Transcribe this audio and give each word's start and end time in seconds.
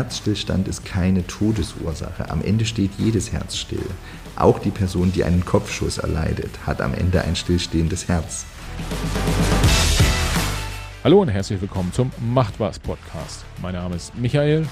Herzstillstand 0.00 0.66
ist 0.66 0.86
keine 0.86 1.26
Todesursache. 1.26 2.30
Am 2.30 2.40
Ende 2.40 2.64
steht 2.64 2.90
jedes 2.96 3.32
Herz 3.32 3.58
still. 3.58 3.84
Auch 4.34 4.58
die 4.58 4.70
Person, 4.70 5.12
die 5.12 5.24
einen 5.24 5.44
Kopfschuss 5.44 5.98
erleidet, 5.98 6.48
hat 6.64 6.80
am 6.80 6.94
Ende 6.94 7.20
ein 7.20 7.36
stillstehendes 7.36 8.08
Herz. 8.08 8.46
Hallo 11.04 11.20
und 11.20 11.28
herzlich 11.28 11.60
willkommen 11.60 11.92
zum 11.92 12.12
Macht 12.18 12.58
was 12.58 12.78
Podcast. 12.78 13.44
Mein 13.60 13.74
Name 13.74 13.96
ist 13.96 14.16
Michael 14.16 14.66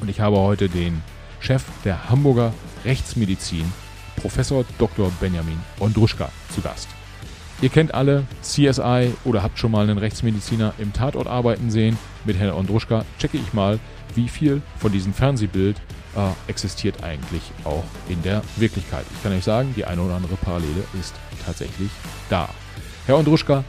und 0.00 0.08
ich 0.08 0.20
habe 0.20 0.38
heute 0.38 0.68
den 0.68 1.02
Chef 1.40 1.64
der 1.84 2.08
Hamburger 2.08 2.54
Rechtsmedizin, 2.84 3.64
Professor 4.14 4.64
Dr. 4.78 5.10
Benjamin 5.20 5.58
Ondruschka, 5.80 6.30
zu 6.54 6.60
Gast. 6.60 6.86
Ihr 7.62 7.68
kennt 7.68 7.94
alle 7.94 8.24
CSI 8.42 9.14
oder 9.24 9.44
habt 9.44 9.56
schon 9.56 9.70
mal 9.70 9.88
einen 9.88 9.96
Rechtsmediziner 9.96 10.74
im 10.78 10.92
Tatort 10.92 11.28
arbeiten 11.28 11.70
sehen. 11.70 11.96
Mit 12.24 12.36
Herrn 12.36 12.54
Ondruschka 12.54 13.04
checke 13.20 13.38
ich 13.38 13.52
mal, 13.52 13.78
wie 14.16 14.26
viel 14.26 14.62
von 14.78 14.90
diesem 14.90 15.14
Fernsehbild 15.14 15.76
äh, 16.16 16.50
existiert 16.50 17.04
eigentlich 17.04 17.42
auch 17.62 17.84
in 18.08 18.20
der 18.24 18.42
Wirklichkeit. 18.56 19.04
Ich 19.14 19.22
kann 19.22 19.30
euch 19.30 19.44
sagen, 19.44 19.74
die 19.76 19.84
eine 19.84 20.02
oder 20.02 20.16
andere 20.16 20.34
Parallele 20.34 20.82
ist 20.98 21.14
tatsächlich 21.46 21.90
da. 22.28 22.48
Herr 23.06 23.16
Ondruschka 23.16 23.62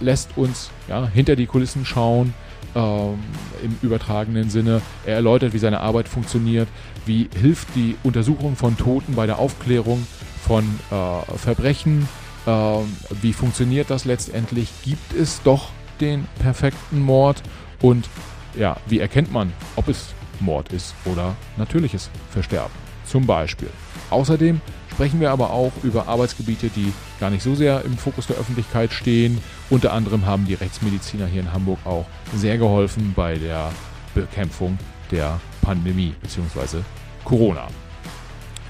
lässt 0.00 0.36
uns 0.36 0.70
ja, 0.88 1.06
hinter 1.06 1.36
die 1.36 1.46
Kulissen 1.46 1.84
schauen, 1.84 2.34
ähm, 2.74 3.20
im 3.62 3.78
übertragenen 3.80 4.50
Sinne. 4.50 4.82
Er 5.06 5.14
erläutert, 5.14 5.52
wie 5.52 5.58
seine 5.58 5.82
Arbeit 5.82 6.08
funktioniert, 6.08 6.66
wie 7.06 7.30
hilft 7.40 7.68
die 7.76 7.94
Untersuchung 8.02 8.56
von 8.56 8.76
Toten 8.76 9.14
bei 9.14 9.26
der 9.26 9.38
Aufklärung 9.38 10.04
von 10.44 10.64
äh, 10.90 11.38
Verbrechen, 11.38 12.08
wie 12.46 13.32
funktioniert 13.32 13.90
das 13.90 14.04
letztendlich? 14.04 14.68
Gibt 14.84 15.12
es 15.12 15.42
doch 15.42 15.70
den 16.00 16.26
perfekten 16.40 17.00
Mord? 17.00 17.42
Und 17.82 18.08
ja, 18.56 18.76
wie 18.86 19.00
erkennt 19.00 19.32
man, 19.32 19.52
ob 19.76 19.88
es 19.88 20.14
Mord 20.40 20.72
ist 20.72 20.94
oder 21.04 21.34
natürliches 21.56 22.10
Versterben? 22.30 22.72
Zum 23.04 23.26
Beispiel. 23.26 23.70
Außerdem 24.10 24.60
sprechen 24.90 25.20
wir 25.20 25.30
aber 25.30 25.50
auch 25.50 25.72
über 25.82 26.08
Arbeitsgebiete, 26.08 26.68
die 26.68 26.92
gar 27.20 27.30
nicht 27.30 27.42
so 27.42 27.54
sehr 27.54 27.84
im 27.84 27.98
Fokus 27.98 28.26
der 28.26 28.36
Öffentlichkeit 28.36 28.92
stehen. 28.92 29.40
Unter 29.68 29.92
anderem 29.92 30.24
haben 30.26 30.46
die 30.46 30.54
Rechtsmediziner 30.54 31.26
hier 31.26 31.42
in 31.42 31.52
Hamburg 31.52 31.78
auch 31.84 32.06
sehr 32.34 32.58
geholfen 32.58 33.12
bei 33.14 33.36
der 33.36 33.70
Bekämpfung 34.14 34.78
der 35.10 35.40
Pandemie 35.62 36.14
bzw. 36.22 36.78
Corona. 37.24 37.66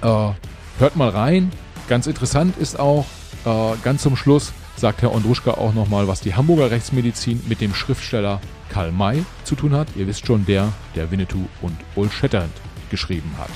Äh, 0.03 0.33
hört 0.79 0.97
mal 0.97 1.11
rein. 1.11 1.53
Ganz 1.89 2.06
interessant 2.06 2.56
ist 2.58 2.79
auch, 2.79 3.06
äh, 3.47 3.77
ganz 3.83 4.02
zum 4.02 4.16
Schluss 4.16 4.52
sagt 4.77 5.00
Herr 5.00 5.14
Ondruschka 5.14 5.52
auch 5.52 5.72
nochmal, 5.72 6.06
was 6.08 6.20
die 6.20 6.34
Hamburger 6.34 6.70
Rechtsmedizin 6.70 7.42
mit 7.48 7.61
dem 7.61 7.75
Schriftsteller 7.75 8.41
Karl 8.69 8.92
May 8.92 9.25
zu 9.44 9.55
tun 9.55 9.75
hat. 9.75 9.89
Ihr 9.97 10.06
wisst 10.06 10.27
schon, 10.27 10.44
der, 10.44 10.72
der 10.94 11.11
Winnetou 11.11 11.47
und 11.62 11.77
Old 11.94 12.12
Shatterhand 12.12 12.52
geschrieben 12.91 13.33
hat. 13.39 13.50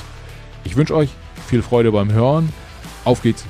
Ich 0.64 0.76
wünsche 0.76 0.94
euch 0.94 1.10
viel 1.46 1.62
Freude 1.62 1.92
beim 1.92 2.12
Hören. 2.12 2.52
Auf 3.04 3.22
geht's! 3.22 3.44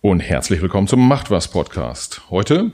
Und 0.00 0.20
herzlich 0.20 0.60
willkommen 0.60 0.88
zum 0.88 1.06
Macht 1.06 1.30
was 1.30 1.48
Podcast. 1.48 2.22
Heute 2.28 2.72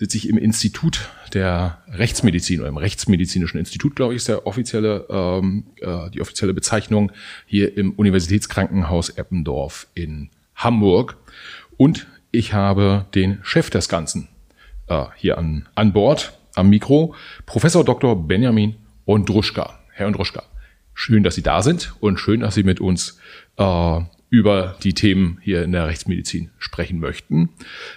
sitze 0.00 0.16
ich 0.16 0.30
im 0.30 0.38
Institut 0.38 1.10
der 1.34 1.82
Rechtsmedizin 1.88 2.60
oder 2.60 2.70
im 2.70 2.78
Rechtsmedizinischen 2.78 3.58
Institut, 3.58 3.94
glaube 3.94 4.14
ich, 4.14 4.16
ist 4.16 4.28
der 4.28 4.46
offizielle, 4.46 5.04
ähm, 5.10 5.66
äh, 5.76 6.08
die 6.08 6.22
offizielle 6.22 6.54
Bezeichnung 6.54 7.12
hier 7.44 7.76
im 7.76 7.92
Universitätskrankenhaus 7.92 9.10
Eppendorf 9.10 9.88
in 9.92 10.30
Hamburg. 10.54 11.18
Und 11.76 12.06
ich 12.30 12.54
habe 12.54 13.04
den 13.14 13.40
Chef 13.42 13.68
des 13.68 13.90
Ganzen 13.90 14.28
äh, 14.86 15.04
hier 15.16 15.36
an, 15.36 15.68
an 15.74 15.92
Bord, 15.92 16.32
am 16.54 16.70
Mikro, 16.70 17.14
Professor 17.44 17.84
Dr. 17.84 18.26
Benjamin 18.26 18.76
Ondruschka. 19.04 19.80
Herr 19.92 20.06
Ondruschka, 20.06 20.44
schön, 20.94 21.24
dass 21.24 21.34
Sie 21.34 21.42
da 21.42 21.60
sind 21.60 21.94
und 22.00 22.18
schön, 22.18 22.40
dass 22.40 22.54
Sie 22.54 22.62
mit 22.62 22.80
uns 22.80 23.20
äh, 23.58 24.00
über 24.30 24.76
die 24.82 24.94
Themen 24.94 25.38
hier 25.42 25.64
in 25.64 25.72
der 25.72 25.88
Rechtsmedizin 25.88 26.50
sprechen 26.58 27.00
möchten. 27.00 27.50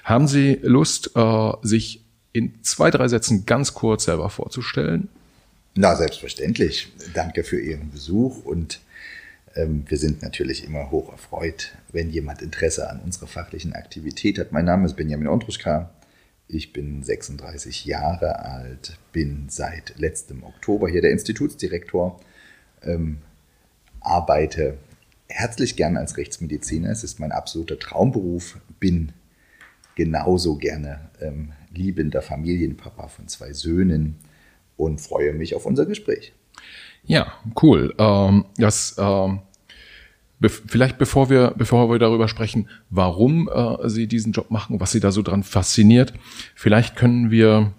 Haben 0.04 0.28
Sie 0.28 0.60
Lust, 0.64 1.12
äh, 1.16 1.52
sich 1.62 2.02
in 2.34 2.62
zwei, 2.64 2.90
drei 2.90 3.08
Sätzen 3.08 3.46
ganz 3.46 3.76
kurz 3.76 4.06
selber 4.06 4.30
vorzustellen? 4.30 5.10
Na, 5.76 5.96
selbstverständlich. 5.96 6.92
Danke 7.14 7.44
für 7.44 7.60
Ihren 7.62 7.92
Besuch 7.92 8.44
und 8.44 8.80
ähm, 9.56 9.86
wir 9.88 9.98
sind 9.98 10.24
natürlich 10.24 10.66
immer 10.66 10.90
hoch 10.90 11.12
erfreut, 11.12 11.74
wenn 11.92 12.10
jemand 12.10 12.42
Interesse 12.42 12.90
an 12.90 13.00
unserer 13.02 13.28
fachlichen 13.28 13.74
Aktivität 13.74 14.40
hat. 14.40 14.52
Mein 14.52 14.66
Name 14.66 14.86
ist 14.86 14.96
Benjamin 14.96 15.28
Ondruschka. 15.28 15.92
Ich 16.48 16.74
bin 16.74 17.04
36 17.04 17.86
Jahre 17.86 18.40
alt, 18.40 18.98
bin 19.12 19.46
seit 19.50 19.98
letztem 19.98 20.44
Oktober 20.44 20.90
hier 20.90 21.02
der 21.02 21.12
Institutsdirektor, 21.12 22.20
ähm, 22.84 23.20
arbeite 24.02 24.78
herzlich 25.34 25.76
gern 25.76 25.98
als 25.98 26.18
Rechtsmediziner. 26.18 26.90
Es 26.90 27.04
ist 27.04 27.20
mein 27.20 27.32
absoluter 27.32 27.80
Traumberuf, 27.80 28.58
bin 28.80 29.12
genauso 29.96 30.56
gerne 30.56 31.10
ähm, 31.22 31.54
liebender 31.74 32.22
Familienpapa 32.22 33.08
von 33.08 33.28
zwei 33.28 33.54
Söhnen 33.54 34.16
und 34.78 35.02
freue 35.02 35.34
mich 35.34 35.56
auf 35.56 35.66
unser 35.66 35.86
Gespräch. 35.86 36.34
Ja, 37.04 37.34
cool. 37.62 37.94
Ähm, 37.98 38.46
das 38.58 38.96
ähm, 38.98 39.42
be 40.40 40.50
vielleicht 40.50 40.98
bevor 40.98 41.30
wir 41.30 41.54
bevor 41.58 41.90
wir 41.90 42.00
darüber 42.00 42.28
sprechen, 42.28 42.70
warum 42.90 43.50
äh, 43.54 43.90
Sie 43.90 44.08
diesen 44.08 44.34
Job 44.34 44.52
machen, 44.52 44.80
was 44.80 44.92
Sie 44.92 45.00
da 45.00 45.12
so 45.12 45.22
dran 45.22 45.44
fasziniert, 45.44 46.14
vielleicht 46.56 46.96
können 46.96 47.32
wir 47.32 47.74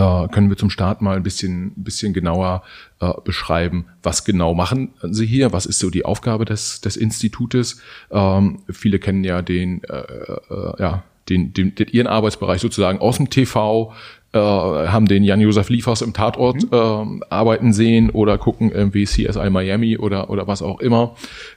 äh, 0.00 0.28
können 0.28 0.48
wir 0.48 0.56
zum 0.56 0.70
Start 0.70 1.02
mal 1.02 1.16
ein 1.16 1.22
bisschen 1.22 1.72
bisschen 1.76 2.12
genauer 2.12 2.62
äh, 3.00 3.12
beschreiben, 3.24 3.86
was 4.02 4.24
genau 4.24 4.54
machen 4.54 4.94
Sie 5.02 5.26
hier, 5.26 5.52
was 5.52 5.66
ist 5.66 5.78
so 5.78 5.90
die 5.90 6.04
Aufgabe 6.04 6.44
des 6.44 6.80
des 6.80 6.96
Institutes. 6.96 7.80
Ähm, 8.10 8.60
viele 8.70 8.98
kennen 8.98 9.24
ja 9.24 9.42
den 9.42 9.84
äh, 9.84 9.98
äh, 9.98 10.74
ja 10.78 11.02
den, 11.28 11.52
den, 11.52 11.74
den, 11.74 11.88
ihren 11.88 12.06
Arbeitsbereich 12.08 12.60
sozusagen 12.60 12.98
aus 12.98 13.18
dem 13.18 13.30
TV, 13.30 13.92
äh, 14.32 14.38
haben 14.38 15.06
den 15.06 15.22
Jan-Josef 15.22 15.68
Liefers 15.68 16.02
im 16.02 16.12
Tatort 16.12 16.62
mhm. 16.62 17.20
äh, 17.22 17.24
arbeiten 17.30 17.72
sehen 17.72 18.10
oder 18.10 18.36
gucken 18.38 18.72
irgendwie 18.72 19.04
CSI 19.04 19.48
Miami 19.50 19.96
oder, 19.96 20.30
oder 20.30 20.48
was 20.48 20.60
auch 20.60 20.80
immer. 20.80 21.14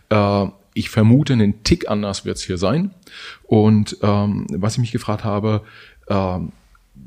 Äh, 0.10 0.48
ich 0.76 0.90
vermute, 0.90 1.34
einen 1.34 1.64
Tick 1.64 1.90
anders 1.90 2.26
wird 2.26 2.38
es 2.38 2.44
hier 2.44 2.58
sein. 2.58 2.92
Und 3.44 3.98
ähm, 4.02 4.48
was 4.50 4.74
ich 4.74 4.80
mich 4.80 4.92
gefragt 4.92 5.24
habe, 5.24 5.62
äh, 6.08 6.40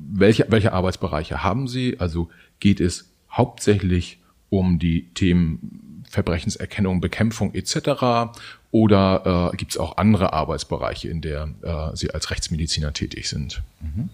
welche, 0.09 0.47
welche 0.49 0.73
Arbeitsbereiche 0.73 1.43
haben 1.43 1.69
Sie? 1.69 1.99
Also 1.99 2.29
geht 2.61 2.81
es 2.81 3.11
hauptsächlich 3.31 4.21
um 4.49 4.79
die 4.79 5.09
Themen 5.15 6.05
Verbrechenserkennung, 6.09 7.01
Bekämpfung 7.01 7.55
etc. 7.55 8.33
Oder 8.71 9.51
äh, 9.53 9.57
gibt 9.57 9.73
es 9.73 9.79
auch 9.79 9.97
andere 9.97 10.33
Arbeitsbereiche, 10.33 11.09
in 11.09 11.21
der 11.21 11.49
äh, 11.63 11.97
Sie 11.97 12.11
als 12.11 12.31
Rechtsmediziner 12.31 12.93
tätig 12.93 13.29
sind? 13.29 13.63
Mhm. 13.81 14.09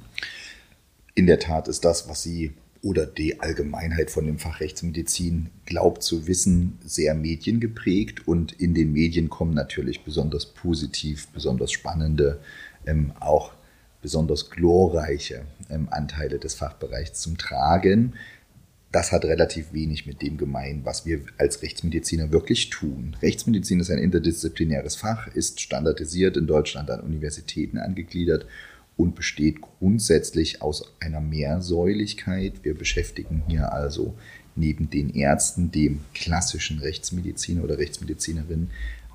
In 1.14 1.26
der 1.26 1.38
Tat 1.38 1.68
ist 1.68 1.84
das, 1.84 2.08
was 2.08 2.22
Sie 2.22 2.52
oder 2.82 3.06
die 3.06 3.40
Allgemeinheit 3.40 4.10
von 4.10 4.26
dem 4.26 4.38
Fach 4.38 4.58
Rechtsmedizin 4.58 5.50
glaubt 5.66 6.02
zu 6.02 6.26
wissen, 6.26 6.78
sehr 6.84 7.14
mediengeprägt. 7.14 8.26
Und 8.26 8.52
in 8.52 8.74
den 8.74 8.92
Medien 8.92 9.28
kommen 9.28 9.54
natürlich 9.54 10.02
besonders 10.02 10.46
positiv, 10.46 11.28
besonders 11.28 11.70
spannende, 11.70 12.40
ähm, 12.86 13.12
auch 13.20 13.52
besonders 14.02 14.50
glorreiche 14.50 15.46
ähm, 15.70 15.88
Anteile 15.90 16.38
des 16.38 16.54
Fachbereichs 16.54 17.20
zum 17.20 17.38
Tragen 17.38 18.14
das 18.92 19.10
hat 19.10 19.24
relativ 19.24 19.72
wenig 19.72 20.06
mit 20.06 20.20
dem 20.20 20.36
gemein, 20.36 20.82
was 20.84 21.06
wir 21.06 21.20
als 21.38 21.62
Rechtsmediziner 21.62 22.30
wirklich 22.30 22.68
tun. 22.68 23.16
Rechtsmedizin 23.22 23.80
ist 23.80 23.90
ein 23.90 23.98
interdisziplinäres 23.98 24.96
Fach, 24.96 25.28
ist 25.28 25.60
standardisiert 25.60 26.36
in 26.36 26.46
Deutschland 26.46 26.90
an 26.90 27.00
Universitäten 27.00 27.78
angegliedert 27.78 28.46
und 28.98 29.14
besteht 29.14 29.62
grundsätzlich 29.62 30.60
aus 30.60 30.92
einer 31.00 31.22
Mehrsäuligkeit. 31.22 32.64
Wir 32.64 32.74
beschäftigen 32.74 33.42
hier 33.48 33.72
also 33.72 34.14
neben 34.54 34.90
den 34.90 35.08
Ärzten, 35.08 35.70
dem 35.70 36.00
klassischen 36.12 36.78
Rechtsmediziner 36.78 37.64
oder 37.64 37.78
Rechtsmedizinerin, 37.78 38.68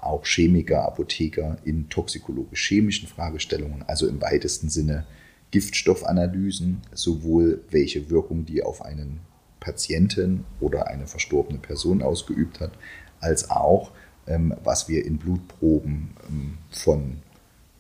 auch 0.07 0.25
Chemiker, 0.25 0.83
Apotheker 0.83 1.57
in 1.63 1.89
toxikologisch-chemischen 1.89 3.07
Fragestellungen, 3.07 3.83
also 3.87 4.07
im 4.07 4.21
weitesten 4.21 4.69
Sinne 4.69 5.05
Giftstoffanalysen, 5.51 6.81
sowohl 6.93 7.63
welche 7.69 8.09
Wirkung 8.09 8.45
die 8.45 8.63
auf 8.63 8.81
einen 8.81 9.21
Patientin 9.59 10.43
oder 10.59 10.87
eine 10.87 11.07
verstorbene 11.07 11.59
Person 11.59 12.01
ausgeübt 12.01 12.59
hat, 12.59 12.71
als 13.19 13.49
auch 13.49 13.91
ähm, 14.27 14.53
was 14.63 14.89
wir 14.89 15.05
in 15.05 15.17
Blutproben 15.17 16.09
ähm, 16.27 16.57
von 16.69 17.17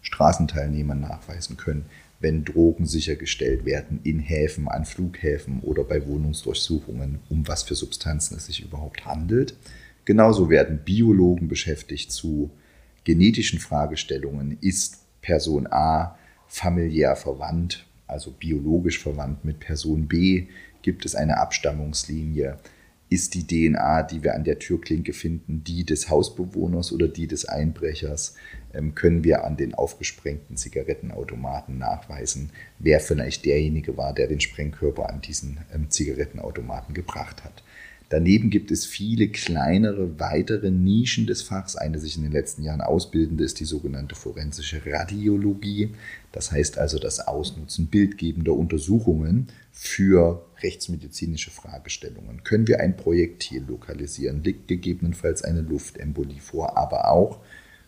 Straßenteilnehmern 0.01 1.01
nachweisen 1.01 1.57
können, 1.57 1.85
wenn 2.19 2.45
Drogen 2.45 2.85
sichergestellt 2.85 3.65
werden 3.65 3.99
in 4.03 4.19
Häfen, 4.19 4.67
an 4.67 4.85
Flughäfen 4.85 5.59
oder 5.61 5.83
bei 5.83 6.07
Wohnungsdurchsuchungen, 6.07 7.19
um 7.29 7.47
was 7.47 7.63
für 7.63 7.75
Substanzen 7.75 8.37
es 8.37 8.47
sich 8.47 8.63
überhaupt 8.63 9.05
handelt. 9.05 9.55
Genauso 10.07 10.49
werden 10.49 10.79
Biologen 10.85 11.49
beschäftigt 11.49 12.13
zu 12.13 12.49
genetischen 13.03 13.59
Fragestellungen. 13.59 14.57
Ist 14.61 14.99
Person 15.21 15.67
A 15.69 16.17
familiär 16.47 17.17
verwandt, 17.17 17.85
also 18.07 18.31
biologisch 18.31 18.99
verwandt 19.03 19.43
mit 19.43 19.59
Person 19.59 20.07
B? 20.07 20.47
Gibt 20.81 21.05
es 21.05 21.13
eine 21.13 21.39
Abstammungslinie? 21.41 22.57
Ist 23.09 23.33
die 23.33 23.45
DNA, 23.45 24.03
die 24.03 24.23
wir 24.23 24.33
an 24.33 24.45
der 24.45 24.59
Türklinke 24.59 25.11
finden, 25.11 25.65
die 25.65 25.83
des 25.83 26.09
Hausbewohners 26.09 26.93
oder 26.93 27.09
die 27.09 27.27
des 27.27 27.43
Einbrechers? 27.43 28.35
Ähm, 28.73 28.95
können 28.95 29.25
wir 29.25 29.43
an 29.43 29.57
den 29.57 29.75
aufgesprengten 29.75 30.55
Zigarettenautomaten 30.55 31.77
nachweisen, 31.77 32.51
wer 32.79 33.01
vielleicht 33.01 33.43
derjenige 33.43 33.97
war, 33.97 34.13
der 34.13 34.27
den 34.27 34.39
Sprengkörper 34.39 35.09
an 35.09 35.19
diesen 35.19 35.57
ähm, 35.75 35.89
Zigarettenautomaten 35.89 36.93
gebracht 36.93 37.43
hat? 37.43 37.61
Daneben 38.09 38.49
gibt 38.49 38.71
es 38.71 38.85
viele 38.85 39.27
kleinere, 39.27 40.17
weitere 40.17 40.71
Nischen 40.71 41.27
des 41.27 41.41
Fachs. 41.41 41.75
Eine 41.75 41.99
sich 41.99 42.15
in 42.15 42.23
den 42.23 42.31
letzten 42.31 42.63
Jahren 42.63 42.79
ausbildende 42.79 43.43
ist 43.43 43.59
die 43.59 43.65
sogenannte 43.65 44.15
forensische 44.15 44.81
Radiologie. 44.85 45.93
Das 46.31 46.51
heißt 46.51 46.77
also 46.77 46.99
das 46.99 47.19
Ausnutzen 47.19 47.87
bildgebender 47.87 48.53
Untersuchungen 48.53 49.47
für 49.73 50.45
rechtsmedizinische 50.63 51.51
Fragestellungen. 51.51 52.45
Können 52.45 52.67
wir 52.67 52.79
ein 52.79 52.95
Projektil 52.95 53.65
lokalisieren? 53.67 54.41
Liegt 54.41 54.69
gegebenenfalls 54.69 55.43
eine 55.43 55.61
Luftembolie 55.61 56.39
vor? 56.39 56.77
Aber 56.77 57.11
auch 57.11 57.39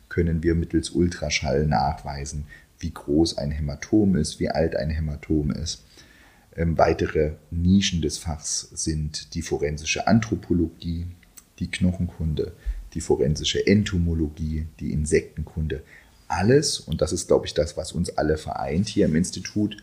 können 0.10 0.44
wir 0.44 0.54
mittels 0.54 0.90
Ultraschall 0.90 1.66
nachweisen, 1.66 2.46
wie 2.80 2.92
groß 2.92 3.38
ein 3.38 3.52
Hämatom 3.52 4.18
ist, 4.18 4.42
wie 4.42 4.50
alt 4.50 4.76
ein 4.76 4.90
Hämatom 4.90 5.52
ist 5.52 5.86
weitere 6.56 7.34
Nischen 7.52 8.02
des 8.02 8.18
Fachs 8.18 8.70
sind 8.74 9.34
die 9.34 9.42
forensische 9.42 10.08
Anthropologie, 10.08 11.08
die 11.60 11.70
Knochenkunde, 11.70 12.54
die 12.94 13.02
forensische 13.02 13.66
Entomologie, 13.66 14.68
die 14.80 14.92
Insektenkunde. 14.92 15.84
Alles, 16.28 16.80
und 16.80 17.02
das 17.02 17.12
ist, 17.12 17.28
glaube 17.28 17.46
ich, 17.46 17.54
das, 17.54 17.78
was 17.78 17.92
uns 17.92 18.18
alle 18.18 18.38
vereint 18.38 18.88
hier 18.88 19.06
im 19.06 19.16
Institut, 19.16 19.78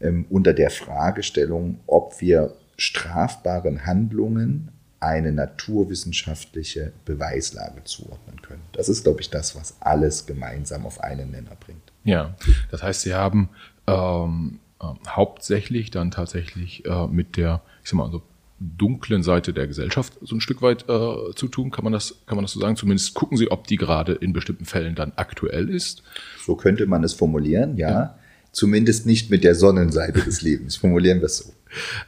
ähm, 0.00 0.26
unter 0.30 0.52
der 0.52 0.70
Fragestellung, 0.70 1.80
ob 1.86 2.20
wir 2.20 2.54
strafbaren 2.76 3.86
Handlungen 3.86 4.70
eine 5.00 5.32
naturwissenschaftliche 5.32 6.92
Beweislage 7.04 7.84
zuordnen 7.84 8.40
können. 8.42 8.62
Das 8.72 8.88
ist, 8.88 9.04
glaube 9.04 9.20
ich, 9.20 9.30
das, 9.30 9.54
was 9.54 9.76
alles 9.80 10.26
gemeinsam 10.26 10.86
auf 10.86 11.00
einen 11.00 11.30
Nenner 11.30 11.56
bringt. 11.58 11.92
Ja, 12.04 12.34
das 12.70 12.82
heißt, 12.82 13.02
Sie 13.02 13.14
haben 13.14 13.48
ähm, 13.86 14.58
äh, 14.62 14.65
hauptsächlich 15.08 15.90
dann 15.90 16.10
tatsächlich 16.10 16.84
äh, 16.84 17.06
mit 17.06 17.36
der, 17.36 17.62
ich 17.82 17.90
sag 17.90 17.96
mal, 17.96 18.04
also 18.04 18.22
dunklen 18.58 19.22
Seite 19.22 19.52
der 19.52 19.66
Gesellschaft 19.66 20.14
so 20.22 20.34
ein 20.34 20.40
Stück 20.40 20.62
weit 20.62 20.88
äh, 20.88 21.34
zu 21.34 21.48
tun, 21.48 21.70
kann 21.70 21.84
man 21.84 21.92
das, 21.92 22.22
kann 22.26 22.36
man 22.36 22.44
das 22.44 22.52
so 22.52 22.60
sagen? 22.60 22.76
Zumindest 22.76 23.14
gucken 23.14 23.36
Sie, 23.36 23.50
ob 23.50 23.66
die 23.66 23.76
gerade 23.76 24.12
in 24.12 24.32
bestimmten 24.32 24.64
Fällen 24.64 24.94
dann 24.94 25.12
aktuell 25.16 25.68
ist. 25.68 26.02
So 26.44 26.56
könnte 26.56 26.86
man 26.86 27.04
es 27.04 27.12
formulieren, 27.12 27.76
ja. 27.76 27.90
ja. 27.90 28.18
Zumindest 28.52 29.04
nicht 29.04 29.30
mit 29.30 29.44
der 29.44 29.54
Sonnenseite 29.54 30.22
des 30.22 30.40
Lebens. 30.40 30.76
Formulieren 30.76 31.18
wir 31.18 31.26
es 31.26 31.38
so. 31.38 31.52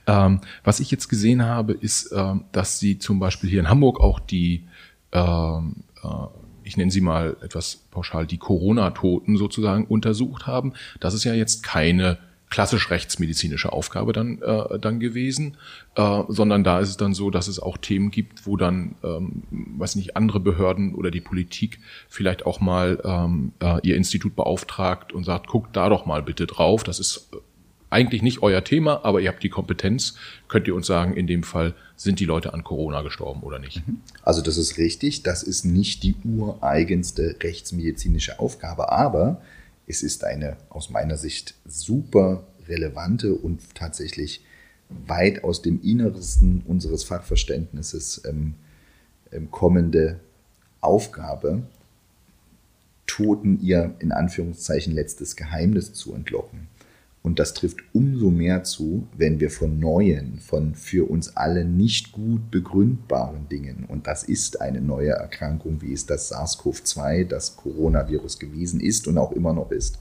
Ähm, 0.07 0.41
was 0.65 0.81
ich 0.81 0.91
jetzt 0.91 1.09
gesehen 1.09 1.45
habe, 1.45 1.75
ist, 1.75 2.11
ähm, 2.17 2.45
dass 2.53 2.79
Sie 2.79 2.99
zum 2.99 3.19
Beispiel 3.19 3.51
hier 3.51 3.61
in 3.61 3.69
Hamburg 3.69 4.01
auch 4.01 4.19
die 4.19 4.65
ähm, 5.13 5.83
äh, 6.03 6.09
ich 6.69 6.77
nenne 6.77 6.91
sie 6.91 7.01
mal 7.01 7.37
etwas 7.43 7.81
pauschal, 7.91 8.27
die 8.27 8.37
Corona-Toten 8.37 9.39
sozusagen 9.39 9.87
untersucht 9.87 10.47
haben. 10.47 10.75
Das 11.01 11.15
ist 11.15 11.25
ja 11.25 11.33
jetzt 11.33 11.63
keine 11.63 12.19
klassisch 12.51 12.91
rechtsmedizinische 12.91 13.73
Aufgabe 13.73 14.13
dann, 14.13 14.41
äh, 14.43 14.79
dann 14.79 15.01
gewesen, 15.01 15.57
äh, 15.97 16.23
sondern 16.29 16.65
da 16.65 16.81
ist 16.81 16.89
es 16.89 16.97
dann 16.97 17.15
so, 17.15 17.31
dass 17.31 17.49
es 17.49 17.61
auch 17.61 17.77
Themen 17.77 18.11
gibt, 18.11 18.47
wo 18.47 18.57
dann, 18.57 18.95
ähm, 19.03 19.43
weiß 19.51 19.97
nicht, 19.97 20.17
andere 20.17 20.41
Behörden 20.41 20.95
oder 20.95 21.11
die 21.11 21.21
Politik 21.21 21.79
vielleicht 22.09 22.47
auch 22.47 22.61
mal 22.61 23.01
ähm, 23.05 23.53
äh, 23.61 23.79
ihr 23.83 23.97
Institut 23.97 24.35
beauftragt 24.37 25.13
und 25.13 25.25
sagt, 25.25 25.49
guckt 25.49 25.77
da 25.77 25.89
doch 25.89 26.07
mal 26.07 26.23
bitte 26.23 26.47
drauf. 26.47 26.85
Das 26.85 27.01
ist 27.01 27.29
eigentlich 27.91 28.23
nicht 28.23 28.43
euer 28.43 28.65
Thema, 28.65 29.05
aber 29.05 29.21
ihr 29.21 29.29
habt 29.29 29.43
die 29.43 29.49
Kompetenz. 29.49 30.15
Könnt 30.49 30.67
ihr 30.67 30.75
uns 30.75 30.87
sagen, 30.87 31.15
in 31.15 31.27
dem 31.27 31.43
Fall 31.43 31.75
sind 31.97 32.21
die 32.21 32.27
Leute 32.27 32.55
an 32.55 32.65
Corona 32.65 33.03
gestorben 33.03 33.43
oder 33.43 33.59
nicht? 33.59 33.83
Also 34.23 34.43
das 34.43 34.59
ist 34.59 34.79
richtig. 34.79 35.23
Das 35.23 35.43
ist 35.43 35.65
nicht 35.65 36.03
die 36.03 36.15
ureigenste 36.25 37.37
rechtsmedizinische 37.43 38.39
Aufgabe, 38.41 38.93
aber 38.93 39.41
es 39.89 40.03
ist 40.03 40.23
eine 40.25 40.59
aus 40.69 40.91
meiner 40.91 41.17
Sicht 41.17 41.55
super 41.67 42.47
relevante 42.69 43.35
und 43.35 43.75
tatsächlich 43.75 44.45
weit 44.91 45.45
aus 45.45 45.63
dem 45.63 45.83
Innersten 45.83 46.63
unseres 46.67 47.05
Fachverständnisses 47.05 48.23
ähm, 48.27 48.55
ähm, 49.33 49.51
kommende 49.51 50.21
Aufgabe, 50.81 51.63
Toten 53.07 53.61
ihr 53.63 53.95
in 54.01 54.13
Anführungszeichen 54.13 54.93
letztes 54.93 55.35
Geheimnis 55.35 55.95
zu 55.95 56.15
entlocken. 56.15 56.69
Und 57.23 57.39
das 57.39 57.53
trifft 57.53 57.81
umso 57.93 58.31
mehr 58.31 58.63
zu, 58.63 59.07
wenn 59.17 59.41
wir 59.41 59.51
von 59.51 59.79
neuen, 59.79 60.39
von 60.39 60.75
für 60.75 61.11
uns 61.11 61.37
alle 61.37 61.65
nicht 61.65 62.13
gut 62.13 62.51
begründbaren 62.51 63.49
Dingen, 63.49 63.85
und 63.89 64.07
das 64.07 64.23
ist 64.23 64.61
eine 64.61 64.81
neue 64.81 65.11
Erkrankung, 65.11 65.83
wie 65.83 65.93
es 65.93 66.07
das 66.07 66.33
SARS-CoV-2, 66.33 67.25
das 67.25 67.57
Coronavirus 67.57 68.39
gewesen 68.39 68.81
ist 68.81 69.09
und 69.09 69.19
auch 69.19 69.33
immer 69.33 69.53
noch 69.53 69.73
ist, 69.73 69.99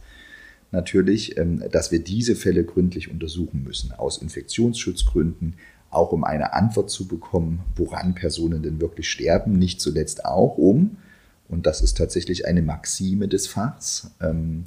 natürlich, 0.72 1.38
ähm, 1.38 1.64
dass 1.72 1.92
wir 1.92 2.00
diese 2.00 2.36
Fälle 2.36 2.64
gründlich 2.64 3.10
untersuchen 3.10 3.64
müssen, 3.64 3.92
aus 3.94 4.20
Infektionsschutzgründen, 4.20 5.56
auch 5.90 6.12
um 6.12 6.24
eine 6.24 6.54
Antwort 6.54 6.90
zu 6.90 7.08
bekommen, 7.08 7.62
woran 7.76 8.14
Personen 8.14 8.62
denn 8.62 8.80
wirklich 8.80 9.10
sterben, 9.10 9.54
nicht 9.54 9.82
zuletzt 9.82 10.26
auch 10.26 10.58
um, 10.58 10.98
und 11.50 11.66
das 11.66 11.82
ist 11.82 11.98
tatsächlich 11.98 12.46
eine 12.46 12.62
Maxime 12.62 13.28
des 13.28 13.48
Fachs, 13.48 14.12
ähm, 14.22 14.66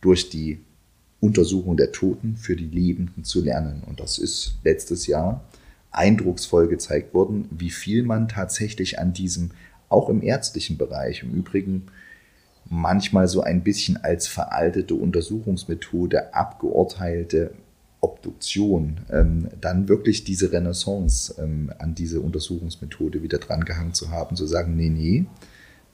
durch 0.00 0.28
die 0.28 0.60
Untersuchung 1.24 1.76
der 1.76 1.90
Toten 1.90 2.36
für 2.36 2.54
die 2.54 2.66
Lebenden 2.66 3.24
zu 3.24 3.42
lernen. 3.42 3.82
Und 3.86 3.98
das 3.98 4.18
ist 4.18 4.58
letztes 4.62 5.06
Jahr 5.06 5.42
eindrucksvoll 5.90 6.68
gezeigt 6.68 7.14
worden, 7.14 7.48
wie 7.50 7.70
viel 7.70 8.02
man 8.02 8.28
tatsächlich 8.28 8.98
an 8.98 9.14
diesem, 9.14 9.52
auch 9.88 10.10
im 10.10 10.22
ärztlichen 10.22 10.76
Bereich, 10.76 11.22
im 11.22 11.32
Übrigen 11.32 11.86
manchmal 12.68 13.28
so 13.28 13.42
ein 13.42 13.62
bisschen 13.62 13.96
als 13.96 14.26
veraltete 14.26 14.94
Untersuchungsmethode 14.94 16.34
abgeurteilte 16.34 17.52
Obduktion, 18.00 18.98
ähm, 19.10 19.48
dann 19.60 19.88
wirklich 19.88 20.24
diese 20.24 20.52
Renaissance 20.52 21.34
ähm, 21.38 21.72
an 21.78 21.94
diese 21.94 22.20
Untersuchungsmethode 22.20 23.22
wieder 23.22 23.38
drangehangen 23.38 23.94
zu 23.94 24.10
haben, 24.10 24.36
zu 24.36 24.46
sagen, 24.46 24.76
nee, 24.76 24.90
nee, 24.90 25.24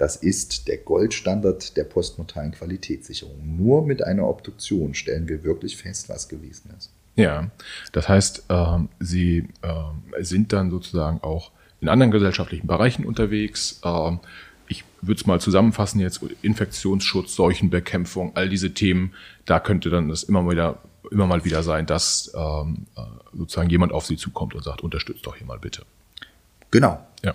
das 0.00 0.16
ist 0.16 0.66
der 0.66 0.78
Goldstandard 0.78 1.76
der 1.76 1.84
postmortalen 1.84 2.52
Qualitätssicherung. 2.52 3.36
Nur 3.58 3.84
mit 3.84 4.02
einer 4.02 4.26
Obduktion 4.26 4.94
stellen 4.94 5.28
wir 5.28 5.44
wirklich 5.44 5.76
fest, 5.76 6.08
was 6.08 6.26
gewesen 6.30 6.70
ist. 6.78 6.90
Ja, 7.16 7.50
das 7.92 8.08
heißt, 8.08 8.44
äh, 8.48 8.78
Sie 8.98 9.48
äh, 9.60 10.22
sind 10.22 10.54
dann 10.54 10.70
sozusagen 10.70 11.20
auch 11.22 11.50
in 11.82 11.90
anderen 11.90 12.10
gesellschaftlichen 12.10 12.66
Bereichen 12.66 13.04
unterwegs. 13.04 13.80
Äh, 13.84 14.12
ich 14.68 14.84
würde 15.02 15.20
es 15.20 15.26
mal 15.26 15.38
zusammenfassen 15.38 16.00
jetzt, 16.00 16.22
Infektionsschutz, 16.40 17.34
Seuchenbekämpfung, 17.34 18.32
all 18.36 18.48
diese 18.48 18.72
Themen, 18.72 19.12
da 19.44 19.60
könnte 19.60 19.90
dann 19.90 20.08
das 20.08 20.22
immer 20.22 20.40
mal 20.40 20.52
wieder, 20.52 20.78
immer 21.10 21.26
mal 21.26 21.44
wieder 21.44 21.62
sein, 21.62 21.84
dass 21.84 22.32
ähm, 22.34 22.86
äh, 22.96 23.02
sozusagen 23.36 23.68
jemand 23.68 23.92
auf 23.92 24.06
Sie 24.06 24.16
zukommt 24.16 24.54
und 24.54 24.64
sagt, 24.64 24.80
unterstützt 24.80 25.26
doch 25.26 25.36
hier 25.36 25.46
mal 25.46 25.58
bitte. 25.58 25.82
Genau. 26.70 27.06
Ja. 27.22 27.34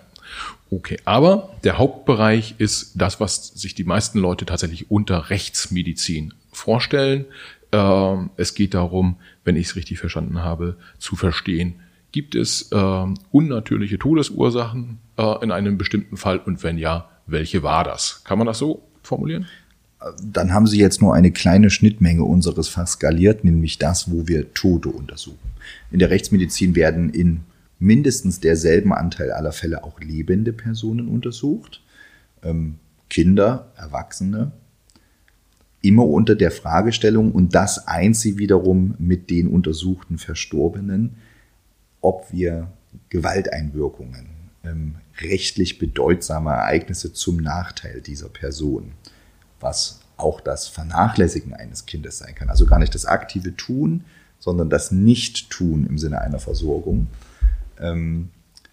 Okay, 0.71 0.97
aber 1.05 1.55
der 1.63 1.77
Hauptbereich 1.77 2.55
ist 2.57 2.93
das, 2.95 3.19
was 3.19 3.47
sich 3.47 3.75
die 3.75 3.83
meisten 3.83 4.19
Leute 4.19 4.45
tatsächlich 4.45 4.89
unter 4.91 5.29
Rechtsmedizin 5.29 6.33
vorstellen. 6.51 7.25
Ähm, 7.71 8.29
es 8.37 8.55
geht 8.55 8.73
darum, 8.73 9.17
wenn 9.43 9.55
ich 9.55 9.67
es 9.67 9.75
richtig 9.75 9.99
verstanden 9.99 10.41
habe, 10.41 10.77
zu 10.97 11.15
verstehen, 11.15 11.75
gibt 12.11 12.35
es 12.35 12.71
äh, 12.71 13.05
unnatürliche 13.31 13.99
Todesursachen 13.99 14.99
äh, 15.17 15.43
in 15.43 15.51
einem 15.51 15.77
bestimmten 15.77 16.17
Fall 16.17 16.39
und 16.39 16.63
wenn 16.63 16.77
ja, 16.77 17.09
welche 17.27 17.63
war 17.63 17.83
das? 17.83 18.23
Kann 18.23 18.37
man 18.37 18.47
das 18.47 18.57
so 18.57 18.83
formulieren? 19.03 19.47
Dann 20.21 20.53
haben 20.53 20.67
Sie 20.67 20.79
jetzt 20.79 21.01
nur 21.01 21.15
eine 21.15 21.31
kleine 21.31 21.69
Schnittmenge 21.69 22.23
unseres 22.23 22.67
Fachs 22.67 22.93
skaliert, 22.93 23.43
nämlich 23.43 23.79
das, 23.79 24.11
wo 24.11 24.27
wir 24.27 24.53
Tote 24.53 24.89
untersuchen. 24.89 25.51
In 25.91 25.99
der 25.99 26.09
Rechtsmedizin 26.09 26.75
werden 26.75 27.09
in 27.09 27.41
mindestens 27.85 28.39
derselben 28.39 28.93
Anteil 28.93 29.31
aller 29.31 29.51
Fälle 29.51 29.83
auch 29.83 29.99
lebende 29.99 30.51
Personen 30.51 31.07
untersucht. 31.07 31.83
Ähm, 32.43 32.79
Kinder, 33.09 33.71
Erwachsene, 33.77 34.51
immer 35.81 36.05
unter 36.05 36.35
der 36.35 36.49
Fragestellung, 36.49 37.31
und 37.31 37.53
das 37.53 37.87
eint 37.87 38.17
sie 38.17 38.39
wiederum 38.39 38.95
mit 38.97 39.29
den 39.29 39.47
untersuchten 39.47 40.17
Verstorbenen, 40.17 41.17
ob 42.01 42.31
wir 42.31 42.71
Gewalteinwirkungen, 43.09 44.25
ähm, 44.63 44.95
rechtlich 45.19 45.77
bedeutsame 45.77 46.51
Ereignisse 46.51 47.13
zum 47.13 47.37
Nachteil 47.37 48.01
dieser 48.01 48.29
Person, 48.29 48.93
was 49.59 49.99
auch 50.17 50.41
das 50.41 50.67
Vernachlässigen 50.67 51.53
eines 51.53 51.85
Kindes 51.85 52.17
sein 52.17 52.33
kann. 52.33 52.49
Also 52.49 52.65
gar 52.65 52.79
nicht 52.79 52.95
das 52.95 53.05
aktive 53.05 53.55
Tun, 53.55 54.05
sondern 54.39 54.71
das 54.71 54.91
Nicht-Tun 54.91 55.85
im 55.85 55.99
Sinne 55.99 56.21
einer 56.21 56.39
Versorgung 56.39 57.07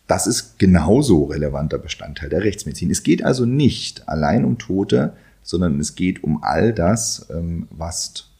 das 0.06 0.26
ist 0.26 0.58
genauso 0.58 1.24
relevanter 1.24 1.78
Bestandteil 1.78 2.28
der 2.28 2.42
Rechtsmedizin. 2.42 2.90
Es 2.90 3.02
geht 3.02 3.24
also 3.24 3.44
nicht 3.44 4.08
allein 4.08 4.44
um 4.44 4.58
Tote, 4.58 5.14
sondern 5.42 5.80
es 5.80 5.94
geht 5.94 6.22
um 6.22 6.42
all 6.42 6.72
das, 6.72 7.26
ähm, 7.30 7.66
was 7.70 8.32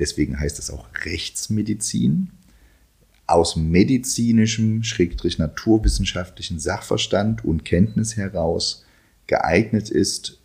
Deswegen 0.00 0.40
heißt 0.40 0.58
es 0.58 0.70
auch 0.70 0.86
Rechtsmedizin. 1.04 2.30
Aus 3.26 3.54
medizinischem, 3.54 4.82
schrägstrich 4.82 5.38
naturwissenschaftlichen 5.38 6.58
Sachverstand 6.58 7.44
und 7.44 7.64
Kenntnis 7.64 8.16
heraus 8.16 8.84
geeignet 9.28 9.90
ist, 9.90 10.38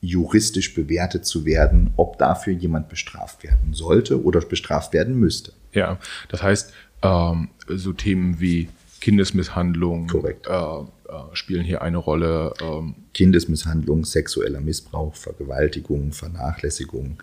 juristisch 0.00 0.74
bewertet 0.74 1.26
zu 1.26 1.44
werden, 1.44 1.92
ob 1.96 2.18
dafür 2.18 2.54
jemand 2.54 2.88
bestraft 2.88 3.44
werden 3.44 3.74
sollte 3.74 4.24
oder 4.24 4.40
bestraft 4.40 4.92
werden 4.92 5.20
müsste. 5.20 5.52
Ja, 5.72 5.98
das 6.28 6.42
heißt, 6.42 6.72
ähm, 7.02 7.48
so 7.68 7.92
Themen 7.92 8.40
wie 8.40 8.68
Kindesmisshandlung 9.00 10.06
Korrekt. 10.08 10.46
Äh, 10.46 10.50
äh, 10.52 10.84
spielen 11.34 11.64
hier 11.64 11.82
eine 11.82 11.98
Rolle. 11.98 12.52
Ähm. 12.62 12.94
Kindesmisshandlung, 13.14 14.04
sexueller 14.04 14.60
Missbrauch, 14.60 15.14
Vergewaltigung, 15.14 16.12
Vernachlässigung, 16.12 17.22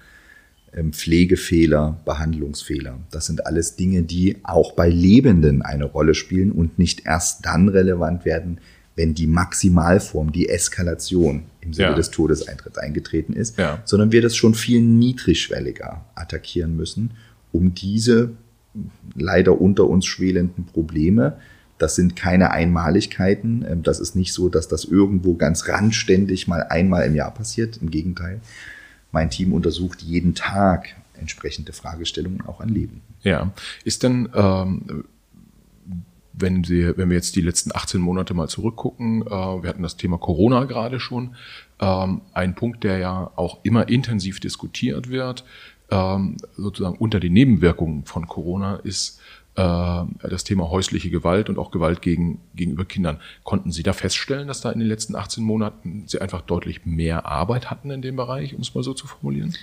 ähm, 0.74 0.92
Pflegefehler, 0.92 2.00
Behandlungsfehler. 2.06 2.98
Das 3.12 3.28
sind 3.28 3.46
alles 3.46 3.76
Dinge, 3.76 4.02
die 4.04 4.38
auch 4.44 4.72
bei 4.74 4.90
Lebenden 4.90 5.62
eine 5.62 5.86
Rolle 5.86 6.16
spielen 6.16 6.52
und 6.52 6.80
nicht 6.80 7.06
erst 7.06 7.46
dann 7.46 7.70
relevant 7.70 8.26
werden, 8.26 8.60
wenn 8.96 9.14
die 9.14 9.28
Maximalform, 9.28 10.32
die 10.32 10.50
Eskalation 10.50 11.44
im 11.62 11.74
Sinne 11.74 11.90
Ja. 11.90 11.96
des 11.96 12.10
Todeseintritts 12.12 12.78
eingetreten 12.78 13.34
ist, 13.34 13.58
Ja. 13.58 13.82
sondern 13.86 14.12
wir 14.12 14.22
das 14.22 14.36
schon 14.36 14.54
viel 14.56 14.82
niedrigschwelliger 14.82 16.06
attackieren 16.16 16.76
müssen, 16.76 17.12
um 17.52 17.74
diese 17.76 18.32
leider 19.16 19.60
unter 19.60 19.88
uns 19.88 20.06
schwelenden 20.06 20.66
Probleme, 20.66 21.38
das 21.78 21.96
sind 21.96 22.16
keine 22.16 22.52
Einmaligkeiten, 22.52 23.66
ähm, 23.68 23.84
das 23.84 24.00
ist 24.00 24.16
nicht 24.16 24.34
so, 24.34 24.50
dass 24.50 24.68
das 24.68 24.86
irgendwo 24.86 25.36
ganz 25.36 25.68
randständig 25.68 26.48
mal 26.48 26.64
einmal 26.64 27.06
im 27.06 27.16
Jahr 27.16 27.34
passiert, 27.34 27.78
im 27.82 27.92
Gegenteil. 27.92 28.42
Mein 29.12 29.30
Team 29.30 29.54
untersucht 29.54 30.02
jeden 30.02 30.34
Tag 30.34 30.96
entsprechende 31.20 31.74
Fragestellungen 31.74 32.42
auch 32.42 32.60
an 32.60 32.70
Leben. 32.70 33.02
Ja, 33.22 33.52
ist 33.84 34.04
denn, 34.04 34.30
ähm, 34.34 35.06
wenn, 36.34 36.64
Sie, 36.64 36.98
wenn 36.98 37.10
wir 37.10 37.16
jetzt 37.16 37.36
die 37.36 37.42
letzten 37.42 37.72
18 37.74 38.02
Monate 38.02 38.34
mal 38.34 38.48
zurückgucken, 38.48 39.22
äh, 39.22 39.30
wir 39.30 39.70
hatten 39.70 39.84
das 39.84 39.98
Thema 39.98 40.18
Corona 40.18 40.66
gerade 40.66 41.00
schon, 41.00 41.36
ähm, 41.80 42.22
ein 42.34 42.56
Punkt, 42.56 42.84
der 42.84 42.98
ja 42.98 43.32
auch 43.36 43.60
immer 43.64 43.88
intensiv 43.88 44.40
diskutiert 44.40 45.10
wird, 45.10 45.46
ähm, 45.94 46.38
sozusagen 46.58 46.98
unter 46.98 47.20
den 47.20 47.34
Nebenwirkungen 47.34 48.06
von 48.06 48.28
Corona, 48.28 48.78
ist 48.78 49.20
äh, 49.56 50.04
das 50.24 50.44
Thema 50.44 50.70
häusliche 50.70 51.12
Gewalt 51.12 51.50
und 51.50 51.60
auch 51.60 51.70
Gewalt 51.70 52.02
gegen, 52.02 52.40
gegenüber 52.56 52.86
Kindern. 52.86 53.20
Konnten 53.44 53.72
Sie 53.72 53.84
da 53.84 53.94
feststellen, 53.94 54.48
dass 54.48 54.62
da 54.62 54.72
in 54.72 54.80
den 54.80 54.88
letzten 54.88 55.16
18 55.16 55.44
Monaten 55.44 56.06
Sie 56.08 56.20
einfach 56.20 56.42
deutlich 56.42 56.86
mehr 56.86 57.26
Arbeit 57.26 57.70
hatten 57.70 57.92
in 57.92 58.02
dem 58.02 58.16
Bereich, 58.16 58.56
um 58.56 58.62
es 58.62 58.74
mal 58.74 58.84
so 58.84 58.94
zu 58.94 59.06
formulieren? 59.06 59.54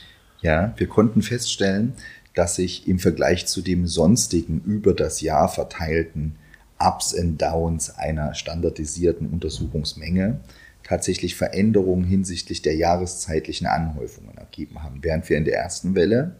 Ja, 0.41 0.73
wir 0.77 0.87
konnten 0.87 1.23
feststellen, 1.23 1.95
dass 2.35 2.55
sich 2.55 2.87
im 2.87 2.99
Vergleich 3.01 3.47
zu 3.47 3.61
dem 3.61 3.87
sonstigen 3.87 4.63
über 4.65 4.95
das 4.95 5.21
Jahr 5.21 5.49
verteilten 5.49 6.37
Ups 6.79 7.15
and 7.15 7.43
Downs 7.43 7.91
einer 7.99 8.35
standardisierten 8.35 9.29
Untersuchungsmenge 9.29 10.41
tatsächlich 10.91 11.37
Veränderungen 11.37 12.03
hinsichtlich 12.03 12.63
der 12.63 12.75
jahreszeitlichen 12.75 13.69
Anhäufungen 13.69 14.37
ergeben 14.37 14.83
haben. 14.83 14.99
Während 15.03 15.31
wir 15.31 15.37
in 15.37 15.45
der 15.45 15.57
ersten 15.57 15.95
Welle, 15.95 16.35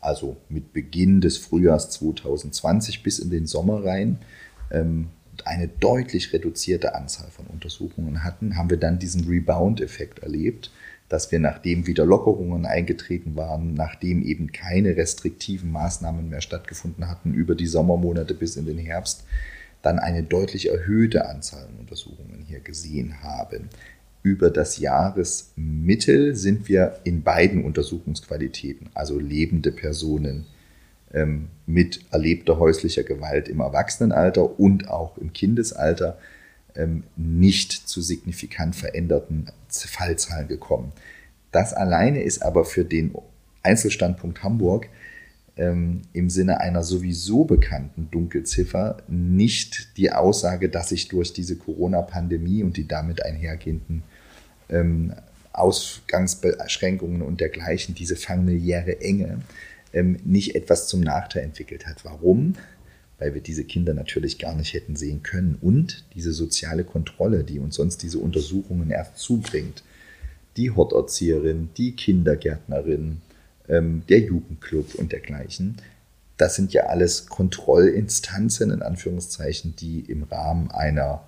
also 0.00 0.36
mit 0.48 0.72
Beginn 0.72 1.20
des 1.20 1.38
Frühjahrs 1.38 1.90
2020 1.90 3.02
bis 3.02 3.18
in 3.18 3.30
den 3.30 3.46
Sommer 3.46 3.84
rein, 3.84 4.18
ähm, 4.70 5.08
eine 5.44 5.66
deutlich 5.66 6.32
reduzierte 6.32 6.94
Anzahl 6.94 7.28
von 7.32 7.46
Untersuchungen 7.46 8.22
hatten, 8.22 8.56
haben 8.56 8.70
wir 8.70 8.76
dann 8.76 9.00
diesen 9.00 9.24
Rebound-Effekt 9.24 10.20
erlebt, 10.20 10.70
dass 11.08 11.32
wir, 11.32 11.40
nachdem 11.40 11.88
wieder 11.88 12.06
Lockerungen 12.06 12.64
eingetreten 12.64 13.34
waren, 13.34 13.74
nachdem 13.74 14.22
eben 14.22 14.52
keine 14.52 14.96
restriktiven 14.96 15.72
Maßnahmen 15.72 16.30
mehr 16.30 16.42
stattgefunden 16.42 17.08
hatten 17.08 17.34
über 17.34 17.56
die 17.56 17.66
Sommermonate 17.66 18.34
bis 18.34 18.54
in 18.54 18.66
den 18.66 18.78
Herbst, 18.78 19.24
dann 19.86 19.98
eine 20.00 20.24
deutlich 20.24 20.68
erhöhte 20.68 21.28
Anzahl 21.28 21.64
an 21.64 21.78
Untersuchungen 21.78 22.44
hier 22.46 22.58
gesehen 22.58 23.22
haben. 23.22 23.70
Über 24.24 24.50
das 24.50 24.78
Jahresmittel 24.78 26.34
sind 26.34 26.68
wir 26.68 26.98
in 27.04 27.22
beiden 27.22 27.64
Untersuchungsqualitäten, 27.64 28.88
also 28.94 29.20
lebende 29.20 29.70
Personen 29.70 30.46
ähm, 31.14 31.46
mit 31.66 32.00
erlebter 32.10 32.58
häuslicher 32.58 33.04
Gewalt 33.04 33.48
im 33.48 33.60
Erwachsenenalter 33.60 34.58
und 34.58 34.88
auch 34.88 35.16
im 35.18 35.32
Kindesalter, 35.32 36.18
ähm, 36.74 37.04
nicht 37.14 37.70
zu 37.70 38.02
signifikant 38.02 38.74
veränderten 38.74 39.46
Fallzahlen 39.68 40.48
gekommen. 40.48 40.90
Das 41.52 41.72
alleine 41.72 42.24
ist 42.24 42.42
aber 42.42 42.64
für 42.64 42.84
den 42.84 43.14
Einzelstandpunkt 43.62 44.42
Hamburg 44.42 44.88
ähm, 45.56 46.02
im 46.12 46.28
Sinne 46.28 46.60
einer 46.60 46.82
sowieso 46.82 47.44
bekannten 47.44 48.08
Dunkelziffer 48.10 48.98
nicht 49.08 49.96
die 49.96 50.12
Aussage, 50.12 50.68
dass 50.68 50.90
sich 50.90 51.08
durch 51.08 51.32
diese 51.32 51.56
Corona-Pandemie 51.56 52.62
und 52.62 52.76
die 52.76 52.86
damit 52.86 53.24
einhergehenden 53.24 54.02
ähm, 54.68 55.14
Ausgangsbeschränkungen 55.52 57.22
und 57.22 57.40
dergleichen, 57.40 57.94
diese 57.94 58.16
familiäre 58.16 59.00
Enge, 59.00 59.40
ähm, 59.92 60.18
nicht 60.24 60.54
etwas 60.54 60.88
zum 60.88 61.00
Nachteil 61.00 61.44
entwickelt 61.44 61.86
hat. 61.86 62.04
Warum? 62.04 62.56
Weil 63.18 63.32
wir 63.32 63.40
diese 63.40 63.64
Kinder 63.64 63.94
natürlich 63.94 64.38
gar 64.38 64.54
nicht 64.54 64.74
hätten 64.74 64.94
sehen 64.94 65.22
können 65.22 65.56
und 65.62 66.04
diese 66.14 66.32
soziale 66.32 66.84
Kontrolle, 66.84 67.44
die 67.44 67.58
uns 67.58 67.76
sonst 67.76 68.02
diese 68.02 68.18
Untersuchungen 68.18 68.90
erst 68.90 69.16
zubringt, 69.16 69.82
die 70.58 70.70
Horterzieherin, 70.70 71.70
die 71.78 71.92
Kindergärtnerin, 71.92 73.22
ähm, 73.68 74.02
der 74.08 74.20
Jugendclub 74.20 74.94
und 74.94 75.12
dergleichen, 75.12 75.76
das 76.36 76.54
sind 76.54 76.72
ja 76.72 76.84
alles 76.84 77.26
Kontrollinstanzen 77.26 78.70
in 78.70 78.82
Anführungszeichen, 78.82 79.74
die 79.76 80.00
im 80.00 80.24
Rahmen 80.24 80.70
einer, 80.70 81.26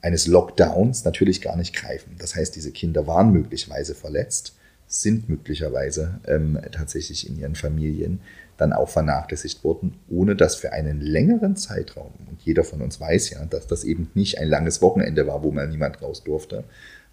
eines 0.00 0.26
Lockdowns 0.26 1.04
natürlich 1.04 1.42
gar 1.42 1.56
nicht 1.56 1.74
greifen. 1.74 2.16
Das 2.18 2.34
heißt, 2.34 2.56
diese 2.56 2.70
Kinder 2.70 3.06
waren 3.06 3.32
möglicherweise 3.32 3.94
verletzt, 3.94 4.54
sind 4.86 5.28
möglicherweise 5.28 6.20
ähm, 6.26 6.58
tatsächlich 6.72 7.28
in 7.28 7.38
ihren 7.38 7.54
Familien 7.56 8.20
dann 8.56 8.72
auch 8.72 8.88
vernachlässigt 8.88 9.64
worden, 9.64 9.94
ohne 10.08 10.36
dass 10.36 10.54
für 10.54 10.72
einen 10.72 11.00
längeren 11.00 11.56
Zeitraum, 11.56 12.12
und 12.30 12.40
jeder 12.42 12.64
von 12.64 12.80
uns 12.80 13.00
weiß 13.00 13.30
ja, 13.30 13.44
dass 13.44 13.66
das 13.66 13.84
eben 13.84 14.10
nicht 14.14 14.38
ein 14.38 14.48
langes 14.48 14.80
Wochenende 14.80 15.26
war, 15.26 15.42
wo 15.42 15.50
mal 15.50 15.68
niemand 15.68 16.00
raus 16.00 16.24
durfte, 16.24 16.64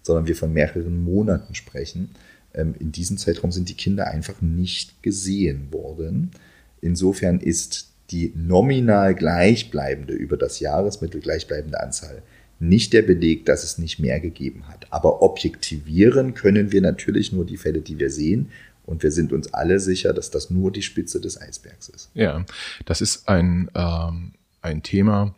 sondern 0.02 0.26
wir 0.26 0.36
von 0.36 0.52
mehreren 0.52 1.02
Monaten 1.02 1.54
sprechen. 1.54 2.14
Ähm, 2.54 2.74
in 2.78 2.92
diesem 2.92 3.18
Zeitraum 3.18 3.52
sind 3.52 3.68
die 3.68 3.74
Kinder 3.74 4.06
einfach 4.08 4.40
nicht 4.40 5.02
gesehen 5.02 5.72
worden. 5.72 6.30
Insofern 6.80 7.40
ist 7.40 7.90
die 8.10 8.32
nominal 8.36 9.14
gleichbleibende, 9.14 10.12
über 10.14 10.36
das 10.36 10.60
Jahresmittel 10.60 11.20
gleichbleibende 11.20 11.80
Anzahl 11.80 12.22
nicht 12.60 12.92
der 12.92 13.02
Beleg, 13.02 13.46
dass 13.46 13.64
es 13.64 13.78
nicht 13.78 13.98
mehr 13.98 14.20
gegeben 14.20 14.68
hat. 14.68 14.86
Aber 14.90 15.22
objektivieren 15.22 16.34
können 16.34 16.72
wir 16.72 16.80
natürlich 16.80 17.32
nur 17.32 17.44
die 17.44 17.56
Fälle, 17.56 17.80
die 17.80 17.98
wir 17.98 18.10
sehen. 18.10 18.50
Und 18.86 19.02
wir 19.02 19.10
sind 19.10 19.32
uns 19.32 19.52
alle 19.54 19.80
sicher, 19.80 20.12
dass 20.12 20.30
das 20.30 20.50
nur 20.50 20.70
die 20.70 20.82
Spitze 20.82 21.20
des 21.20 21.40
Eisbergs 21.40 21.88
ist. 21.88 22.10
Ja, 22.14 22.44
das 22.84 23.00
ist 23.00 23.28
ein, 23.28 23.70
ähm, 23.74 24.32
ein 24.60 24.82
Thema, 24.82 25.34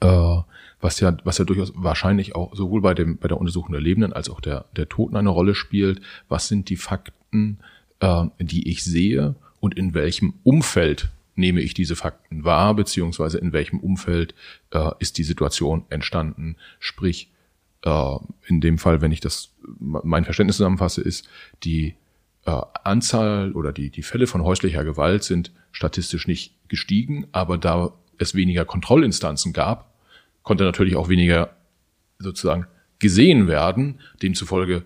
äh, 0.00 0.38
was 0.80 1.00
ja, 1.00 1.16
was 1.24 1.38
ja 1.38 1.44
durchaus 1.44 1.72
wahrscheinlich 1.74 2.34
auch 2.34 2.54
sowohl 2.54 2.80
bei 2.80 2.94
dem, 2.94 3.18
bei 3.18 3.28
der 3.28 3.38
Untersuchung 3.38 3.72
der 3.72 3.80
Lebenden 3.80 4.12
als 4.12 4.28
auch 4.28 4.40
der, 4.40 4.66
der 4.76 4.88
Toten 4.88 5.16
eine 5.16 5.30
Rolle 5.30 5.54
spielt. 5.54 6.00
Was 6.28 6.48
sind 6.48 6.68
die 6.68 6.76
Fakten, 6.76 7.58
äh, 8.00 8.26
die 8.38 8.68
ich 8.68 8.84
sehe 8.84 9.34
und 9.60 9.76
in 9.76 9.94
welchem 9.94 10.34
Umfeld 10.42 11.10
nehme 11.34 11.60
ich 11.60 11.74
diese 11.74 11.96
Fakten 11.96 12.44
wahr, 12.44 12.74
beziehungsweise 12.74 13.38
in 13.38 13.52
welchem 13.52 13.78
Umfeld 13.78 14.34
äh, 14.70 14.90
ist 14.98 15.18
die 15.18 15.24
Situation 15.24 15.84
entstanden? 15.90 16.56
Sprich, 16.78 17.30
äh, 17.82 18.16
in 18.46 18.60
dem 18.60 18.78
Fall, 18.78 19.00
wenn 19.00 19.12
ich 19.12 19.20
das, 19.20 19.54
mein 19.78 20.24
Verständnis 20.24 20.56
zusammenfasse, 20.56 21.02
ist, 21.02 21.28
die 21.62 21.94
äh, 22.44 22.60
Anzahl 22.84 23.52
oder 23.52 23.72
die, 23.72 23.90
die 23.90 24.02
Fälle 24.02 24.26
von 24.26 24.42
häuslicher 24.42 24.84
Gewalt 24.84 25.24
sind 25.24 25.52
statistisch 25.72 26.26
nicht 26.26 26.54
gestiegen, 26.68 27.26
aber 27.32 27.58
da 27.58 27.92
es 28.18 28.34
weniger 28.34 28.64
Kontrollinstanzen 28.64 29.52
gab, 29.52 29.85
konnte 30.46 30.62
natürlich 30.62 30.96
auch 30.96 31.08
weniger 31.08 31.50
sozusagen 32.18 32.66
gesehen 33.00 33.48
werden. 33.48 34.00
Demzufolge 34.22 34.84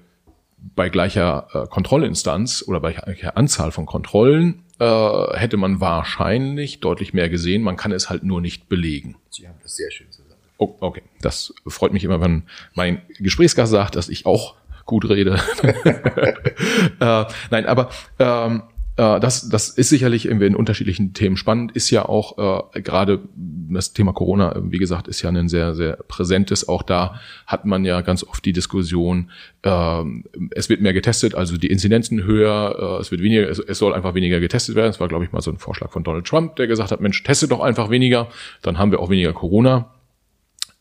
bei 0.56 0.88
gleicher 0.88 1.48
äh, 1.52 1.66
Kontrollinstanz 1.66 2.64
oder 2.66 2.80
bei 2.80 2.92
gleicher 2.94 3.36
Anzahl 3.36 3.70
von 3.70 3.84
Kontrollen 3.84 4.64
äh, 4.78 5.36
hätte 5.36 5.58
man 5.58 5.80
wahrscheinlich 5.80 6.80
deutlich 6.80 7.12
mehr 7.12 7.28
gesehen. 7.28 7.62
Man 7.62 7.76
kann 7.76 7.92
es 7.92 8.08
halt 8.08 8.24
nur 8.24 8.40
nicht 8.40 8.70
belegen. 8.70 9.16
Sie 9.28 9.46
haben 9.46 9.58
das 9.62 9.76
sehr 9.76 9.90
schön 9.90 10.10
zusammen. 10.10 10.40
Oh, 10.56 10.76
okay, 10.80 11.02
das 11.20 11.52
freut 11.66 11.92
mich 11.92 12.04
immer, 12.04 12.22
wenn 12.22 12.44
mein 12.74 13.02
Gesprächsgast 13.18 13.70
sagt, 13.70 13.96
dass 13.96 14.08
ich 14.08 14.24
auch 14.24 14.56
gut 14.86 15.08
rede. 15.10 15.38
äh, 17.00 17.24
nein, 17.50 17.66
aber 17.66 17.90
ähm, 18.18 18.62
äh, 19.00 19.10
äh, 19.16 19.20
das, 19.20 19.48
das 19.48 19.70
ist 19.70 19.88
sicherlich 19.88 20.26
irgendwie 20.26 20.46
in 20.46 20.54
unterschiedlichen 20.54 21.14
Themen 21.14 21.36
spannend, 21.36 21.72
ist 21.72 21.90
ja 21.90 22.04
auch 22.04 22.74
äh, 22.74 22.82
gerade 22.82 23.20
das 23.34 23.92
Thema 23.92 24.12
Corona, 24.12 24.60
wie 24.62 24.78
gesagt, 24.78 25.08
ist 25.08 25.22
ja 25.22 25.30
ein 25.30 25.48
sehr, 25.48 25.74
sehr 25.74 25.96
präsentes. 26.08 26.68
Auch 26.68 26.82
da 26.82 27.20
hat 27.46 27.64
man 27.64 27.84
ja 27.84 28.02
ganz 28.02 28.24
oft 28.24 28.44
die 28.44 28.52
Diskussion, 28.52 29.30
äh, 29.62 30.02
es 30.50 30.68
wird 30.68 30.80
mehr 30.80 30.92
getestet, 30.92 31.34
also 31.34 31.56
die 31.56 31.68
Inzidenzen 31.68 32.24
höher, 32.24 32.98
äh, 32.98 33.00
es 33.00 33.10
wird 33.10 33.22
weniger, 33.22 33.48
es, 33.48 33.58
es 33.58 33.78
soll 33.78 33.94
einfach 33.94 34.14
weniger 34.14 34.40
getestet 34.40 34.74
werden. 34.74 34.88
Das 34.88 35.00
war, 35.00 35.08
glaube 35.08 35.24
ich, 35.24 35.32
mal 35.32 35.40
so 35.40 35.50
ein 35.50 35.58
Vorschlag 35.58 35.90
von 35.90 36.04
Donald 36.04 36.26
Trump, 36.26 36.56
der 36.56 36.66
gesagt 36.66 36.90
hat, 36.90 37.00
Mensch, 37.00 37.22
teste 37.22 37.48
doch 37.48 37.60
einfach 37.60 37.90
weniger, 37.90 38.28
dann 38.62 38.78
haben 38.78 38.90
wir 38.90 39.00
auch 39.00 39.10
weniger 39.10 39.32
Corona. 39.32 39.94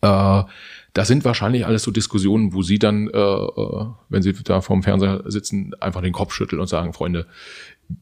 Äh, 0.02 0.44
das 0.94 1.08
sind 1.08 1.24
wahrscheinlich 1.24 1.68
alles 1.68 1.84
so 1.84 1.92
Diskussionen, 1.92 2.54
wo 2.54 2.64
Sie 2.64 2.80
dann, 2.80 3.08
äh, 3.10 3.18
äh, 3.18 3.86
wenn 4.10 4.24
Sie 4.24 4.34
da 4.34 4.60
vorm 4.62 4.82
Fernseher 4.82 5.22
sitzen, 5.28 5.74
einfach 5.80 6.02
den 6.02 6.14
Kopf 6.14 6.34
schütteln 6.34 6.60
und 6.60 6.68
sagen, 6.68 6.94
Freunde, 6.94 7.28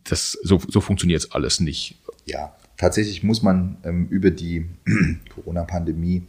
das, 0.04 0.38
so, 0.44 0.60
so 0.68 0.82
funktioniert 0.82 1.22
es 1.24 1.32
alles 1.32 1.60
nicht. 1.60 1.96
Ja, 2.26 2.56
tatsächlich 2.78 3.24
muss 3.24 3.42
man 3.42 3.78
ähm, 3.84 4.08
über 4.10 4.32
die 4.32 4.66
Corona-Pandemie 5.34 6.24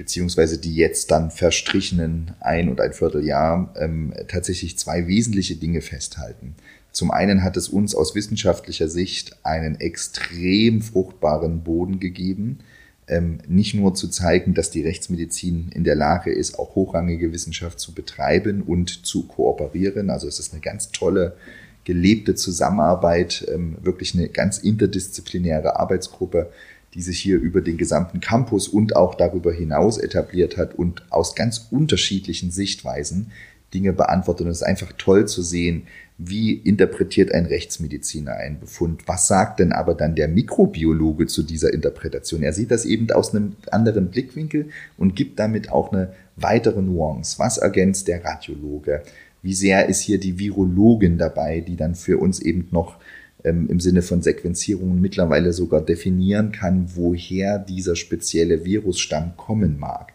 beziehungsweise 0.00 0.56
die 0.56 0.74
jetzt 0.76 1.10
dann 1.10 1.30
verstrichenen 1.30 2.32
ein 2.40 2.70
und 2.70 2.80
ein 2.80 2.94
Vierteljahr 2.94 3.74
ähm, 3.76 4.14
tatsächlich 4.28 4.78
zwei 4.78 5.06
wesentliche 5.06 5.56
Dinge 5.56 5.82
festhalten. 5.82 6.54
Zum 6.90 7.10
einen 7.10 7.42
hat 7.42 7.58
es 7.58 7.68
uns 7.68 7.94
aus 7.94 8.14
wissenschaftlicher 8.14 8.88
Sicht 8.88 9.36
einen 9.44 9.78
extrem 9.78 10.80
fruchtbaren 10.80 11.62
Boden 11.62 12.00
gegeben, 12.00 12.60
ähm, 13.08 13.40
nicht 13.46 13.74
nur 13.74 13.94
zu 13.94 14.08
zeigen, 14.08 14.54
dass 14.54 14.70
die 14.70 14.82
Rechtsmedizin 14.82 15.68
in 15.74 15.84
der 15.84 15.96
Lage 15.96 16.32
ist, 16.32 16.58
auch 16.58 16.74
hochrangige 16.76 17.32
Wissenschaft 17.34 17.78
zu 17.78 17.92
betreiben 17.92 18.62
und 18.62 19.04
zu 19.04 19.24
kooperieren. 19.24 20.08
Also 20.08 20.28
es 20.28 20.38
ist 20.38 20.54
eine 20.54 20.62
ganz 20.62 20.92
tolle 20.92 21.36
gelebte 21.84 22.34
Zusammenarbeit, 22.34 23.46
ähm, 23.52 23.76
wirklich 23.82 24.14
eine 24.14 24.28
ganz 24.28 24.58
interdisziplinäre 24.58 25.78
Arbeitsgruppe, 25.78 26.50
die 26.94 27.02
sich 27.02 27.20
hier 27.20 27.38
über 27.38 27.60
den 27.60 27.76
gesamten 27.76 28.20
Campus 28.20 28.68
und 28.68 28.96
auch 28.96 29.14
darüber 29.14 29.52
hinaus 29.52 29.98
etabliert 29.98 30.56
hat 30.56 30.74
und 30.74 31.04
aus 31.10 31.34
ganz 31.34 31.68
unterschiedlichen 31.70 32.50
Sichtweisen 32.50 33.30
Dinge 33.72 33.92
beantwortet. 33.92 34.46
Und 34.46 34.52
es 34.52 34.58
ist 34.58 34.66
einfach 34.66 34.92
toll 34.98 35.26
zu 35.28 35.42
sehen, 35.42 35.84
wie 36.18 36.52
interpretiert 36.52 37.32
ein 37.32 37.46
Rechtsmediziner 37.46 38.34
einen 38.34 38.60
Befund? 38.60 39.08
Was 39.08 39.26
sagt 39.26 39.58
denn 39.58 39.72
aber 39.72 39.94
dann 39.94 40.14
der 40.14 40.28
Mikrobiologe 40.28 41.26
zu 41.26 41.42
dieser 41.42 41.72
Interpretation? 41.72 42.42
Er 42.42 42.52
sieht 42.52 42.70
das 42.70 42.84
eben 42.84 43.10
aus 43.10 43.34
einem 43.34 43.56
anderen 43.70 44.10
Blickwinkel 44.10 44.68
und 44.98 45.16
gibt 45.16 45.38
damit 45.38 45.70
auch 45.70 45.92
eine 45.92 46.12
weitere 46.36 46.82
Nuance. 46.82 47.38
Was 47.38 47.56
ergänzt 47.56 48.06
der 48.08 48.22
Radiologe? 48.22 49.02
Wie 49.42 49.54
sehr 49.54 49.88
ist 49.88 50.00
hier 50.00 50.18
die 50.18 50.38
Virologin 50.38 51.18
dabei, 51.18 51.60
die 51.60 51.76
dann 51.76 51.94
für 51.94 52.18
uns 52.18 52.40
eben 52.40 52.68
noch 52.70 52.98
ähm, 53.44 53.68
im 53.68 53.80
Sinne 53.80 54.02
von 54.02 54.22
Sequenzierungen 54.22 55.00
mittlerweile 55.00 55.52
sogar 55.52 55.80
definieren 55.80 56.52
kann, 56.52 56.90
woher 56.94 57.58
dieser 57.58 57.96
spezielle 57.96 58.64
Virusstamm 58.64 59.36
kommen 59.36 59.78
mag? 59.78 60.12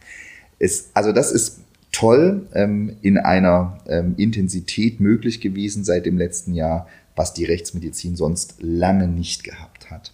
Es, 0.60 0.90
also 0.94 1.12
das 1.12 1.32
ist 1.32 1.62
toll 1.92 2.48
ähm, 2.54 2.98
in 3.02 3.18
einer 3.18 3.80
ähm, 3.88 4.16
Intensität 4.18 5.00
möglich 5.00 5.42
gewesen 5.42 5.84
seit 5.84 6.06
dem 6.06 6.18
letzten 6.18 6.54
Jahr, 6.54 6.88
was 7.16 7.34
die 7.34 7.46
Rechtsmedizin 7.46 8.16
sonst 8.16 8.56
lange 8.60 9.08
nicht 9.08 9.44
gehabt 9.44 9.90
hat. 9.90 10.14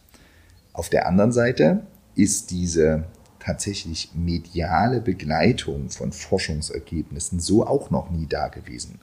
Auf 0.74 0.90
der 0.90 1.08
anderen 1.08 1.32
Seite 1.32 1.82
ist 2.16 2.52
diese 2.52 3.06
tatsächlich 3.44 4.12
mediale 4.14 5.02
Begleitung 5.02 5.90
von 5.90 6.12
Forschungsergebnissen 6.12 7.40
so 7.40 7.66
auch 7.66 7.90
noch 7.90 8.12
nie 8.12 8.28
da 8.28 8.48
gewesen. 8.48 9.00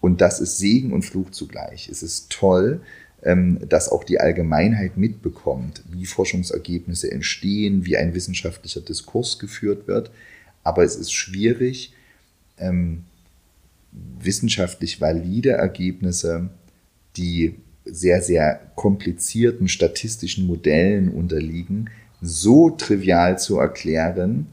Und 0.00 0.20
das 0.20 0.40
ist 0.40 0.58
Segen 0.58 0.92
und 0.92 1.02
Fluch 1.02 1.30
zugleich. 1.30 1.88
Es 1.88 2.02
ist 2.02 2.30
toll, 2.30 2.80
ähm, 3.22 3.60
dass 3.68 3.88
auch 3.88 4.02
die 4.02 4.18
Allgemeinheit 4.18 4.96
mitbekommt, 4.96 5.82
wie 5.90 6.06
Forschungsergebnisse 6.06 7.10
entstehen, 7.10 7.84
wie 7.84 7.96
ein 7.96 8.14
wissenschaftlicher 8.14 8.80
Diskurs 8.80 9.38
geführt 9.38 9.86
wird. 9.86 10.10
Aber 10.64 10.82
es 10.82 10.96
ist 10.96 11.12
schwierig, 11.12 11.92
ähm, 12.58 13.04
wissenschaftlich 13.92 15.00
valide 15.00 15.50
Ergebnisse, 15.50 16.50
die 17.16 17.54
sehr, 17.84 18.22
sehr 18.22 18.72
komplizierten 18.74 19.68
statistischen 19.68 20.46
Modellen 20.46 21.08
unterliegen, 21.08 21.90
so 22.22 22.70
trivial 22.70 23.38
zu 23.38 23.58
erklären, 23.58 24.46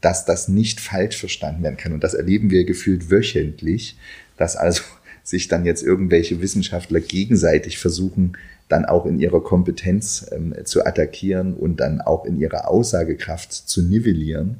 dass 0.00 0.24
das 0.24 0.48
nicht 0.48 0.80
falsch 0.80 1.18
verstanden 1.18 1.64
werden 1.64 1.76
kann. 1.76 1.92
Und 1.92 2.04
das 2.04 2.14
erleben 2.14 2.50
wir 2.50 2.64
gefühlt 2.64 3.10
wöchentlich, 3.10 3.98
dass 4.36 4.56
also 4.56 4.82
sich 5.24 5.48
dann 5.48 5.64
jetzt 5.64 5.82
irgendwelche 5.82 6.40
Wissenschaftler 6.40 7.00
gegenseitig 7.00 7.78
versuchen, 7.78 8.36
dann 8.68 8.84
auch 8.84 9.06
in 9.06 9.18
ihrer 9.18 9.42
Kompetenz 9.42 10.26
ähm, 10.30 10.54
zu 10.64 10.86
attackieren 10.86 11.54
und 11.54 11.80
dann 11.80 12.00
auch 12.00 12.24
in 12.24 12.38
ihrer 12.38 12.68
Aussagekraft 12.68 13.52
zu 13.52 13.82
nivellieren, 13.82 14.58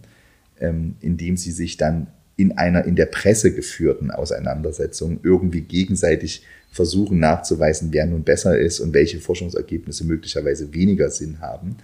ähm, 0.60 0.96
indem 1.00 1.36
sie 1.36 1.52
sich 1.52 1.76
dann 1.76 2.08
in 2.36 2.58
einer 2.58 2.84
in 2.84 2.96
der 2.96 3.06
Presse 3.06 3.54
geführten 3.54 4.10
Auseinandersetzung 4.10 5.20
irgendwie 5.22 5.62
gegenseitig 5.62 6.42
versuchen 6.70 7.18
nachzuweisen, 7.18 7.92
wer 7.92 8.06
nun 8.06 8.22
besser 8.22 8.58
ist 8.58 8.80
und 8.80 8.92
welche 8.92 9.20
Forschungsergebnisse 9.20 10.04
möglicherweise 10.04 10.74
weniger 10.74 11.10
Sinn 11.10 11.40
haben. 11.40 11.76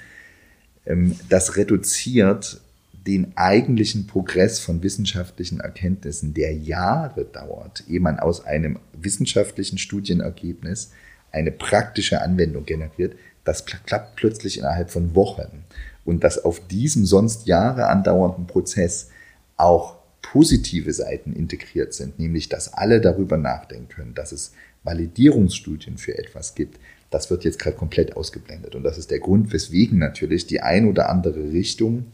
Ähm, 0.87 1.16
das 1.29 1.57
reduziert 1.57 2.61
den 3.07 3.33
eigentlichen 3.37 4.07
Progress 4.07 4.61
von 4.61 4.83
wissenschaftlichen 4.83 5.61
Erkenntnissen, 5.61 6.35
der 6.35 6.55
Jahre 6.55 7.25
dauert, 7.25 7.85
ehe 7.88 8.01
man 8.01 8.21
aus 8.21 8.45
einem 8.45 8.79
wissenschaftlichen 8.92 9.79
Studienergebnis 9.79 10.92
eine 11.33 11.51
praktische 11.51 12.23
Anwendung 12.23 12.64
generiert, 12.64 13.16
das 13.45 13.64
klappt 13.64 14.16
plötzlich 14.16 14.59
innerhalb 14.59 14.90
von 14.90 15.14
Wochen. 15.16 15.64
Und 16.05 16.23
dass 16.23 16.45
auf 16.45 16.64
diesem 16.68 17.07
sonst 17.07 17.47
Jahre 17.47 17.88
andauernden 17.88 18.47
Prozess 18.47 19.09
auch 19.57 19.97
positive 20.21 20.92
Seiten 20.92 21.33
integriert 21.33 21.95
sind, 21.95 22.18
nämlich 22.18 22.49
dass 22.49 22.73
alle 22.73 23.01
darüber 23.01 23.37
nachdenken 23.37 23.88
können, 23.88 24.14
dass 24.14 24.33
es 24.33 24.53
Validierungsstudien 24.85 25.99
für 25.99 26.16
etwas 26.16 26.55
gibt, 26.55 26.79
das 27.12 27.31
wird 27.31 27.44
jetzt 27.44 27.59
gerade 27.59 27.77
komplett 27.77 28.16
ausgeblendet. 28.16 28.75
Und 28.75 28.83
das 28.83 28.98
ist 28.98 29.11
der 29.11 29.20
Grund, 29.20 29.53
weswegen 29.53 29.98
natürlich 29.98 30.46
die 30.46 30.61
ein 30.61 30.88
oder 30.88 31.09
andere 31.09 31.53
Richtung 31.53 32.07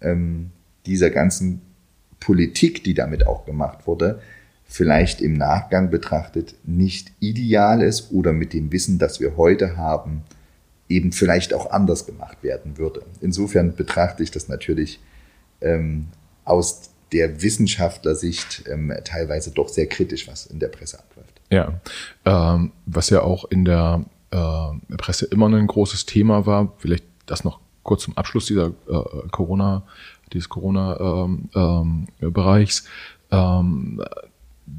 ähm, 0.00 0.50
dieser 0.86 1.10
ganzen 1.10 1.60
Politik, 2.20 2.84
die 2.84 2.94
damit 2.94 3.26
auch 3.26 3.44
gemacht 3.44 3.86
wurde, 3.86 4.20
vielleicht 4.64 5.20
im 5.20 5.34
Nachgang 5.34 5.90
betrachtet 5.90 6.54
nicht 6.64 7.12
ideal 7.20 7.82
ist 7.82 8.12
oder 8.12 8.32
mit 8.32 8.52
dem 8.52 8.70
Wissen, 8.70 8.98
das 8.98 9.18
wir 9.18 9.36
heute 9.36 9.76
haben, 9.76 10.22
eben 10.88 11.12
vielleicht 11.12 11.54
auch 11.54 11.70
anders 11.70 12.06
gemacht 12.06 12.38
werden 12.42 12.78
würde. 12.78 13.02
Insofern 13.20 13.74
betrachte 13.74 14.22
ich 14.22 14.30
das 14.30 14.48
natürlich 14.48 15.00
ähm, 15.60 16.08
aus 16.44 16.90
der 17.12 17.42
Wissenschaftlersicht 17.42 18.64
ähm, 18.70 18.92
teilweise 19.04 19.50
doch 19.50 19.68
sehr 19.68 19.86
kritisch, 19.86 20.28
was 20.28 20.46
in 20.46 20.58
der 20.58 20.68
Presse 20.68 20.98
abläuft. 20.98 21.40
Ja, 21.50 21.80
ähm, 22.24 22.72
was 22.86 23.10
ja 23.10 23.22
auch 23.22 23.50
in 23.50 23.64
der 23.64 24.04
äh, 24.30 24.68
Presse 24.96 25.26
immer 25.26 25.48
ein 25.48 25.66
großes 25.66 26.06
Thema 26.06 26.46
war, 26.46 26.72
vielleicht 26.78 27.04
das 27.26 27.44
noch 27.44 27.60
kurz 27.82 28.04
zum 28.04 28.16
Abschluss 28.16 28.46
dieser 28.46 28.68
äh, 28.68 29.28
Corona, 29.30 29.82
dieses 30.32 30.48
Corona-Bereichs, 30.48 32.88
ähm, 33.30 34.00
ähm, 34.00 34.02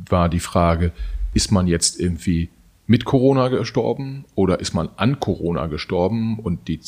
war 0.09 0.29
die 0.29 0.39
Frage, 0.39 0.91
ist 1.33 1.51
man 1.51 1.67
jetzt 1.67 1.99
irgendwie 1.99 2.49
mit 2.87 3.03
Corona 3.05 3.49
gestorben 3.49 4.25
oder 4.35 4.59
ist 4.59 4.73
man 4.73 4.89
an 4.95 5.19
Corona 5.19 5.67
gestorben? 5.67 6.39
Und 6.39 6.67
die 6.67 6.79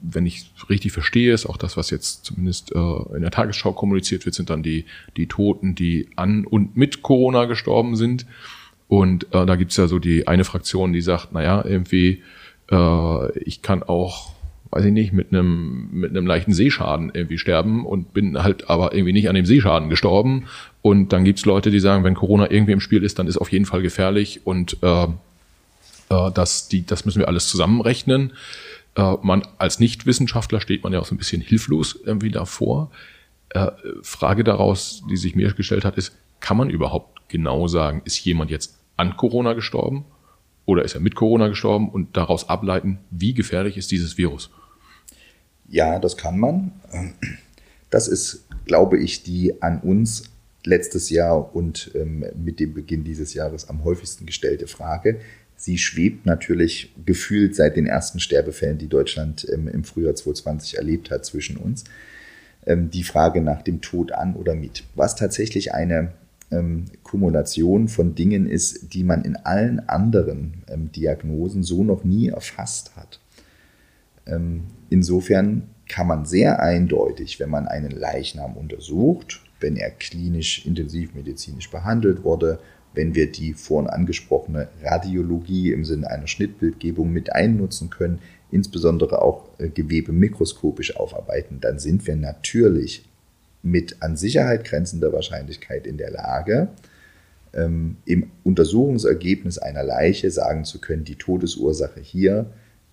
wenn 0.00 0.26
ich 0.26 0.50
richtig 0.68 0.92
verstehe, 0.92 1.32
ist 1.32 1.46
auch 1.46 1.56
das, 1.56 1.76
was 1.76 1.90
jetzt 1.90 2.24
zumindest 2.24 2.72
äh, 2.72 3.14
in 3.14 3.22
der 3.22 3.30
Tagesschau 3.30 3.72
kommuniziert 3.72 4.26
wird, 4.26 4.34
sind 4.34 4.50
dann 4.50 4.62
die, 4.62 4.84
die 5.16 5.26
Toten, 5.26 5.74
die 5.74 6.08
an 6.16 6.44
und 6.44 6.76
mit 6.76 7.02
Corona 7.02 7.46
gestorben 7.46 7.96
sind. 7.96 8.26
Und 8.88 9.24
äh, 9.34 9.46
da 9.46 9.56
gibt's 9.56 9.76
ja 9.76 9.86
so 9.88 9.98
die 9.98 10.28
eine 10.28 10.44
Fraktion, 10.44 10.92
die 10.92 11.00
sagt, 11.00 11.32
naja, 11.32 11.64
irgendwie, 11.64 12.22
äh, 12.70 13.38
ich 13.38 13.62
kann 13.62 13.82
auch, 13.82 14.32
weiß 14.70 14.84
ich 14.84 14.92
nicht, 14.92 15.12
mit 15.12 15.32
einem 15.32 15.88
mit 15.92 16.10
einem 16.10 16.26
leichten 16.26 16.52
Seeschaden 16.52 17.10
irgendwie 17.12 17.38
sterben 17.38 17.84
und 17.84 18.14
bin 18.14 18.42
halt 18.42 18.70
aber 18.70 18.94
irgendwie 18.94 19.12
nicht 19.12 19.28
an 19.28 19.34
dem 19.34 19.46
Seeschaden 19.46 19.90
gestorben. 19.90 20.46
Und 20.82 21.12
dann 21.12 21.24
gibt's 21.24 21.44
Leute, 21.44 21.70
die 21.70 21.80
sagen, 21.80 22.04
wenn 22.04 22.14
Corona 22.14 22.50
irgendwie 22.50 22.72
im 22.72 22.80
Spiel 22.80 23.02
ist, 23.02 23.18
dann 23.18 23.26
ist 23.26 23.38
auf 23.38 23.50
jeden 23.50 23.66
Fall 23.66 23.82
gefährlich 23.82 24.42
und 24.44 24.76
äh, 24.82 25.06
äh, 26.08 26.30
das, 26.32 26.68
die, 26.68 26.86
das 26.86 27.04
müssen 27.04 27.18
wir 27.18 27.28
alles 27.28 27.48
zusammenrechnen. 27.48 28.32
Äh, 28.94 29.14
man 29.22 29.42
als 29.58 29.80
Nichtwissenschaftler 29.80 30.60
steht 30.60 30.84
man 30.84 30.92
ja 30.92 31.00
auch 31.00 31.06
so 31.06 31.14
ein 31.14 31.18
bisschen 31.18 31.42
hilflos 31.42 31.98
irgendwie 32.04 32.30
davor. 32.30 32.90
Äh, 33.50 33.70
Frage 34.02 34.44
daraus, 34.44 35.02
die 35.10 35.16
sich 35.16 35.34
mir 35.34 35.52
gestellt 35.52 35.84
hat, 35.84 35.96
ist, 35.96 36.16
kann 36.40 36.56
man 36.56 36.70
überhaupt 36.70 37.28
genau 37.28 37.66
sagen, 37.66 38.02
ist 38.04 38.24
jemand 38.24 38.50
jetzt 38.50 38.75
an 38.96 39.16
Corona 39.16 39.52
gestorben 39.52 40.04
oder 40.66 40.84
ist 40.84 40.94
er 40.94 41.00
mit 41.00 41.14
Corona 41.14 41.48
gestorben 41.48 41.88
und 41.88 42.16
daraus 42.16 42.48
ableiten, 42.48 42.98
wie 43.10 43.34
gefährlich 43.34 43.76
ist 43.76 43.90
dieses 43.90 44.18
Virus? 44.18 44.50
Ja, 45.68 45.98
das 45.98 46.16
kann 46.16 46.38
man. 46.38 46.72
Das 47.90 48.08
ist, 48.08 48.46
glaube 48.66 48.98
ich, 48.98 49.22
die 49.22 49.62
an 49.62 49.80
uns 49.80 50.30
letztes 50.64 51.10
Jahr 51.10 51.54
und 51.54 51.92
ähm, 51.94 52.24
mit 52.34 52.58
dem 52.58 52.74
Beginn 52.74 53.04
dieses 53.04 53.34
Jahres 53.34 53.68
am 53.68 53.84
häufigsten 53.84 54.26
gestellte 54.26 54.66
Frage. 54.66 55.20
sie 55.58 55.78
schwebt 55.78 56.26
natürlich 56.26 56.92
gefühlt 57.06 57.54
seit 57.54 57.76
den 57.76 57.86
ersten 57.86 58.20
Sterbefällen, 58.20 58.76
die 58.76 58.88
Deutschland 58.88 59.46
ähm, 59.50 59.68
im 59.68 59.84
Frühjahr 59.84 60.14
2020 60.14 60.76
erlebt 60.76 61.10
hat, 61.10 61.24
zwischen 61.24 61.56
uns. 61.56 61.84
Ähm, 62.66 62.90
die 62.90 63.04
Frage 63.04 63.40
nach 63.40 63.62
dem 63.62 63.80
Tod 63.80 64.12
an 64.12 64.34
oder 64.34 64.54
mit. 64.54 64.84
Was 64.96 65.14
tatsächlich 65.14 65.72
eine 65.72 66.12
ähm, 66.50 66.86
Kumulation 67.02 67.88
von 67.88 68.14
Dingen 68.14 68.48
ist, 68.48 68.94
die 68.94 69.04
man 69.04 69.24
in 69.24 69.36
allen 69.36 69.80
anderen 69.88 70.64
ähm, 70.68 70.92
Diagnosen 70.92 71.62
so 71.62 71.82
noch 71.82 72.04
nie 72.04 72.28
erfasst 72.28 72.96
hat. 72.96 73.20
Ähm, 74.26 74.64
insofern 74.90 75.62
kann 75.88 76.06
man 76.06 76.26
sehr 76.26 76.60
eindeutig, 76.60 77.38
wenn 77.40 77.50
man 77.50 77.68
einen 77.68 77.90
Leichnam 77.90 78.56
untersucht, 78.56 79.40
wenn 79.60 79.76
er 79.76 79.90
klinisch 79.90 80.66
intensivmedizinisch 80.66 81.70
behandelt 81.70 82.24
wurde, 82.24 82.58
wenn 82.94 83.14
wir 83.14 83.30
die 83.30 83.52
vorhin 83.52 83.90
angesprochene 83.90 84.68
Radiologie 84.82 85.72
im 85.72 85.84
Sinne 85.84 86.10
einer 86.10 86.26
Schnittbildgebung 86.26 87.12
mit 87.12 87.32
einnutzen 87.32 87.90
können, 87.90 88.20
insbesondere 88.50 89.22
auch 89.22 89.48
äh, 89.58 89.68
Gewebe 89.68 90.12
mikroskopisch 90.12 90.96
aufarbeiten, 90.96 91.60
dann 91.60 91.78
sind 91.78 92.06
wir 92.06 92.16
natürlich 92.16 93.04
mit 93.66 93.96
an 94.00 94.16
Sicherheit 94.16 94.64
grenzender 94.64 95.12
Wahrscheinlichkeit 95.12 95.86
in 95.86 95.98
der 95.98 96.10
Lage, 96.10 96.68
ähm, 97.52 97.96
im 98.04 98.30
Untersuchungsergebnis 98.44 99.58
einer 99.58 99.82
Leiche 99.82 100.30
sagen 100.30 100.64
zu 100.64 100.80
können, 100.80 101.04
die 101.04 101.16
Todesursache 101.16 102.00
hier 102.00 102.46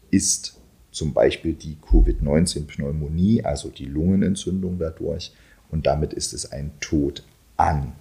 ist 0.10 0.58
zum 0.92 1.14
Beispiel 1.14 1.54
die 1.54 1.78
Covid-19-Pneumonie, 1.82 3.44
also 3.44 3.70
die 3.70 3.86
Lungenentzündung 3.86 4.78
dadurch, 4.80 5.34
und 5.70 5.86
damit 5.86 6.14
ist 6.14 6.34
es 6.34 6.52
ein 6.52 6.72
Tod 6.80 7.24
an 7.58 7.94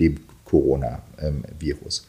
dem 0.00 0.20
Coronavirus. 0.44 2.06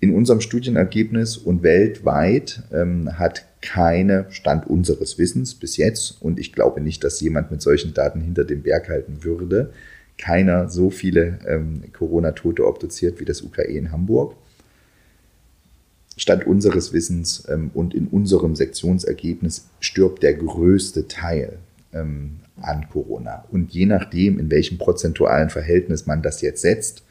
In 0.00 0.14
unserem 0.14 0.40
Studienergebnis 0.40 1.36
und 1.36 1.62
weltweit 1.62 2.62
ähm, 2.72 3.18
hat 3.18 3.44
keine 3.60 4.26
Stand 4.30 4.66
unseres 4.66 5.18
Wissens 5.18 5.54
bis 5.54 5.76
jetzt, 5.76 6.22
und 6.22 6.38
ich 6.38 6.52
glaube 6.52 6.80
nicht, 6.80 7.04
dass 7.04 7.20
jemand 7.20 7.50
mit 7.50 7.62
solchen 7.62 7.94
Daten 7.94 8.20
hinter 8.20 8.44
dem 8.44 8.62
Berg 8.62 8.88
halten 8.88 9.22
würde, 9.22 9.72
keiner 10.18 10.68
so 10.68 10.90
viele 10.90 11.38
ähm, 11.46 11.82
Corona-Tote 11.92 12.66
obduziert 12.66 13.20
wie 13.20 13.24
das 13.24 13.42
UKE 13.42 13.62
in 13.62 13.90
Hamburg. 13.90 14.34
Stand 16.16 16.46
unseres 16.46 16.92
Wissens 16.92 17.44
ähm, 17.48 17.70
und 17.72 17.94
in 17.94 18.06
unserem 18.06 18.54
Sektionsergebnis 18.54 19.68
stirbt 19.80 20.22
der 20.22 20.34
größte 20.34 21.08
Teil 21.08 21.58
ähm, 21.94 22.40
an 22.60 22.86
Corona. 22.90 23.44
Und 23.50 23.72
je 23.72 23.86
nachdem, 23.86 24.38
in 24.38 24.50
welchem 24.50 24.76
prozentualen 24.76 25.48
Verhältnis 25.48 26.06
man 26.06 26.20
das 26.20 26.42
jetzt 26.42 26.60
setzt, 26.60 27.02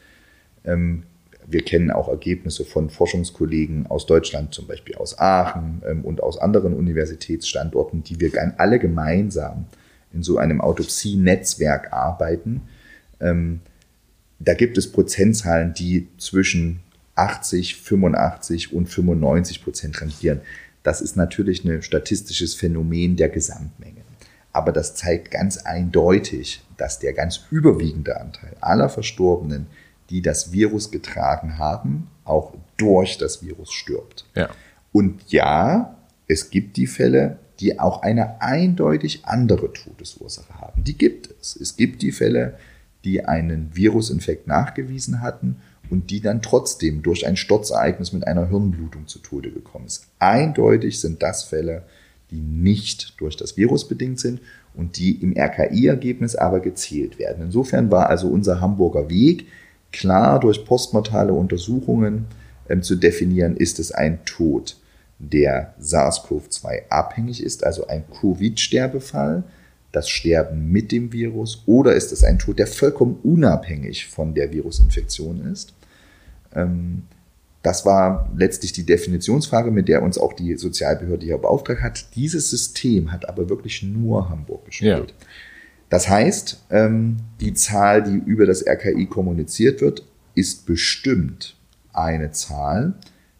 ähm, 0.64 1.04
wir 1.52 1.64
kennen 1.64 1.92
auch 1.92 2.08
Ergebnisse 2.08 2.64
von 2.64 2.90
Forschungskollegen 2.90 3.88
aus 3.88 4.06
Deutschland, 4.06 4.54
zum 4.54 4.68
Beispiel 4.68 4.96
aus 4.96 5.18
Aachen 5.18 5.82
ähm, 5.88 6.06
und 6.06 6.22
aus 6.22 6.38
anderen 6.38 6.74
Universitätsstandorten, 6.74 8.04
die 8.04 8.20
wir 8.20 8.32
alle 8.58 8.80
gemeinsam 8.80 9.66
in 10.14 10.24
so 10.24 10.38
einem 10.38 10.62
Autopsie-Netzwerk 10.62 11.92
arbeiten. 11.92 12.62
Ähm, 13.20 13.62
da 14.40 14.54
gibt 14.54 14.78
es 14.78 14.92
Prozentzahlen, 14.92 15.74
die 15.74 16.08
zwischen 16.18 16.82
80, 17.16 17.76
85 17.76 18.74
und 18.74 18.88
95 18.88 19.64
Prozent 19.64 20.02
rangieren. 20.02 20.42
Das 20.84 21.02
ist 21.02 21.18
natürlich 21.18 21.66
ein 21.66 21.82
statistisches 21.82 22.56
Phänomen 22.56 23.16
der 23.18 23.30
Gesamtmenge. 23.30 24.02
Aber 24.52 24.72
das 24.72 24.96
zeigt 24.96 25.32
ganz 25.32 25.58
eindeutig, 25.58 26.62
dass 26.78 27.00
der 27.00 27.14
ganz 27.14 27.42
überwiegende 27.52 28.20
Anteil 28.20 28.56
aller 28.62 28.90
Verstorbenen 28.90 29.68
die 30.10 30.22
das 30.22 30.52
Virus 30.52 30.92
getragen 30.92 31.58
haben, 31.58 32.08
auch 32.26 32.54
durch 32.78 33.18
das 33.18 33.44
Virus 33.44 33.72
stirbt. 33.72 34.26
Ja. 34.36 34.50
Und 34.92 35.22
ja, 35.32 35.98
es 36.28 36.50
gibt 36.50 36.78
die 36.78 36.88
Fälle, 36.88 37.38
die 37.60 37.80
auch 37.80 38.02
eine 38.02 38.42
eindeutig 38.42 39.26
andere 39.26 39.74
Todesursache 39.74 40.54
haben. 40.56 40.84
Die 40.84 40.98
gibt 40.98 41.30
es. 41.40 41.56
Es 41.56 41.76
gibt 41.76 42.02
die 42.02 42.12
Fälle, 42.12 42.58
die 43.04 43.26
einen 43.26 43.76
Virusinfekt 43.76 44.48
nachgewiesen 44.48 45.22
hatten 45.22 45.58
und 45.90 46.10
die 46.12 46.22
dann 46.22 46.42
trotzdem 46.42 47.02
durch 47.02 47.26
ein 47.28 47.36
Sturzereignis 47.36 48.14
mit 48.14 48.26
einer 48.28 48.50
Hirnblutung 48.50 49.08
zu 49.08 49.20
Tode 49.20 49.52
gekommen 49.52 49.88
sind. 49.88 50.08
Eindeutig 50.20 51.00
sind 51.00 51.22
das 51.22 51.44
Fälle, 51.44 51.84
die 52.32 52.40
nicht 52.40 53.20
durch 53.20 53.36
das 53.36 53.58
Virus 53.58 53.88
bedingt 53.88 54.20
sind 54.20 54.40
und 54.76 54.98
die 54.98 55.14
im 55.22 55.36
RKI-Ergebnis 55.36 56.36
aber 56.36 56.60
gezählt 56.60 57.18
werden. 57.18 57.46
Insofern 57.46 57.90
war 57.90 58.10
also 58.10 58.28
unser 58.28 58.62
Hamburger 58.62 59.10
Weg, 59.10 59.48
klar 59.92 60.40
durch 60.40 60.66
postmortale 60.66 61.34
Untersuchungen 61.34 62.26
ähm, 62.70 62.84
zu 62.84 62.96
definieren, 62.96 63.58
ist 63.58 63.80
es 63.80 63.92
ein 63.92 64.24
Tod, 64.26 64.78
der 65.20 65.74
SARS-CoV-2 65.82 66.90
abhängig 66.90 67.44
ist, 67.44 67.66
also 67.66 67.88
ein 67.88 68.06
Covid-Sterbefall, 68.22 69.44
das 69.92 70.08
Sterben 70.08 70.72
mit 70.72 70.92
dem 70.92 71.12
Virus, 71.12 71.64
oder 71.66 71.94
ist 71.94 72.12
es 72.12 72.24
ein 72.24 72.40
Tod, 72.40 72.60
der 72.60 72.68
vollkommen 72.68 73.20
unabhängig 73.24 74.08
von 74.08 74.34
der 74.34 74.54
Virusinfektion 74.54 75.52
ist. 75.52 75.74
Ähm, 76.56 77.04
das 77.64 77.86
war 77.86 78.32
letztlich 78.38 78.72
die 78.72 78.86
Definitionsfrage, 78.86 79.72
mit 79.72 79.90
der 79.90 80.02
uns 80.02 80.18
auch 80.18 80.32
die 80.34 80.56
Sozialbehörde 80.56 81.26
hier 81.26 81.38
beauftragt 81.38 81.82
hat. 81.82 82.16
Dieses 82.16 82.50
System 82.50 83.12
hat 83.12 83.28
aber 83.28 83.50
wirklich 83.50 83.84
nur 83.84 84.30
Hamburg 84.30 84.66
gespielt. 84.66 85.14
Ja. 85.20 85.26
Das 85.90 86.08
heißt, 86.08 86.66
ähm, 86.70 87.18
die 87.40 87.54
Zahl, 87.54 88.04
die 88.04 88.18
über 88.18 88.46
das 88.46 88.66
RKI 88.66 89.08
kommuniziert 89.08 89.82
wird, 89.82 90.04
ist 90.36 90.66
bestimmt 90.66 91.56
eine 91.94 92.32
Zahl, 92.32 92.94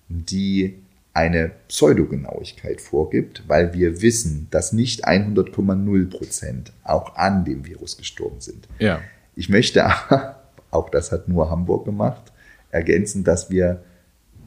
die 0.10 0.80
eine 1.14 1.52
Pseudogenauigkeit 1.68 2.82
vorgibt, 2.82 3.44
weil 3.48 3.74
wir 3.74 4.02
wissen, 4.02 4.48
dass 4.52 4.74
nicht 4.74 5.08
100,0 5.08 6.10
Prozent 6.10 6.72
auch 6.84 7.16
an 7.16 7.46
dem 7.46 7.66
Virus 7.66 7.98
gestorben 7.98 8.40
sind. 8.40 8.68
Ja. 8.80 9.02
Ich 9.36 9.50
möchte 9.50 9.86
aber, 9.86 10.42
auch 10.72 10.90
das 10.90 11.12
hat 11.12 11.28
nur 11.28 11.50
Hamburg 11.50 11.86
gemacht, 11.86 12.32
ergänzen, 12.72 13.24
dass 13.24 13.50
wir 13.50 13.84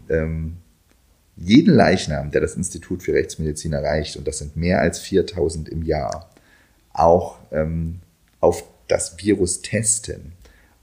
ähm, 0.08 0.56
jeden 1.36 1.74
Leichnam, 1.74 2.30
der 2.30 2.40
das 2.40 2.56
Institut 2.56 3.02
für 3.02 3.14
Rechtsmedizin 3.14 3.72
erreicht, 3.72 4.16
und 4.16 4.26
das 4.28 4.38
sind 4.38 4.56
mehr 4.56 4.80
als 4.80 5.00
4000 5.00 5.68
im 5.68 5.82
Jahr, 5.82 6.30
auch 6.92 7.38
ähm, 7.50 8.00
auf 8.40 8.64
das 8.88 9.16
Virus 9.18 9.62
testen 9.62 10.32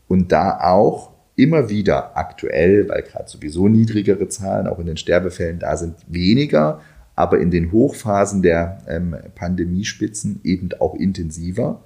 und 0.07 0.31
da 0.31 0.59
auch 0.61 1.11
immer 1.35 1.69
wieder 1.69 2.17
aktuell, 2.17 2.89
weil 2.89 3.03
gerade 3.03 3.29
sowieso 3.29 3.67
niedrigere 3.67 4.27
Zahlen 4.27 4.67
auch 4.67 4.79
in 4.79 4.87
den 4.87 4.97
Sterbefällen 4.97 5.59
da 5.59 5.77
sind, 5.77 5.95
weniger, 6.07 6.81
aber 7.15 7.39
in 7.39 7.51
den 7.51 7.71
Hochphasen 7.71 8.41
der 8.41 8.83
ähm, 8.87 9.15
Pandemiespitzen 9.35 10.41
eben 10.43 10.69
auch 10.79 10.95
intensiver, 10.95 11.81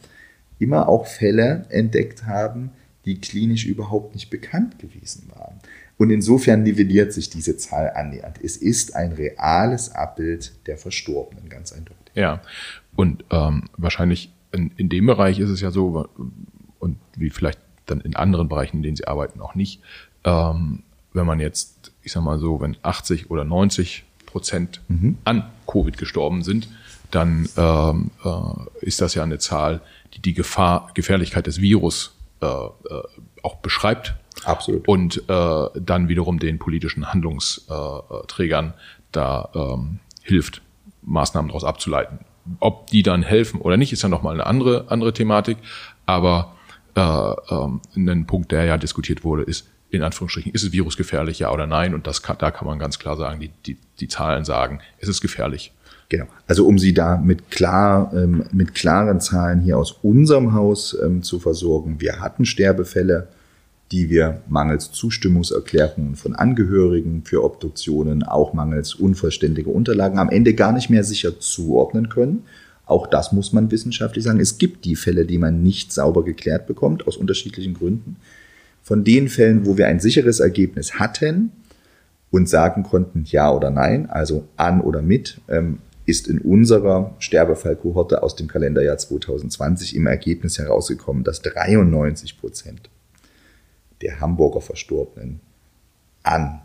immer 0.60 0.88
auch 0.88 1.06
Fälle 1.06 1.66
entdeckt 1.70 2.26
haben, 2.26 2.72
die 3.06 3.20
klinisch 3.20 3.66
überhaupt 3.66 4.16
nicht 4.16 4.30
bekannt 4.30 4.80
gewesen 4.80 5.30
waren. 5.36 5.60
Und 5.98 6.10
insofern 6.10 6.64
nivelliert 6.64 7.14
sich 7.14 7.30
diese 7.30 7.58
Zahl 7.58 7.92
annähernd. 7.96 8.40
Es 8.44 8.58
ist 8.58 8.96
ein 8.96 9.12
reales 9.12 9.94
Abbild 9.94 10.54
der 10.68 10.78
Verstorbenen, 10.78 11.50
ganz 11.50 11.72
eindeutig. 11.72 12.16
Ja, 12.16 12.42
und 12.96 13.26
ähm, 13.32 13.66
wahrscheinlich 13.78 14.32
in, 14.52 14.72
in 14.78 14.90
dem 14.90 15.06
Bereich 15.06 15.40
ist 15.40 15.50
es 15.50 15.62
ja 15.62 15.72
so, 15.72 16.08
und 16.80 16.98
wie 17.16 17.30
vielleicht 17.30 17.60
dann 17.86 18.02
in 18.02 18.16
anderen 18.16 18.48
Bereichen, 18.48 18.78
in 18.78 18.84
denen 18.84 18.96
sie 18.96 19.08
arbeiten, 19.08 19.42
auch 19.42 19.56
nicht, 19.56 19.82
ähm, 20.24 20.84
wenn 21.14 21.26
man 21.26 21.40
jetzt, 21.40 21.92
ich 22.02 22.12
sag 22.12 22.24
mal 22.24 22.40
so, 22.40 22.62
wenn 22.62 22.78
80 22.82 23.30
oder 23.30 23.44
90 23.44 24.04
Prozent 24.26 24.82
mhm. 24.88 25.18
an 25.26 25.50
Covid 25.68 25.98
gestorben 25.98 26.44
sind, 26.44 26.68
dann 27.12 27.48
ähm, 27.58 28.12
äh, 28.24 28.86
ist 28.86 29.02
das 29.02 29.14
ja 29.14 29.24
eine 29.24 29.38
Zahl, 29.38 29.82
die 30.16 30.22
die 30.22 30.34
Gefahr, 30.34 30.90
Gefährlichkeit 30.96 31.46
des 31.46 31.62
Virus 31.62 32.16
äh, 32.42 32.46
äh, 32.46 32.70
auch 33.44 33.56
beschreibt. 33.58 34.16
Absolut. 34.44 34.88
Und 34.88 35.30
äh, 35.30 35.68
dann 35.80 36.10
wiederum 36.10 36.40
den 36.40 36.58
politischen 36.58 37.14
Handlungsträgern 37.14 38.74
da 39.12 39.50
ähm, 39.54 40.00
hilft, 40.24 40.62
Maßnahmen 41.04 41.50
daraus 41.50 41.64
abzuleiten. 41.64 42.20
Ob 42.60 42.88
die 42.88 43.04
dann 43.04 43.24
helfen 43.24 43.62
oder 43.62 43.78
nicht, 43.78 43.94
ist 43.94 44.04
ja 44.04 44.10
nochmal 44.10 44.34
eine 44.34 44.46
andere, 44.46 44.86
andere 44.90 45.14
Thematik. 45.14 45.58
Aber 46.06 46.54
äh, 46.96 47.02
ähm, 47.02 47.82
ein 47.96 48.26
Punkt, 48.26 48.52
der 48.52 48.66
ja 48.66 48.78
diskutiert 48.78 49.24
wurde, 49.24 49.44
ist, 49.44 49.68
in 49.90 50.04
Anführungsstrichen, 50.04 50.52
ist 50.52 50.64
es 50.64 50.72
virusgefährlich, 50.72 51.40
ja 51.40 51.52
oder 51.52 51.68
nein? 51.68 51.94
Und 51.94 52.08
das 52.08 52.22
kann, 52.22 52.38
da 52.40 52.52
kann 52.52 52.68
man 52.68 52.80
ganz 52.80 53.00
klar 53.00 53.16
sagen, 53.16 53.40
die, 53.40 53.52
die, 53.66 53.78
die 54.00 54.08
Zahlen 54.08 54.44
sagen, 54.44 54.80
es 55.00 55.08
ist 55.08 55.22
gefährlich. 55.22 55.72
Genau. 56.10 56.26
Also 56.48 56.68
um 56.68 56.78
Sie 56.78 56.94
da 56.94 57.18
mit, 57.18 57.50
klar, 57.50 58.12
ähm, 58.14 58.46
mit 58.52 58.76
klaren 58.76 59.20
Zahlen 59.20 59.62
hier 59.62 59.78
aus 59.78 59.94
unserem 60.04 60.54
Haus 60.54 60.98
ähm, 61.04 61.24
zu 61.24 61.40
versorgen. 61.40 62.02
Wir 62.02 62.20
hatten 62.20 62.46
Sterbefälle 62.46 63.30
die 63.94 64.10
wir 64.10 64.42
mangels 64.50 64.92
Zustimmungserklärungen 64.92 66.16
von 66.16 66.34
Angehörigen 66.36 67.22
für 67.26 67.44
Obduktionen, 67.44 68.24
auch 68.24 68.54
mangels 68.54 68.96
unvollständiger 68.96 69.70
Unterlagen 69.70 70.18
am 70.18 70.30
Ende 70.30 70.56
gar 70.56 70.72
nicht 70.72 70.90
mehr 70.90 71.04
sicher 71.04 71.40
zuordnen 71.40 72.10
können. 72.10 72.44
Auch 72.88 73.06
das 73.06 73.32
muss 73.32 73.54
man 73.54 73.70
wissenschaftlich 73.70 74.24
sagen. 74.24 74.40
Es 74.40 74.58
gibt 74.58 74.86
die 74.86 74.96
Fälle, 74.96 75.26
die 75.26 75.38
man 75.38 75.62
nicht 75.62 75.94
sauber 75.94 76.26
geklärt 76.26 76.66
bekommt, 76.66 77.08
aus 77.08 77.18
unterschiedlichen 77.18 77.76
Gründen. 77.76 78.16
Von 78.82 79.04
den 79.04 79.30
Fällen, 79.30 79.68
wo 79.68 79.78
wir 79.78 79.86
ein 79.86 80.00
sicheres 80.00 80.40
Ergebnis 80.40 80.96
hatten 80.96 81.52
und 82.32 82.50
sagen 82.50 82.82
konnten, 82.82 83.26
ja 83.28 83.54
oder 83.54 83.70
nein, 83.70 84.10
also 84.10 84.48
an 84.58 84.82
oder 84.82 85.04
mit, 85.04 85.40
ähm, 85.48 85.78
ist 86.08 86.28
in 86.28 86.40
unserer 86.40 87.14
Sterbefallkohorte 87.20 88.24
aus 88.24 88.36
dem 88.36 88.48
Kalenderjahr 88.48 88.98
2020 88.98 89.96
im 89.96 90.08
Ergebnis 90.08 90.58
herausgekommen, 90.58 91.24
dass 91.24 91.44
93 91.44 92.40
Prozent 92.40 92.90
der 94.04 94.20
Hamburger 94.20 94.62
Verstorbenen 94.62 95.40
an 96.22 96.62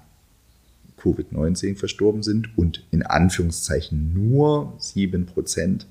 Covid-19 1.01 1.77
verstorben 1.77 2.22
sind 2.22 2.59
und 2.59 2.85
in 2.90 3.03
Anführungszeichen 3.03 4.12
nur 4.12 4.74
7 4.79 5.27
Prozent 5.27 5.87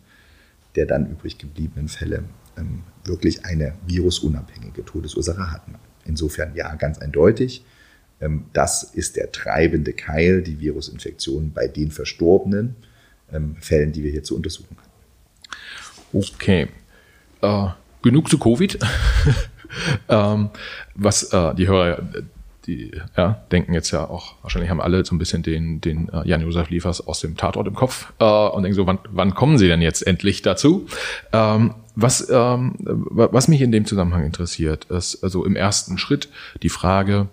der 0.77 0.85
dann 0.85 1.09
übrig 1.09 1.39
gebliebenen 1.39 1.89
Fälle 1.89 2.23
ähm, 2.55 2.83
wirklich 3.03 3.45
eine 3.45 3.73
virusunabhängige 3.87 4.85
Todesursache 4.85 5.51
hatten. 5.51 5.75
Insofern 6.05 6.55
ja, 6.55 6.73
ganz 6.75 6.99
eindeutig. 6.99 7.65
Ähm, 8.21 8.45
das 8.53 8.83
ist 8.83 9.15
der 9.15 9.31
treibende 9.31 9.93
Keil, 9.93 10.43
die 10.43 10.59
Virusinfektion 10.59 11.51
bei 11.51 11.67
den 11.67 11.91
verstorbenen 11.91 12.75
ähm, 13.33 13.55
Fällen, 13.59 13.91
die 13.91 14.03
wir 14.03 14.11
hier 14.11 14.23
zu 14.23 14.35
untersuchen 14.35 14.77
haben. 14.77 14.87
Okay. 16.13 16.67
Äh, 17.41 17.67
genug 18.03 18.29
zu 18.29 18.37
Covid. 18.37 18.77
ähm, 20.09 20.49
was 20.95 21.31
äh, 21.33 21.55
die 21.55 21.67
Hörer, 21.67 22.01
die 22.65 22.91
ja, 23.15 23.41
denken 23.51 23.73
jetzt 23.73 23.91
ja 23.91 24.09
auch, 24.09 24.35
wahrscheinlich 24.41 24.69
haben 24.69 24.81
alle 24.81 25.03
so 25.05 25.15
ein 25.15 25.19
bisschen 25.19 25.41
den, 25.41 25.79
den 25.81 26.09
äh, 26.09 26.27
Jan-Josef 26.27 26.69
Liefers 26.69 27.05
aus 27.07 27.21
dem 27.21 27.37
Tatort 27.37 27.67
im 27.67 27.75
Kopf 27.75 28.11
äh, 28.19 28.25
und 28.25 28.63
denken 28.63 28.75
so, 28.75 28.85
wann, 28.85 28.99
wann 29.09 29.33
kommen 29.33 29.57
sie 29.57 29.67
denn 29.67 29.81
jetzt 29.81 30.05
endlich 30.05 30.41
dazu? 30.41 30.87
Ähm, 31.31 31.73
was, 31.95 32.29
ähm, 32.29 32.75
was 32.79 33.47
mich 33.47 33.61
in 33.61 33.71
dem 33.71 33.85
Zusammenhang 33.85 34.25
interessiert, 34.25 34.85
ist 34.85 35.23
also 35.23 35.45
im 35.45 35.55
ersten 35.55 35.97
Schritt 35.97 36.29
die 36.61 36.69
Frage, 36.69 37.27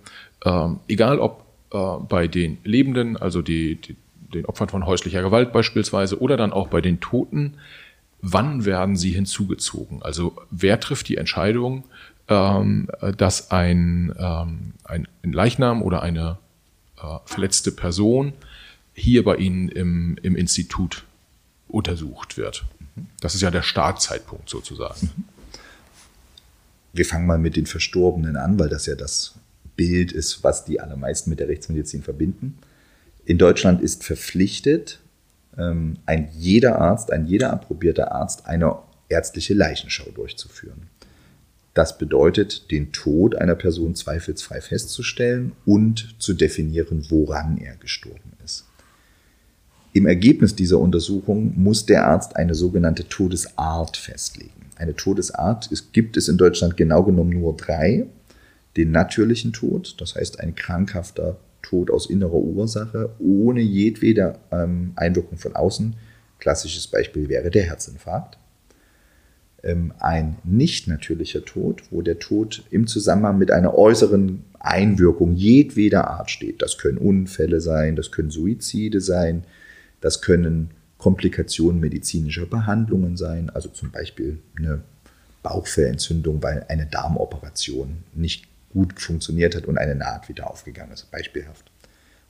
ähm, 0.45 0.79
egal 0.89 1.19
ob 1.19 1.45
äh, 1.73 1.79
bei 2.09 2.29
den 2.29 2.59
Lebenden, 2.65 3.17
also 3.17 3.43
die, 3.43 3.75
die, 3.75 3.97
den 4.33 4.47
Opfern 4.47 4.69
von 4.69 4.87
häuslicher 4.87 5.23
Gewalt 5.23 5.53
beispielsweise, 5.53 6.21
oder 6.21 6.37
dann 6.37 6.53
auch 6.53 6.69
bei 6.69 6.81
den 6.81 7.01
Toten, 7.01 7.55
wann 8.23 8.65
werden 8.65 8.97
sie 8.97 9.11
hinzugezogen? 9.11 10.03
Also 10.03 10.35
wer 10.51 10.81
trifft 10.81 11.09
die 11.09 11.19
Entscheidung, 11.19 11.85
ähm, 12.29 12.89
dass 13.17 13.51
ein, 13.51 14.15
ähm, 14.19 14.73
ein, 14.85 15.09
ein, 15.23 15.33
Leichnam 15.33 15.83
oder 15.83 16.03
eine 16.03 16.39
äh, 16.97 17.19
verletzte 17.25 17.71
Person 17.73 18.33
hier 18.95 19.25
bei 19.25 19.37
Ihnen 19.37 19.69
im, 19.69 20.17
im 20.23 20.37
Institut 20.37 21.05
untersucht 21.69 22.37
wird? 22.37 22.65
Das 23.21 23.35
ist 23.35 23.41
ja 23.41 23.51
der 23.51 23.63
Startzeitpunkt 23.63 24.49
sozusagen. 24.49 25.11
Wir 26.93 27.05
fangen 27.05 27.27
mal 27.27 27.39
mit 27.39 27.57
den 27.57 27.67
Verstorbenen 27.67 28.37
an, 28.37 28.59
weil 28.59 28.69
das 28.69 28.87
ja 28.87 28.95
das 28.95 29.35
Bild 29.77 30.13
ist, 30.13 30.45
was 30.45 30.65
die 30.65 30.81
allermeisten 30.81 31.31
mit 31.31 31.41
der 31.41 31.49
Rechtsmedizin 31.49 32.03
verbinden. 32.03 32.59
In 33.25 33.39
Deutschland 33.39 33.83
ist 33.83 34.05
verpflichtet, 34.05 35.01
ähm, 35.59 35.99
ein 36.07 36.29
jeder 36.33 36.81
Arzt, 36.81 37.11
ein 37.11 37.27
jeder 37.27 37.53
approbierter 37.53 38.13
Arzt 38.13 38.47
eine 38.47 38.77
ärztliche 39.09 39.55
Leichenschau 39.55 40.11
durchzuführen. 40.11 40.89
Das 41.75 41.99
bedeutet, 41.99 42.71
den 42.71 42.93
Tod 42.93 43.35
einer 43.35 43.57
Person 43.57 43.97
zweifelsfrei 43.97 44.61
festzustellen 44.61 45.53
und 45.67 46.15
zu 46.21 46.33
definieren, 46.33 47.07
woran 47.11 47.59
er 47.59 47.75
gestorben 47.77 48.33
ist. 48.45 48.65
Im 49.93 50.07
Ergebnis 50.07 50.55
dieser 50.55 50.79
Untersuchung 50.79 51.53
muss 51.57 51.85
der 51.87 52.07
Arzt 52.07 52.37
eine 52.37 52.55
sogenannte 52.55 53.09
Todesart 53.09 53.97
festlegen. 53.97 54.51
Eine 54.77 54.95
Todesart 54.95 55.71
ist, 55.71 55.93
gibt 55.93 56.17
es 56.17 56.29
in 56.29 56.37
Deutschland 56.37 56.77
genau 56.77 57.03
genommen 57.03 57.31
nur 57.31 57.57
drei. 57.57 58.07
Den 58.77 58.91
natürlichen 58.91 59.53
Tod, 59.53 59.97
das 60.01 60.17
heißt 60.17 60.41
ein 60.41 60.55
krankhafter 60.57 61.37
Tod 61.63 61.91
aus 61.91 62.11
innerer 62.11 62.35
Ursache, 62.35 63.11
ohne 63.19 63.61
jedwede 63.61 64.39
ähm, 64.51 64.93
Einwirkung 64.97 65.39
von 65.39 65.55
außen. 65.55 65.95
Klassisches 66.39 66.89
Beispiel 66.89 67.29
wäre 67.29 67.51
der 67.51 67.63
Herzinfarkt. 67.65 68.39
Ähm, 69.65 69.95
ein 69.99 70.37
nicht 70.45 70.89
natürlicher 70.89 71.45
Tod, 71.45 71.83
wo 71.91 72.03
der 72.03 72.19
Tod 72.19 72.65
im 72.71 72.87
Zusammenhang 72.87 73.39
mit 73.39 73.51
einer 73.51 73.77
äußeren 73.77 74.45
Einwirkung 74.61 75.35
jedweder 75.35 76.09
Art 76.09 76.31
steht. 76.31 76.61
Das 76.61 76.79
können 76.79 76.99
Unfälle 76.99 77.61
sein, 77.61 77.97
das 77.97 78.13
können 78.13 78.31
Suizide 78.31 79.01
sein, 79.01 79.45
das 80.01 80.21
können 80.21 80.71
Komplikationen 80.99 81.81
medizinischer 81.81 82.47
Behandlungen 82.47 83.17
sein, 83.17 83.51
also 83.51 83.69
zum 83.71 83.91
Beispiel 83.91 84.39
eine 84.59 84.83
Bauchfellentzündung, 85.43 86.43
weil 86.43 86.67
eine 86.69 86.87
Darmoperation 86.87 87.99
nicht 88.15 88.47
gut 88.71 89.01
funktioniert 89.01 89.55
hat 89.55 89.67
und 89.67 89.79
eine 89.79 89.95
Naht 89.95 90.29
wieder 90.29 90.51
aufgegangen 90.51 90.93
ist, 90.93 91.11
beispielhaft. 91.11 91.71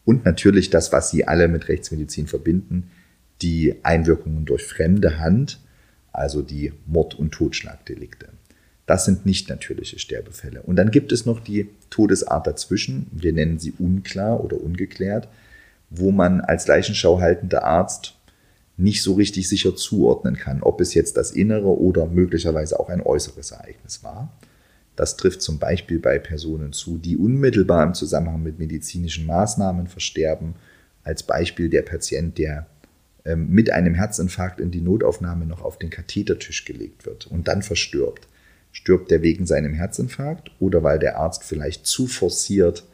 Und 0.05 0.25
natürlich 0.25 0.70
das, 0.70 0.92
was 0.92 1.11
Sie 1.11 1.27
alle 1.27 1.49
mit 1.49 1.68
Rechtsmedizin 1.68 2.27
verbinden, 2.27 2.90
die 3.42 3.77
Einwirkungen 3.83 4.44
durch 4.44 4.64
fremde 4.64 5.18
Hand, 5.18 5.59
also 6.14 6.42
die 6.42 6.72
Mord- 6.87 7.14
und 7.14 7.33
Totschlagdelikte. 7.33 8.29
Das 8.87 9.05
sind 9.05 9.24
nicht 9.24 9.48
natürliche 9.48 9.98
Sterbefälle. 9.98 10.62
Und 10.62 10.77
dann 10.77 10.90
gibt 10.90 11.11
es 11.12 11.24
noch 11.24 11.40
die 11.40 11.70
Todesart 11.90 12.46
dazwischen, 12.46 13.07
wir 13.12 13.33
nennen 13.33 13.59
sie 13.59 13.72
unklar 13.79 14.44
oder 14.44 14.61
ungeklärt, 14.61 15.29
wo 15.90 16.11
man 16.11 16.40
als 16.40 16.66
Leichenschau 16.66 17.20
haltender 17.20 17.64
Arzt 17.64 18.14
nicht 18.77 19.03
so 19.03 19.14
richtig 19.14 19.48
sicher 19.48 19.77
zuordnen 19.77 20.37
kann, 20.37 20.62
ob 20.62 20.81
es 20.81 20.94
jetzt 20.94 21.16
das 21.16 21.31
innere 21.31 21.79
oder 21.79 22.07
möglicherweise 22.07 22.79
auch 22.79 22.88
ein 22.88 23.00
äußeres 23.00 23.53
Ereignis 23.53 24.03
war. 24.03 24.33
Das 24.96 25.16
trifft 25.16 25.42
zum 25.42 25.59
Beispiel 25.59 25.98
bei 25.98 26.18
Personen 26.18 26.72
zu, 26.72 26.98
die 26.98 27.16
unmittelbar 27.16 27.85
im 27.85 27.94
Zusammenhang 27.94 28.42
mit 28.42 28.59
medizinischen 28.59 29.27
Maßnahmen 29.27 29.87
versterben. 29.87 30.55
Als 31.03 31.22
Beispiel 31.22 31.68
der 31.68 31.83
Patient, 31.83 32.38
der 32.38 32.66
mit 33.24 33.70
einem 33.70 33.94
Herzinfarkt 33.94 34.60
in 34.60 34.70
die 34.70 34.82
Notaufnahme 34.82 35.46
noch 35.46 35.62
auf 35.62 35.78
den 35.78 35.90
Kathetertisch 35.90 36.64
gelegt 36.64 37.06
wird 37.06 37.26
und 37.26 37.48
dann 37.48 37.62
verstirbt. 37.62 38.28
Stirbt 38.70 39.10
er 39.12 39.22
wegen 39.22 39.46
seinem 39.46 39.72
Herzinfarkt 39.72 40.50
oder 40.60 40.82
weil 40.82 40.98
der 40.98 41.16
Arzt 41.18 41.44
vielleicht 41.44 41.87
zu 41.87 42.06
forciert 42.06 42.84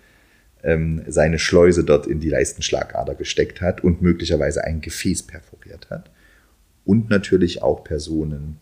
ähm, 0.62 1.02
seine 1.08 1.38
Schleuse 1.38 1.84
dort 1.84 2.06
in 2.06 2.20
die 2.20 2.28
Leistenschlagader 2.28 3.14
gesteckt 3.14 3.60
hat 3.60 3.82
und 3.82 4.02
möglicherweise 4.02 4.64
ein 4.64 4.80
Gefäß 4.80 5.22
perforiert 5.24 5.90
hat. 5.90 6.10
Und 6.84 7.10
natürlich 7.10 7.62
auch 7.62 7.84
Personen, 7.84 8.58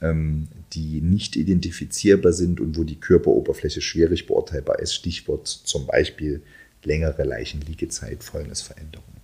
ähm, 0.00 0.48
die 0.72 1.00
nicht 1.00 1.36
identifizierbar 1.36 2.32
sind 2.32 2.60
und 2.60 2.76
wo 2.76 2.84
die 2.84 3.00
Körperoberfläche 3.00 3.80
schwierig 3.80 4.26
beurteilbar 4.26 4.78
ist. 4.78 4.94
Stichwort 4.94 5.46
zum 5.46 5.86
Beispiel 5.86 6.42
längere 6.84 7.24
Leichenliegezeit, 7.24 8.24
Fäulnisveränderung. 8.24 9.21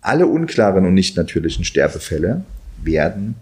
Alle 0.00 0.26
unklaren 0.26 0.86
und 0.86 0.94
nicht 0.94 1.16
natürlichen 1.16 1.64
Sterbefälle 1.64 2.44
werden 2.82 3.34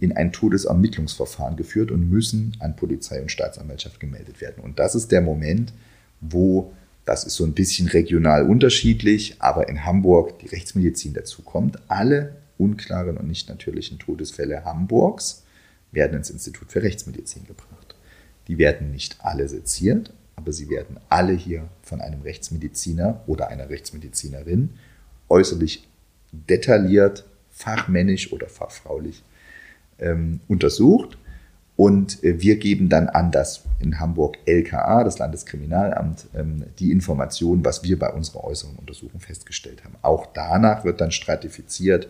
in 0.00 0.16
ein 0.16 0.32
Todesermittlungsverfahren 0.32 1.56
geführt 1.56 1.90
und 1.90 2.10
müssen 2.10 2.56
an 2.58 2.74
Polizei 2.74 3.20
und 3.20 3.30
Staatsanwaltschaft 3.30 4.00
gemeldet 4.00 4.40
werden. 4.40 4.64
Und 4.64 4.78
das 4.78 4.94
ist 4.94 5.12
der 5.12 5.20
Moment, 5.20 5.72
wo, 6.20 6.72
das 7.04 7.24
ist 7.24 7.36
so 7.36 7.44
ein 7.44 7.52
bisschen 7.52 7.86
regional 7.86 8.48
unterschiedlich, 8.48 9.36
aber 9.38 9.68
in 9.68 9.84
Hamburg 9.84 10.38
die 10.40 10.48
Rechtsmedizin 10.48 11.12
dazu 11.12 11.42
kommt, 11.42 11.78
alle 11.88 12.36
unklaren 12.58 13.16
und 13.16 13.28
nicht 13.28 13.48
natürlichen 13.48 13.98
Todesfälle 13.98 14.64
Hamburgs 14.64 15.44
werden 15.92 16.16
ins 16.16 16.30
Institut 16.30 16.72
für 16.72 16.82
Rechtsmedizin 16.82 17.44
gebracht. 17.46 17.94
Die 18.48 18.58
werden 18.58 18.90
nicht 18.90 19.18
alle 19.20 19.48
seziert, 19.48 20.12
aber 20.36 20.52
sie 20.52 20.70
werden 20.70 20.98
alle 21.08 21.32
hier 21.32 21.68
von 21.82 22.00
einem 22.00 22.22
Rechtsmediziner 22.22 23.22
oder 23.26 23.48
einer 23.48 23.68
Rechtsmedizinerin 23.68 24.70
äußerlich 25.28 25.89
detailliert, 26.32 27.24
fachmännisch 27.50 28.32
oder 28.32 28.48
fachfraulich 28.48 29.22
ähm, 29.98 30.40
untersucht. 30.48 31.18
Und 31.76 32.22
äh, 32.22 32.40
wir 32.40 32.56
geben 32.56 32.88
dann 32.88 33.08
an 33.08 33.30
das 33.30 33.64
in 33.80 33.98
Hamburg 34.00 34.36
LKA, 34.44 35.04
das 35.04 35.18
Landeskriminalamt, 35.18 36.26
ähm, 36.34 36.64
die 36.78 36.90
Informationen, 36.90 37.64
was 37.64 37.82
wir 37.82 37.98
bei 37.98 38.10
unserer 38.10 38.44
äußeren 38.44 38.76
Untersuchung 38.76 39.20
festgestellt 39.20 39.84
haben. 39.84 39.94
Auch 40.02 40.26
danach 40.34 40.84
wird 40.84 41.00
dann 41.00 41.10
stratifiziert, 41.10 42.08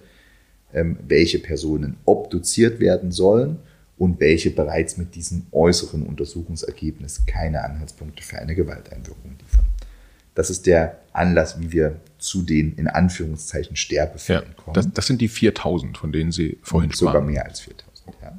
ähm, 0.74 0.98
welche 1.06 1.38
Personen 1.38 1.96
obduziert 2.04 2.80
werden 2.80 3.12
sollen 3.12 3.58
und 3.96 4.18
welche 4.18 4.50
bereits 4.50 4.96
mit 4.96 5.14
diesem 5.14 5.46
äußeren 5.52 6.04
Untersuchungsergebnis 6.04 7.26
keine 7.26 7.62
Anhaltspunkte 7.62 8.22
für 8.22 8.38
eine 8.38 8.54
Gewalteinwirkung 8.54 9.36
liefern. 9.38 9.66
Das 10.40 10.48
ist 10.48 10.64
der 10.64 10.96
Anlass, 11.12 11.60
wie 11.60 11.70
wir 11.70 12.00
zu 12.18 12.40
den 12.40 12.74
in 12.76 12.88
Anführungszeichen 12.88 13.76
Sterbefällen 13.76 14.44
ja, 14.48 14.54
kommen. 14.62 14.74
Das, 14.74 14.88
das, 14.90 15.06
sind 15.06 15.20
die 15.20 15.28
4000, 15.28 15.98
von 15.98 16.12
denen 16.12 16.32
Sie 16.32 16.56
vorhin 16.62 16.90
sprachen. 16.90 17.12
Sogar 17.12 17.22
mehr 17.22 17.44
als 17.44 17.60
4000, 17.60 18.16
ja. 18.22 18.38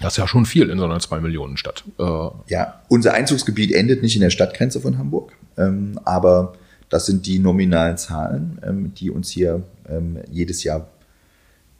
Das 0.00 0.12
ist 0.12 0.18
ja 0.18 0.28
schon 0.28 0.46
viel 0.46 0.70
in 0.70 0.78
so 0.78 0.84
einer 0.84 1.00
2 1.00 1.18
Millionen 1.18 1.56
Stadt. 1.56 1.82
Äh, 1.98 2.02
ja, 2.46 2.82
unser 2.86 3.14
Einzugsgebiet 3.14 3.72
endet 3.72 4.02
nicht 4.02 4.14
in 4.14 4.22
der 4.22 4.30
Stadtgrenze 4.30 4.80
von 4.80 4.96
Hamburg, 4.96 5.32
ähm, 5.56 5.98
aber 6.04 6.54
das 6.88 7.06
sind 7.06 7.26
die 7.26 7.40
nominalen 7.40 7.96
Zahlen, 7.96 8.60
ähm, 8.64 8.94
die 8.94 9.10
uns 9.10 9.28
hier 9.28 9.64
ähm, 9.88 10.18
jedes 10.30 10.62
Jahr 10.62 10.86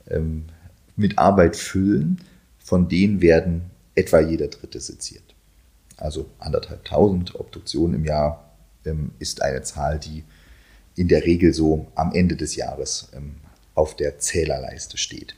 ähm, 0.09 0.46
mit 0.96 1.16
Arbeit 1.16 1.55
füllen 1.55 2.20
von 2.59 2.88
denen 2.88 3.22
werden 3.22 3.70
etwa 3.94 4.20
jeder 4.20 4.48
Dritte 4.48 4.79
seziert. 4.79 5.22
Also 5.96 6.27
anderthalb 6.38 6.85
tausend 6.85 7.35
Obduktionen 7.35 7.94
im 7.94 8.05
Jahr 8.05 8.48
ist 9.18 9.42
eine 9.42 9.62
Zahl, 9.62 9.98
die 9.98 10.24
in 10.96 11.09
der 11.09 11.24
Regel 11.24 11.53
so 11.55 11.87
am 11.94 12.12
Ende 12.12 12.37
des 12.37 12.57
Jahres 12.57 13.09
ähm, 13.14 13.37
auf 13.74 13.94
der 13.96 14.18
Zählerleiste 14.18 14.98
steht. 14.98 15.35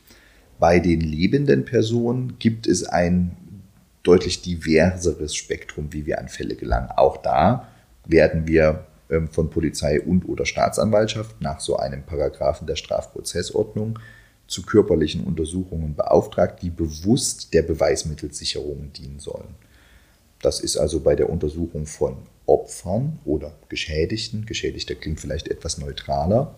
Bei 0.58 0.78
den 0.78 1.00
lebenden 1.00 1.64
Personen 1.64 2.38
gibt 2.38 2.66
es 2.66 2.84
ein 2.84 3.36
deutlich 4.02 4.42
diverseres 4.42 5.34
Spektrum, 5.34 5.92
wie 5.92 6.06
wir 6.06 6.18
an 6.18 6.28
Fälle 6.28 6.56
gelangen. 6.56 6.90
Auch 6.96 7.18
da 7.18 7.68
werden 8.06 8.46
wir 8.46 8.86
ähm, 9.10 9.28
von 9.28 9.50
Polizei 9.50 10.00
und 10.00 10.28
oder 10.28 10.46
Staatsanwaltschaft 10.46 11.40
nach 11.40 11.60
so 11.60 11.76
einem 11.76 12.02
Paragraphen 12.02 12.66
der 12.66 12.76
Strafprozessordnung 12.76 13.98
zu 14.46 14.62
körperlichen 14.62 15.24
Untersuchungen 15.24 15.94
beauftragt, 15.94 16.62
die 16.62 16.70
bewusst 16.70 17.54
der 17.54 17.62
Beweismittelsicherung 17.62 18.92
dienen 18.92 19.20
sollen. 19.20 19.54
Das 20.42 20.60
ist 20.60 20.76
also 20.76 21.00
bei 21.00 21.14
der 21.14 21.28
Untersuchung 21.28 21.86
von 21.86 22.16
Opfern 22.50 23.20
oder 23.24 23.52
Geschädigten, 23.68 24.44
Geschädigter 24.44 24.96
klingt 24.96 25.20
vielleicht 25.20 25.48
etwas 25.48 25.78
neutraler, 25.78 26.56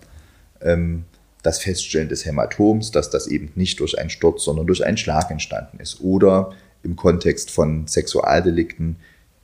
ähm, 0.62 1.05
das 1.42 1.59
Feststellen 1.59 2.09
des 2.09 2.24
Hämatoms, 2.24 2.92
dass 2.92 3.11
das 3.11 3.26
eben 3.26 3.52
nicht 3.57 3.81
durch 3.81 3.98
einen 3.98 4.11
Sturz, 4.11 4.44
sondern 4.44 4.66
durch 4.66 4.85
einen 4.85 4.96
Schlag 4.96 5.31
entstanden 5.31 5.81
ist. 5.81 6.00
Oder 6.00 6.52
im 6.83 6.96
Kontext 6.96 7.50
von 7.50 7.87
Sexualdelikten 7.87 8.96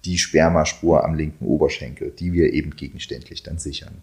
die 0.05 0.17
Spermaspur 0.17 1.05
am 1.05 1.15
linken 1.15 1.45
Oberschenkel, 1.45 2.13
die 2.19 2.33
wir 2.33 2.53
eben 2.53 2.77
gegenständlich 2.77 3.43
dann 3.43 3.59
sichern. 3.59 3.97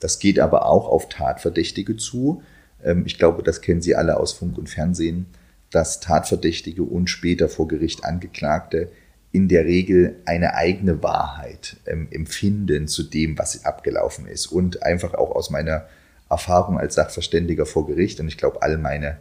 Das 0.00 0.18
geht 0.18 0.40
aber 0.40 0.66
auch 0.66 0.88
auf 0.88 1.08
Tatverdächtige 1.08 1.96
zu. 1.96 2.42
Ähm, 2.82 3.04
ich 3.06 3.18
glaube, 3.18 3.42
das 3.42 3.60
kennen 3.60 3.82
Sie 3.82 3.94
alle 3.94 4.18
aus 4.18 4.32
Funk 4.32 4.58
und 4.58 4.68
Fernsehen, 4.68 5.26
dass 5.70 6.00
Tatverdächtige 6.00 6.82
und 6.82 7.08
später 7.08 7.48
vor 7.48 7.68
Gericht 7.68 8.04
Angeklagte 8.04 8.90
in 9.32 9.48
der 9.48 9.64
Regel 9.64 10.16
eine 10.26 10.54
eigene 10.54 11.02
Wahrheit 11.02 11.78
ähm, 11.86 12.06
empfinden 12.10 12.86
zu 12.86 13.02
dem, 13.02 13.38
was 13.38 13.64
abgelaufen 13.64 14.26
ist. 14.26 14.46
Und 14.46 14.82
einfach 14.82 15.14
auch 15.14 15.34
aus 15.34 15.50
meiner 15.50 15.86
Erfahrung 16.28 16.78
als 16.78 16.94
Sachverständiger 16.94 17.66
vor 17.66 17.86
Gericht, 17.86 18.20
und 18.20 18.28
ich 18.28 18.36
glaube, 18.36 18.62
all 18.62 18.76
meine 18.76 19.16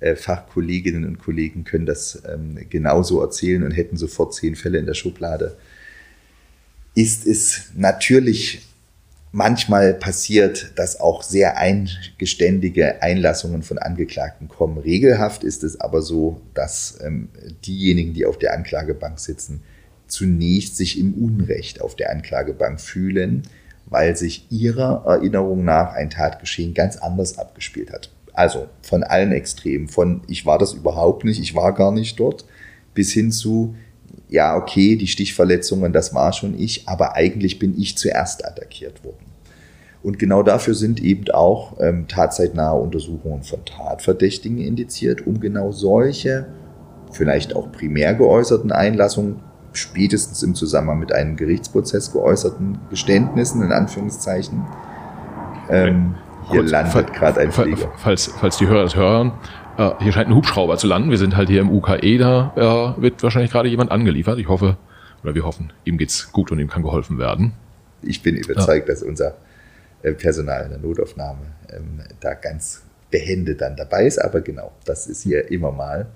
äh, 0.00 0.16
Fachkolleginnen 0.16 1.04
und 1.04 1.18
Kollegen 1.18 1.64
können 1.64 1.86
das 1.86 2.22
ähm, 2.26 2.58
genauso 2.70 3.20
erzählen 3.20 3.62
und 3.62 3.72
hätten 3.72 3.98
sofort 3.98 4.34
zehn 4.34 4.56
Fälle 4.56 4.78
in 4.78 4.86
der 4.86 4.94
Schublade, 4.94 5.56
ist 6.94 7.26
es 7.26 7.70
natürlich 7.76 8.66
manchmal 9.32 9.94
passiert, 9.94 10.72
dass 10.76 10.98
auch 10.98 11.22
sehr 11.22 11.56
eingeständige 11.56 13.02
Einlassungen 13.02 13.62
von 13.62 13.78
Angeklagten 13.78 14.48
kommen. 14.48 14.78
Regelhaft 14.78 15.44
ist 15.44 15.62
es 15.62 15.80
aber 15.80 16.02
so, 16.02 16.40
dass 16.54 16.98
ähm, 17.04 17.28
diejenigen, 17.64 18.14
die 18.14 18.26
auf 18.26 18.38
der 18.38 18.54
Anklagebank 18.54 19.18
sitzen, 19.18 19.62
zunächst 20.06 20.76
sich 20.76 20.98
im 20.98 21.14
Unrecht 21.14 21.80
auf 21.80 21.94
der 21.94 22.10
Anklagebank 22.10 22.80
fühlen, 22.80 23.44
weil 23.86 24.16
sich 24.16 24.46
ihrer 24.50 25.04
Erinnerung 25.06 25.64
nach 25.64 25.94
ein 25.94 26.10
Tatgeschehen 26.10 26.74
ganz 26.74 26.96
anders 26.96 27.38
abgespielt 27.38 27.92
hat. 27.92 28.10
Also 28.32 28.68
von 28.82 29.02
allen 29.02 29.32
Extremen, 29.32 29.88
von 29.88 30.22
ich 30.28 30.46
war 30.46 30.58
das 30.58 30.72
überhaupt 30.72 31.24
nicht, 31.24 31.40
ich 31.40 31.54
war 31.54 31.74
gar 31.74 31.92
nicht 31.92 32.18
dort, 32.18 32.44
bis 32.94 33.12
hin 33.12 33.30
zu 33.30 33.74
ja, 34.30 34.56
okay, 34.56 34.96
die 34.96 35.08
Stichverletzungen, 35.08 35.92
das 35.92 36.14
war 36.14 36.32
schon 36.32 36.58
ich, 36.58 36.88
aber 36.88 37.16
eigentlich 37.16 37.58
bin 37.58 37.78
ich 37.78 37.98
zuerst 37.98 38.44
attackiert 38.44 39.04
worden. 39.04 39.26
Und 40.02 40.18
genau 40.18 40.42
dafür 40.42 40.74
sind 40.74 41.02
eben 41.02 41.30
auch 41.32 41.78
ähm, 41.80 42.06
tatzeitnahe 42.08 42.78
Untersuchungen 42.78 43.42
von 43.42 43.64
Tatverdächtigen 43.64 44.58
indiziert, 44.58 45.26
um 45.26 45.40
genau 45.40 45.72
solche, 45.72 46.46
vielleicht 47.12 47.54
auch 47.54 47.70
primär 47.72 48.14
geäußerten 48.14 48.72
Einlassungen, 48.72 49.40
spätestens 49.72 50.42
im 50.42 50.54
Zusammenhang 50.54 51.00
mit 51.00 51.12
einem 51.12 51.36
Gerichtsprozess 51.36 52.12
geäußerten 52.12 52.78
Geständnissen, 52.88 53.62
in 53.62 53.72
Anführungszeichen, 53.72 54.64
ähm, 55.68 56.14
hier 56.50 56.62
landet 56.62 57.12
gerade 57.12 57.40
ein 57.40 57.52
Flieger. 57.52 57.92
Falls, 57.96 58.26
falls 58.26 58.56
die 58.58 58.66
Hörer 58.66 58.84
das 58.84 58.96
hören, 58.96 59.32
äh, 59.80 60.02
hier 60.02 60.12
scheint 60.12 60.28
ein 60.28 60.34
Hubschrauber 60.34 60.76
zu 60.76 60.86
landen. 60.86 61.10
Wir 61.10 61.18
sind 61.18 61.36
halt 61.36 61.48
hier 61.48 61.60
im 61.60 61.70
UKE, 61.70 62.18
da 62.18 62.96
äh, 62.98 63.02
wird 63.02 63.22
wahrscheinlich 63.22 63.50
gerade 63.50 63.68
jemand 63.68 63.90
angeliefert. 63.90 64.38
Ich 64.38 64.48
hoffe, 64.48 64.76
oder 65.22 65.34
wir 65.34 65.44
hoffen, 65.44 65.72
ihm 65.84 65.96
geht's 65.96 66.32
gut 66.32 66.52
und 66.52 66.58
ihm 66.58 66.68
kann 66.68 66.82
geholfen 66.82 67.18
werden. 67.18 67.52
Ich 68.02 68.22
bin 68.22 68.36
überzeugt, 68.36 68.88
ja. 68.88 68.94
dass 68.94 69.02
unser 69.02 69.36
äh, 70.02 70.12
Personal 70.12 70.64
in 70.64 70.70
der 70.70 70.78
Notaufnahme 70.78 71.46
ähm, 71.70 72.00
da 72.20 72.34
ganz 72.34 72.82
behende 73.10 73.54
dann 73.54 73.76
dabei 73.76 74.06
ist. 74.06 74.18
Aber 74.18 74.40
genau, 74.40 74.72
das 74.84 75.06
ist 75.06 75.22
hier 75.22 75.50
immer 75.50 75.72
mal. 75.72 76.06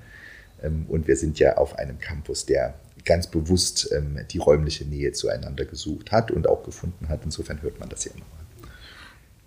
Ähm, 0.62 0.84
und 0.88 1.08
wir 1.08 1.16
sind 1.16 1.38
ja 1.38 1.56
auf 1.56 1.78
einem 1.78 1.98
Campus, 1.98 2.46
der 2.46 2.74
ganz 3.04 3.26
bewusst 3.26 3.90
ähm, 3.92 4.18
die 4.30 4.38
räumliche 4.38 4.84
Nähe 4.84 5.12
zueinander 5.12 5.64
gesucht 5.64 6.12
hat 6.12 6.30
und 6.30 6.46
auch 6.46 6.62
gefunden 6.64 7.08
hat. 7.08 7.20
Insofern 7.24 7.60
hört 7.62 7.80
man 7.80 7.88
das 7.88 8.04
ja 8.04 8.12
immer 8.12 8.24
mal. 8.24 8.70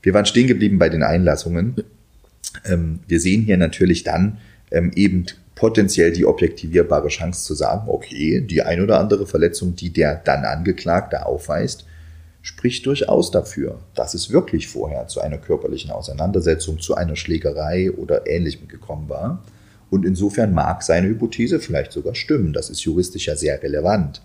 Wir 0.01 0.13
waren 0.13 0.25
stehen 0.25 0.47
geblieben 0.47 0.77
bei 0.79 0.89
den 0.89 1.03
Einlassungen. 1.03 1.75
Ähm, 2.65 2.99
wir 3.07 3.19
sehen 3.19 3.43
hier 3.43 3.57
natürlich 3.57 4.03
dann 4.03 4.37
ähm, 4.71 4.91
eben 4.95 5.25
potenziell 5.55 6.11
die 6.11 6.25
objektivierbare 6.25 7.07
Chance 7.07 7.43
zu 7.43 7.55
sagen, 7.55 7.87
okay, 7.87 8.41
die 8.41 8.61
ein 8.61 8.81
oder 8.81 8.99
andere 8.99 9.25
Verletzung, 9.25 9.75
die 9.75 9.91
der 9.91 10.15
dann 10.15 10.45
Angeklagte 10.45 11.25
aufweist, 11.25 11.85
spricht 12.41 12.85
durchaus 12.85 13.31
dafür, 13.31 13.79
dass 13.95 14.13
es 14.13 14.31
wirklich 14.31 14.67
vorher 14.67 15.07
zu 15.07 15.19
einer 15.19 15.37
körperlichen 15.37 15.91
Auseinandersetzung, 15.91 16.79
zu 16.79 16.95
einer 16.95 17.15
Schlägerei 17.15 17.91
oder 17.91 18.27
ähnlichem 18.27 18.67
gekommen 18.67 19.09
war. 19.09 19.43
Und 19.89 20.05
insofern 20.05 20.53
mag 20.53 20.83
seine 20.83 21.07
Hypothese 21.07 21.59
vielleicht 21.59 21.91
sogar 21.91 22.15
stimmen. 22.15 22.53
Das 22.53 22.69
ist 22.69 22.81
juristisch 22.81 23.27
ja 23.27 23.35
sehr 23.35 23.61
relevant. 23.61 24.21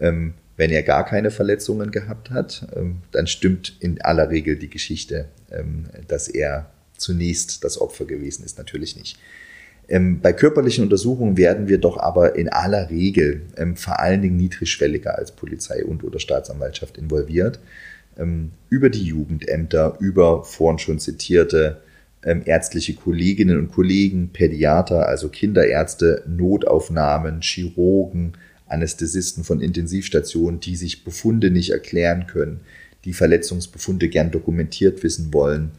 Ähm, 0.00 0.34
wenn 0.56 0.70
er 0.70 0.82
gar 0.82 1.04
keine 1.04 1.30
Verletzungen 1.30 1.90
gehabt 1.90 2.30
hat, 2.30 2.66
ähm, 2.74 2.98
dann 3.12 3.26
stimmt 3.26 3.76
in 3.80 4.00
aller 4.02 4.28
Regel 4.28 4.56
die 4.56 4.70
Geschichte, 4.70 5.26
ähm, 5.52 5.86
dass 6.08 6.28
er 6.28 6.70
zunächst 6.98 7.64
das 7.64 7.80
Opfer 7.80 8.04
gewesen 8.04 8.44
ist, 8.44 8.58
natürlich 8.58 8.96
nicht. 8.96 9.18
Ähm, 9.88 10.20
bei 10.20 10.32
körperlichen 10.32 10.84
Untersuchungen 10.84 11.36
werden 11.36 11.68
wir 11.68 11.78
doch 11.78 11.96
aber 11.96 12.36
in 12.36 12.48
aller 12.48 12.90
Regel 12.90 13.46
ähm, 13.56 13.76
vor 13.76 13.98
allen 13.98 14.20
Dingen 14.20 14.36
niedrigschwelliger 14.36 15.16
als 15.16 15.32
Polizei 15.32 15.84
und 15.84 16.04
oder 16.04 16.18
Staatsanwaltschaft 16.18 16.98
involviert. 16.98 17.58
Ähm, 18.18 18.50
über 18.68 18.90
die 18.90 19.04
Jugendämter, 19.04 19.96
über 20.00 20.44
vorhin 20.44 20.78
schon 20.78 20.98
zitierte 20.98 21.80
ähm, 22.22 22.42
ärztliche 22.44 22.94
Kolleginnen 22.94 23.58
und 23.58 23.72
Kollegen, 23.72 24.30
Pädiater, 24.32 25.08
also 25.08 25.28
Kinderärzte, 25.28 26.22
Notaufnahmen, 26.26 27.40
Chirurgen, 27.40 28.34
Anästhesisten 28.66 29.44
von 29.44 29.60
Intensivstationen, 29.60 30.60
die 30.60 30.76
sich 30.76 31.04
Befunde 31.04 31.50
nicht 31.50 31.70
erklären 31.70 32.26
können, 32.26 32.60
die 33.06 33.14
Verletzungsbefunde 33.14 34.08
gern 34.08 34.30
dokumentiert 34.30 35.02
wissen 35.02 35.32
wollen. 35.32 35.70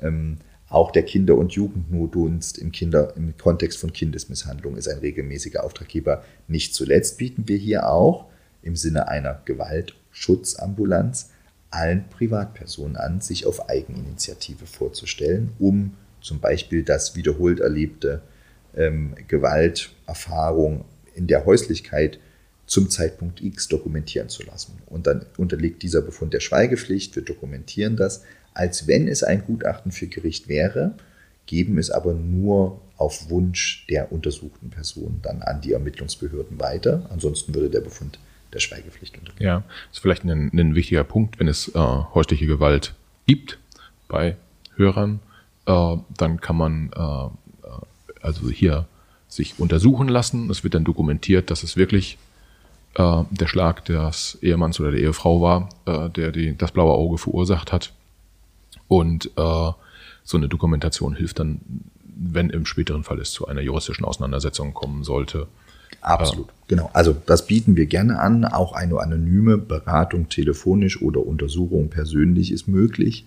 Ähm, 0.00 0.36
auch 0.68 0.90
der 0.90 1.04
Kinder- 1.04 1.36
und 1.36 1.52
Jugendnotdienst 1.52 2.58
im, 2.58 2.72
Kinder, 2.72 3.14
im 3.16 3.36
Kontext 3.36 3.78
von 3.78 3.92
Kindesmisshandlung 3.92 4.76
ist 4.76 4.88
ein 4.88 4.98
regelmäßiger 4.98 5.62
Auftraggeber. 5.62 6.24
Nicht 6.48 6.74
zuletzt 6.74 7.18
bieten 7.18 7.46
wir 7.46 7.56
hier 7.56 7.88
auch 7.88 8.26
im 8.62 8.74
Sinne 8.74 9.08
einer 9.08 9.40
Gewaltschutzambulanz 9.44 11.30
allen 11.70 12.08
Privatpersonen 12.08 12.96
an, 12.96 13.20
sich 13.20 13.46
auf 13.46 13.68
Eigeninitiative 13.68 14.66
vorzustellen, 14.66 15.50
um 15.58 15.94
zum 16.20 16.40
Beispiel 16.40 16.82
das 16.82 17.14
wiederholt 17.14 17.60
erlebte 17.60 18.22
ähm, 18.76 19.14
Gewalterfahrung 19.28 20.84
in 21.14 21.26
der 21.26 21.44
Häuslichkeit 21.44 22.18
zum 22.66 22.90
Zeitpunkt 22.90 23.40
X 23.40 23.68
dokumentieren 23.68 24.28
zu 24.28 24.42
lassen. 24.42 24.78
Und 24.86 25.06
dann 25.06 25.24
unterliegt 25.36 25.82
dieser 25.82 26.02
Befund 26.02 26.34
der 26.34 26.40
Schweigepflicht. 26.40 27.14
Wir 27.14 27.22
dokumentieren 27.22 27.96
das, 27.96 28.24
als 28.56 28.86
wenn 28.86 29.06
es 29.06 29.22
ein 29.22 29.44
Gutachten 29.44 29.92
für 29.92 30.06
Gericht 30.06 30.48
wäre, 30.48 30.94
geben 31.46 31.78
es 31.78 31.90
aber 31.90 32.14
nur 32.14 32.80
auf 32.96 33.28
Wunsch 33.28 33.84
der 33.90 34.10
untersuchten 34.10 34.70
Person 34.70 35.20
dann 35.22 35.42
an 35.42 35.60
die 35.60 35.72
Ermittlungsbehörden 35.72 36.58
weiter. 36.58 37.06
Ansonsten 37.10 37.54
würde 37.54 37.68
der 37.68 37.82
Befund 37.82 38.18
der 38.54 38.60
Schweigepflicht 38.60 39.18
unterliegen. 39.18 39.44
Ja, 39.44 39.62
ist 39.92 40.00
vielleicht 40.00 40.24
ein, 40.24 40.50
ein 40.54 40.74
wichtiger 40.74 41.04
Punkt, 41.04 41.38
wenn 41.38 41.48
es 41.48 41.68
äh, 41.68 41.78
häusliche 41.78 42.46
Gewalt 42.46 42.94
gibt 43.26 43.58
bei 44.08 44.36
Hörern, 44.76 45.20
äh, 45.66 45.96
dann 46.16 46.40
kann 46.40 46.56
man 46.56 46.90
äh, 46.96 47.26
äh 47.66 47.70
also 48.22 48.50
hier 48.50 48.86
sich 49.28 49.58
untersuchen 49.58 50.08
lassen. 50.08 50.50
Es 50.50 50.64
wird 50.64 50.74
dann 50.74 50.84
dokumentiert, 50.84 51.50
dass 51.50 51.62
es 51.62 51.76
wirklich 51.76 52.16
äh, 52.94 53.22
der 53.30 53.46
Schlag 53.46 53.84
des 53.84 54.38
Ehemanns 54.40 54.80
oder 54.80 54.92
der 54.92 55.00
Ehefrau 55.00 55.42
war, 55.42 55.68
äh, 55.84 56.08
der 56.08 56.32
die, 56.32 56.56
das 56.56 56.72
blaue 56.72 56.94
Auge 56.94 57.18
verursacht 57.18 57.72
hat. 57.72 57.92
Und 58.88 59.26
äh, 59.36 59.70
so 60.24 60.36
eine 60.36 60.48
Dokumentation 60.48 61.14
hilft 61.14 61.38
dann, 61.38 61.60
wenn 62.04 62.50
im 62.50 62.66
späteren 62.66 63.04
Fall 63.04 63.20
es 63.20 63.32
zu 63.32 63.46
einer 63.46 63.60
juristischen 63.60 64.04
Auseinandersetzung 64.04 64.74
kommen 64.74 65.04
sollte. 65.04 65.48
Absolut, 66.00 66.48
genau. 66.68 66.90
Also 66.92 67.16
das 67.26 67.46
bieten 67.46 67.76
wir 67.76 67.86
gerne 67.86 68.18
an. 68.18 68.44
Auch 68.44 68.72
eine 68.72 68.98
anonyme 69.00 69.58
Beratung 69.58 70.28
telefonisch 70.28 71.02
oder 71.02 71.26
Untersuchung 71.26 71.90
persönlich 71.90 72.52
ist 72.52 72.68
möglich. 72.68 73.26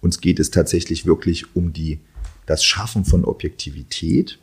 Uns 0.00 0.20
geht 0.20 0.38
es 0.38 0.50
tatsächlich 0.50 1.06
wirklich 1.06 1.56
um 1.56 1.72
die, 1.72 2.00
das 2.46 2.64
Schaffen 2.64 3.04
von 3.04 3.24
Objektivität. 3.24 4.38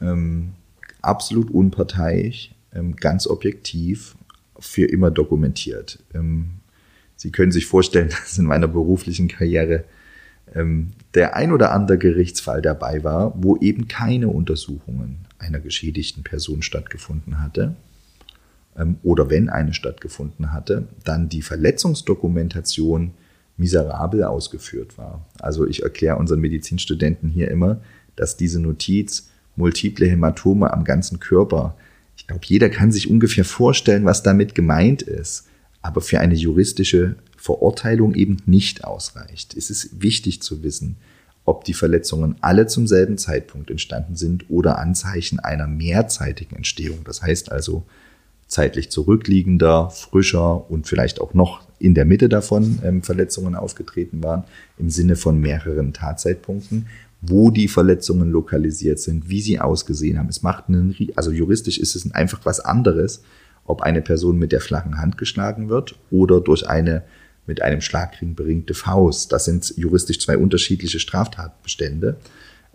Ähm, 0.00 0.52
absolut 1.00 1.50
unparteiisch, 1.50 2.50
ähm, 2.74 2.96
ganz 2.96 3.26
objektiv, 3.26 4.16
für 4.58 4.84
immer 4.84 5.10
dokumentiert. 5.10 5.98
Ähm, 6.14 6.58
Sie 7.16 7.32
können 7.32 7.52
sich 7.52 7.66
vorstellen, 7.66 8.08
dass 8.24 8.38
in 8.38 8.44
meiner 8.44 8.68
beruflichen 8.68 9.28
Karriere 9.28 9.84
ähm, 10.54 10.92
der 11.14 11.34
ein 11.34 11.52
oder 11.52 11.72
andere 11.72 11.98
Gerichtsfall 11.98 12.62
dabei 12.62 13.02
war, 13.02 13.34
wo 13.36 13.56
eben 13.56 13.88
keine 13.88 14.28
Untersuchungen 14.28 15.18
einer 15.38 15.60
geschädigten 15.60 16.22
Person 16.22 16.62
stattgefunden 16.62 17.42
hatte. 17.42 17.74
Ähm, 18.78 18.96
oder 19.02 19.30
wenn 19.30 19.48
eine 19.48 19.74
stattgefunden 19.74 20.52
hatte, 20.52 20.86
dann 21.04 21.28
die 21.28 21.42
Verletzungsdokumentation 21.42 23.12
miserabel 23.56 24.24
ausgeführt 24.24 24.98
war. 24.98 25.24
Also 25.40 25.66
ich 25.66 25.82
erkläre 25.82 26.16
unseren 26.16 26.40
Medizinstudenten 26.40 27.30
hier 27.30 27.50
immer, 27.50 27.80
dass 28.14 28.36
diese 28.36 28.60
Notiz 28.60 29.30
multiple 29.56 30.06
Hämatome 30.06 30.72
am 30.72 30.84
ganzen 30.84 31.20
Körper, 31.20 31.74
ich 32.16 32.26
glaube, 32.26 32.44
jeder 32.44 32.68
kann 32.68 32.92
sich 32.92 33.10
ungefähr 33.10 33.44
vorstellen, 33.44 34.04
was 34.04 34.22
damit 34.22 34.54
gemeint 34.54 35.02
ist, 35.02 35.48
aber 35.86 36.00
für 36.00 36.20
eine 36.20 36.34
juristische 36.34 37.16
Verurteilung 37.36 38.14
eben 38.14 38.38
nicht 38.44 38.84
ausreicht. 38.84 39.56
Es 39.56 39.70
ist 39.70 40.02
wichtig 40.02 40.42
zu 40.42 40.62
wissen, 40.62 40.96
ob 41.44 41.64
die 41.64 41.74
Verletzungen 41.74 42.34
alle 42.40 42.66
zum 42.66 42.88
selben 42.88 43.18
Zeitpunkt 43.18 43.70
entstanden 43.70 44.16
sind 44.16 44.50
oder 44.50 44.78
Anzeichen 44.78 45.38
einer 45.38 45.68
mehrzeitigen 45.68 46.56
Entstehung. 46.56 47.04
Das 47.04 47.22
heißt 47.22 47.52
also 47.52 47.84
zeitlich 48.48 48.90
zurückliegender, 48.90 49.90
frischer 49.90 50.68
und 50.68 50.88
vielleicht 50.88 51.20
auch 51.20 51.34
noch 51.34 51.62
in 51.78 51.94
der 51.94 52.04
Mitte 52.04 52.28
davon 52.28 52.80
ähm, 52.84 53.02
Verletzungen 53.02 53.54
aufgetreten 53.54 54.24
waren, 54.24 54.44
im 54.78 54.90
Sinne 54.90 55.14
von 55.14 55.38
mehreren 55.40 55.92
Tatzeitpunkten, 55.92 56.86
wo 57.20 57.50
die 57.50 57.68
Verletzungen 57.68 58.30
lokalisiert 58.30 58.98
sind, 58.98 59.28
wie 59.28 59.40
sie 59.40 59.60
ausgesehen 59.60 60.18
haben. 60.18 60.28
Es 60.28 60.42
macht 60.42 60.68
einen, 60.68 60.96
also 61.14 61.30
juristisch 61.30 61.78
ist 61.78 61.94
es 61.94 62.10
einfach 62.12 62.40
was 62.44 62.60
anderes, 62.60 63.22
ob 63.66 63.82
eine 63.82 64.02
Person 64.02 64.38
mit 64.38 64.52
der 64.52 64.60
flachen 64.60 64.98
Hand 64.98 65.18
geschlagen 65.18 65.68
wird 65.68 65.96
oder 66.10 66.40
durch 66.40 66.68
eine 66.68 67.02
mit 67.46 67.62
einem 67.62 67.80
Schlagring 67.80 68.34
beringte 68.34 68.74
Faust. 68.74 69.32
Das 69.32 69.44
sind 69.44 69.72
juristisch 69.76 70.20
zwei 70.20 70.36
unterschiedliche 70.36 70.98
Straftatbestände. 70.98 72.16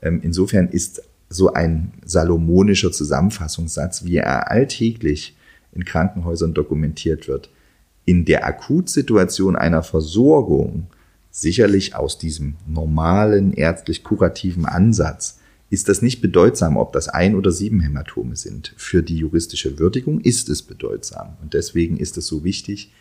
Ähm, 0.02 0.22
insofern 0.24 0.70
ist 0.70 1.04
so 1.30 1.54
ein 1.54 1.92
salomonischer 2.06 2.92
Zusammenfassungssatz, 2.92 4.06
wie 4.06 4.18
er 4.18 4.50
alltäglich 4.50 5.36
in 5.74 5.86
Krankenhäusern 5.86 6.54
dokumentiert 6.54 7.28
wird, 7.28 7.50
in 8.06 8.26
der 8.26 8.46
Akutsituation 8.46 9.56
einer 9.56 9.84
Versorgung 9.84 10.88
sicherlich 11.30 11.96
aus 11.96 12.18
diesem 12.18 12.56
normalen 12.68 13.54
ärztlich-kurativen 13.54 14.66
Ansatz 14.66 15.40
ist 15.72 15.88
das 15.88 16.02
nicht 16.02 16.20
bedeutsam, 16.20 16.76
ob 16.76 16.92
das 16.92 17.08
ein 17.08 17.34
oder 17.34 17.50
sieben 17.50 17.80
Hämatome 17.80 18.36
sind. 18.36 18.74
Für 18.76 19.02
die 19.02 19.16
juristische 19.16 19.80
Würdigung 19.80 20.20
ist 20.20 20.50
es 20.50 20.62
bedeutsam. 20.62 21.38
Und 21.42 21.54
deswegen 21.54 21.96
ist 21.96 22.18
es 22.18 22.28
so 22.28 22.44
wichtig, 22.44 22.92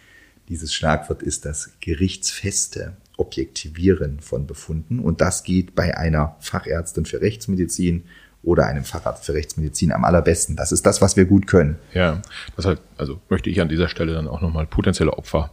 dieses 0.48 0.72
Schlagwort 0.72 1.20
ist 1.20 1.44
das 1.44 1.72
gerichtsfeste 1.80 2.96
Objektivieren 3.16 4.20
von 4.20 4.46
Befunden. 4.46 5.00
Und 5.00 5.20
das 5.20 5.42
geht 5.42 5.74
bei 5.74 5.98
einer 5.98 6.36
Fachärztin 6.38 7.06
für 7.06 7.20
Rechtsmedizin 7.20 8.04
oder 8.44 8.66
einem 8.66 8.84
Facharzt 8.84 9.24
für 9.24 9.34
Rechtsmedizin 9.34 9.90
am 9.90 10.04
allerbesten. 10.04 10.54
Das 10.54 10.70
ist 10.70 10.86
das, 10.86 11.02
was 11.02 11.16
wir 11.16 11.24
gut 11.24 11.48
können. 11.48 11.76
Ja, 11.92 12.22
deshalb 12.56 12.80
also 12.96 13.20
möchte 13.28 13.50
ich 13.50 13.60
an 13.60 13.68
dieser 13.68 13.88
Stelle 13.88 14.14
dann 14.14 14.28
auch 14.28 14.40
nochmal 14.40 14.66
potenzielle 14.66 15.12
Opfer 15.14 15.52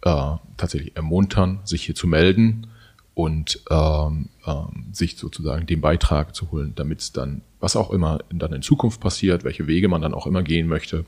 äh, 0.00 0.36
tatsächlich 0.56 0.96
ermuntern, 0.96 1.60
sich 1.64 1.84
hier 1.84 1.94
zu 1.94 2.06
melden 2.06 2.68
und 3.14 3.60
ähm, 3.70 4.28
ähm, 4.46 4.86
sich 4.92 5.16
sozusagen 5.16 5.66
den 5.66 5.80
Beitrag 5.80 6.34
zu 6.34 6.50
holen, 6.50 6.72
damit 6.74 7.00
es 7.00 7.12
dann, 7.12 7.42
was 7.60 7.76
auch 7.76 7.90
immer 7.90 8.18
dann 8.30 8.52
in 8.52 8.62
Zukunft 8.62 9.00
passiert, 9.00 9.44
welche 9.44 9.66
Wege 9.66 9.88
man 9.88 10.02
dann 10.02 10.14
auch 10.14 10.26
immer 10.26 10.42
gehen 10.42 10.66
möchte, 10.66 11.04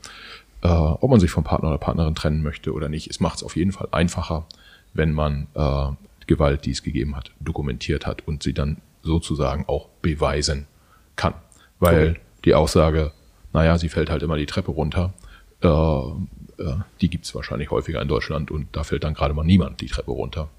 äh, 0.61 0.67
ob 0.67 1.09
man 1.09 1.19
sich 1.19 1.31
vom 1.31 1.43
Partner 1.43 1.69
oder 1.69 1.77
Partnerin 1.77 2.15
trennen 2.15 2.41
möchte 2.41 2.73
oder 2.73 2.89
nicht, 2.89 3.09
es 3.09 3.19
macht 3.19 3.37
es 3.37 3.43
auf 3.43 3.55
jeden 3.55 3.73
Fall 3.73 3.89
einfacher, 3.91 4.45
wenn 4.93 5.11
man 5.11 5.47
äh, 5.53 5.89
Gewalt, 6.27 6.65
die 6.65 6.71
es 6.71 6.83
gegeben 6.83 7.15
hat, 7.15 7.31
dokumentiert 7.39 8.05
hat 8.05 8.27
und 8.27 8.43
sie 8.43 8.53
dann 8.53 8.77
sozusagen 9.01 9.65
auch 9.67 9.87
beweisen 10.01 10.67
kann. 11.15 11.33
Weil 11.79 12.11
okay. 12.11 12.19
die 12.45 12.53
Aussage, 12.53 13.11
naja, 13.53 13.77
sie 13.77 13.89
fällt 13.89 14.09
halt 14.09 14.23
immer 14.23 14.37
die 14.37 14.45
Treppe 14.45 14.71
runter, 14.71 15.13
äh, 15.61 15.67
äh, 15.67 16.75
die 17.01 17.09
gibt 17.09 17.25
es 17.25 17.35
wahrscheinlich 17.35 17.71
häufiger 17.71 18.01
in 18.01 18.07
Deutschland 18.07 18.51
und 18.51 18.67
da 18.75 18.83
fällt 18.83 19.03
dann 19.03 19.13
gerade 19.13 19.33
mal 19.33 19.43
niemand 19.43 19.81
die 19.81 19.87
Treppe 19.87 20.11
runter. 20.11 20.49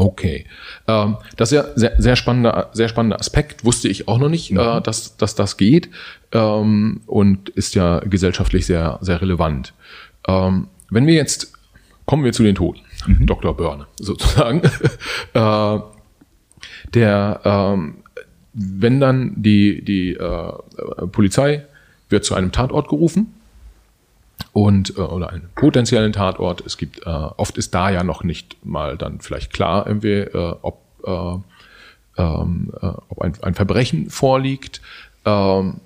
Okay, 0.00 0.46
ähm, 0.86 1.16
das 1.36 1.50
ist 1.50 1.56
ja 1.56 1.64
sehr, 1.74 2.00
sehr 2.00 2.14
spannender, 2.14 2.70
sehr 2.72 2.88
spannender 2.88 3.18
Aspekt. 3.18 3.64
Wusste 3.64 3.88
ich 3.88 4.06
auch 4.06 4.18
noch 4.18 4.28
nicht, 4.28 4.52
mhm. 4.52 4.60
äh, 4.60 4.80
dass, 4.80 5.16
dass 5.16 5.34
das 5.34 5.56
geht 5.56 5.90
ähm, 6.30 7.00
und 7.06 7.48
ist 7.48 7.74
ja 7.74 7.98
gesellschaftlich 7.98 8.64
sehr, 8.64 8.98
sehr 9.00 9.20
relevant. 9.20 9.74
Ähm, 10.28 10.68
wenn 10.88 11.08
wir 11.08 11.14
jetzt 11.14 11.52
kommen 12.06 12.22
wir 12.22 12.32
zu 12.32 12.44
den 12.44 12.54
Toten, 12.54 12.80
mhm. 13.08 13.26
Dr. 13.26 13.56
Börne 13.56 13.88
sozusagen. 13.98 14.62
äh, 15.34 15.78
der, 16.94 17.40
ähm, 17.44 17.96
wenn 18.52 19.00
dann 19.00 19.34
die 19.36 19.84
die 19.84 20.12
äh, 20.12 20.52
Polizei 21.10 21.66
wird 22.08 22.24
zu 22.24 22.36
einem 22.36 22.52
Tatort 22.52 22.88
gerufen 22.88 23.34
und 24.58 24.96
äh, 24.96 25.02
oder 25.02 25.30
einen 25.30 25.48
potenziellen 25.54 26.12
Tatort. 26.12 26.66
Es 26.66 26.76
gibt 26.76 27.06
äh, 27.06 27.10
oft 27.10 27.56
ist 27.58 27.74
da 27.74 27.90
ja 27.90 28.02
noch 28.02 28.24
nicht 28.24 28.56
mal 28.66 28.98
dann 28.98 29.20
vielleicht 29.20 29.52
klar, 29.52 29.86
irgendwie, 29.86 30.18
äh, 30.18 30.54
ob 30.62 30.80
äh, 31.06 32.20
ähm, 32.20 32.72
äh, 32.82 32.86
ob 33.08 33.20
ein, 33.20 33.34
ein 33.42 33.54
Verbrechen 33.54 34.10
vorliegt. 34.10 34.80
Ähm, 35.24 35.80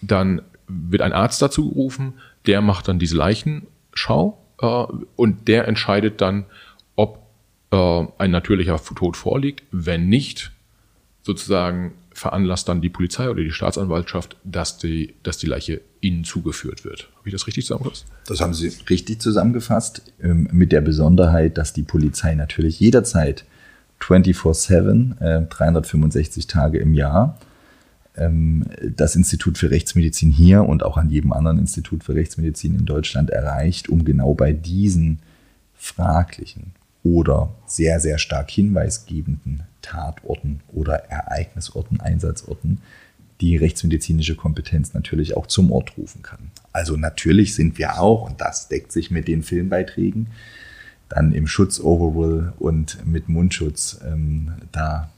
dann 0.00 0.42
wird 0.66 1.02
ein 1.02 1.12
Arzt 1.12 1.40
dazu 1.40 1.68
gerufen, 1.68 2.14
der 2.46 2.62
macht 2.62 2.88
dann 2.88 2.98
diese 2.98 3.16
Leichenschau 3.16 4.36
äh, 4.60 4.66
und 5.14 5.46
der 5.46 5.68
entscheidet 5.68 6.20
dann, 6.20 6.46
ob 6.96 7.20
äh, 7.70 8.06
ein 8.18 8.32
natürlicher 8.32 8.82
Tod 8.82 9.16
vorliegt. 9.16 9.62
Wenn 9.70 10.08
nicht, 10.08 10.50
sozusagen 11.22 11.92
veranlasst 12.16 12.68
dann 12.68 12.80
die 12.80 12.88
Polizei 12.88 13.28
oder 13.28 13.42
die 13.42 13.52
Staatsanwaltschaft, 13.52 14.36
dass 14.42 14.78
die, 14.78 15.14
dass 15.22 15.36
die 15.36 15.46
Leiche 15.46 15.82
ihnen 16.00 16.24
zugeführt 16.24 16.84
wird. 16.84 17.10
Habe 17.18 17.28
ich 17.28 17.32
das 17.32 17.46
richtig 17.46 17.66
zusammengefasst? 17.66 18.06
Das 18.26 18.40
haben 18.40 18.54
Sie 18.54 18.72
richtig 18.88 19.20
zusammengefasst, 19.20 20.00
ähm, 20.22 20.48
mit 20.50 20.72
der 20.72 20.80
Besonderheit, 20.80 21.58
dass 21.58 21.74
die 21.74 21.82
Polizei 21.82 22.34
natürlich 22.34 22.80
jederzeit 22.80 23.44
24-7, 24.00 25.20
äh, 25.20 25.42
365 25.42 26.46
Tage 26.46 26.78
im 26.78 26.94
Jahr, 26.94 27.38
ähm, 28.16 28.64
das 28.82 29.14
Institut 29.14 29.58
für 29.58 29.70
Rechtsmedizin 29.70 30.30
hier 30.30 30.64
und 30.64 30.84
auch 30.84 30.96
an 30.96 31.10
jedem 31.10 31.34
anderen 31.34 31.58
Institut 31.58 32.02
für 32.02 32.14
Rechtsmedizin 32.14 32.76
in 32.76 32.86
Deutschland 32.86 33.28
erreicht, 33.28 33.90
um 33.90 34.06
genau 34.06 34.32
bei 34.32 34.54
diesen 34.54 35.18
fraglichen 35.74 36.72
oder 37.02 37.50
sehr, 37.66 38.00
sehr 38.00 38.16
stark 38.16 38.50
hinweisgebenden 38.50 39.64
Tatorten 39.86 40.60
oder 40.72 41.10
Ereignisorten, 41.10 42.00
Einsatzorten 42.00 42.80
die 43.40 43.56
rechtsmedizinische 43.56 44.34
Kompetenz 44.34 44.94
natürlich 44.94 45.36
auch 45.36 45.46
zum 45.46 45.70
Ort 45.70 45.98
rufen 45.98 46.22
kann. 46.22 46.50
Also 46.72 46.96
natürlich 46.96 47.54
sind 47.54 47.78
wir 47.78 48.00
auch, 48.00 48.28
und 48.28 48.40
das 48.40 48.68
deckt 48.68 48.92
sich 48.92 49.10
mit 49.10 49.28
den 49.28 49.42
Filmbeiträgen, 49.42 50.28
dann 51.08 51.32
im 51.32 51.46
Schutz 51.46 51.78
Overall 51.78 52.54
und 52.58 53.06
mit 53.06 53.28
Mundschutz 53.28 54.00
ähm, 54.06 54.54
da 54.72 55.10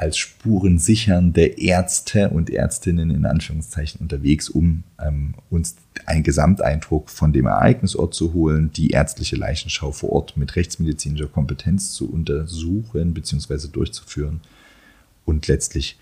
als 0.00 0.16
spurensichernde 0.16 1.42
Ärzte 1.42 2.30
und 2.30 2.48
Ärztinnen 2.48 3.10
in 3.10 3.26
Anführungszeichen 3.26 4.00
unterwegs, 4.00 4.48
um 4.48 4.82
ähm, 4.98 5.34
uns 5.50 5.76
einen 6.06 6.22
Gesamteindruck 6.22 7.10
von 7.10 7.34
dem 7.34 7.44
Ereignisort 7.44 8.14
zu 8.14 8.32
holen, 8.32 8.70
die 8.72 8.92
ärztliche 8.92 9.36
Leichenschau 9.36 9.92
vor 9.92 10.12
Ort 10.12 10.38
mit 10.38 10.56
rechtsmedizinischer 10.56 11.26
Kompetenz 11.26 11.92
zu 11.92 12.10
untersuchen 12.10 13.12
bzw. 13.12 13.68
durchzuführen 13.70 14.40
und 15.26 15.48
letztlich 15.48 15.98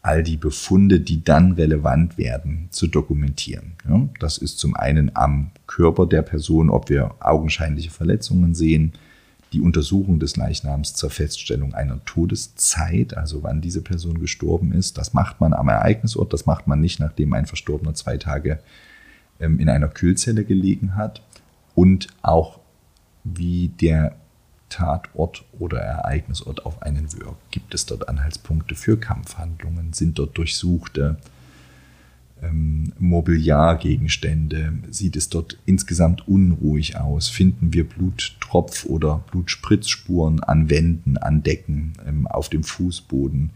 all 0.00 0.22
die 0.22 0.38
Befunde, 0.38 1.00
die 1.00 1.22
dann 1.22 1.52
relevant 1.52 2.16
werden, 2.16 2.68
zu 2.70 2.86
dokumentieren. 2.86 3.72
Ja, 3.86 4.08
das 4.20 4.38
ist 4.38 4.58
zum 4.58 4.74
einen 4.74 5.14
am 5.14 5.50
Körper 5.66 6.06
der 6.06 6.22
Person, 6.22 6.70
ob 6.70 6.88
wir 6.88 7.14
augenscheinliche 7.20 7.90
Verletzungen 7.90 8.54
sehen, 8.54 8.94
die 9.54 9.60
Untersuchung 9.60 10.18
des 10.18 10.36
Leichnams 10.36 10.94
zur 10.94 11.10
Feststellung 11.10 11.74
einer 11.74 12.04
Todeszeit, 12.04 13.16
also 13.16 13.44
wann 13.44 13.60
diese 13.60 13.82
Person 13.82 14.18
gestorben 14.18 14.72
ist. 14.72 14.98
Das 14.98 15.14
macht 15.14 15.40
man 15.40 15.54
am 15.54 15.68
Ereignisort, 15.68 16.32
das 16.32 16.44
macht 16.44 16.66
man 16.66 16.80
nicht, 16.80 16.98
nachdem 16.98 17.32
ein 17.32 17.46
Verstorbener 17.46 17.94
zwei 17.94 18.16
Tage 18.16 18.58
ähm, 19.38 19.60
in 19.60 19.68
einer 19.68 19.86
Kühlzelle 19.86 20.44
gelegen 20.44 20.96
hat. 20.96 21.22
Und 21.76 22.08
auch 22.22 22.58
wie 23.22 23.68
der 23.68 24.16
Tatort 24.70 25.44
oder 25.60 25.78
Ereignisort 25.78 26.66
auf 26.66 26.82
einen 26.82 27.12
wirkt. 27.12 27.52
Gibt 27.52 27.74
es 27.74 27.86
dort 27.86 28.08
Anhaltspunkte 28.08 28.74
für 28.74 28.98
Kampfhandlungen? 28.98 29.92
Sind 29.92 30.18
dort 30.18 30.36
durchsuchte 30.36 31.16
ähm, 32.42 32.92
Mobiliargegenstände? 32.98 34.74
Sieht 34.90 35.16
es 35.16 35.28
dort 35.28 35.58
insgesamt 35.66 36.26
unruhig 36.28 36.96
aus? 36.96 37.28
Finden 37.28 37.72
wir 37.72 37.84
Bluttropf- 37.84 38.86
oder 38.86 39.24
Blutspritzspuren 39.30 40.42
an 40.42 40.70
Wänden, 40.70 41.16
an 41.16 41.42
Decken, 41.42 41.94
ähm, 42.06 42.26
auf 42.26 42.48
dem 42.48 42.64
Fußboden? 42.64 43.50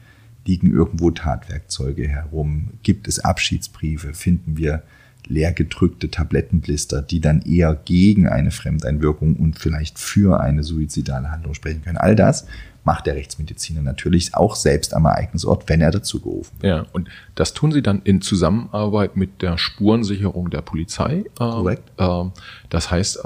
Liegen 0.47 0.73
irgendwo 0.73 1.11
Tatwerkzeuge 1.11 2.09
herum? 2.09 2.71
Gibt 2.83 3.07
es 3.07 3.19
Abschiedsbriefe? 3.19 4.15
Finden 4.15 4.57
wir 4.57 4.83
leergedrückte 5.29 6.11
Tablettenblister, 6.11 7.03
die 7.03 7.21
dann 7.21 7.43
eher 7.43 7.75
gegen 7.75 8.29
eine 8.29 8.51
Fremdeinwirkung 8.51 9.37
und 9.37 9.59
vielleicht 9.59 9.99
für 9.99 10.41
eine 10.41 10.63
suizidale 10.63 11.31
Handlung 11.31 11.55
sprechen 11.55 11.83
können. 11.83 11.99
All 11.99 12.17
das 12.17 12.47
macht 12.85 13.07
der 13.07 13.17
Rechtsmediziner 13.17 13.83
natürlich 13.83 14.35
auch 14.35 14.57
selbst 14.57 14.95
am 14.95 15.05
Ereignisort, 15.05 15.69
wenn 15.69 15.83
er 15.83 15.91
dazu 15.91 16.21
gerufen 16.21 16.57
wird. 16.61 16.75
Ja, 16.75 16.87
und 16.93 17.09
das 17.35 17.53
tun 17.53 17.71
Sie 17.71 17.83
dann 17.83 18.01
in 18.03 18.23
Zusammenarbeit 18.23 19.15
mit 19.15 19.43
der 19.43 19.59
Spurensicherung 19.59 20.49
der 20.49 20.63
Polizei. 20.63 21.25
Korrekt. 21.37 21.93
Ähm, 21.99 22.33
das 22.71 22.91
heißt, 22.91 23.21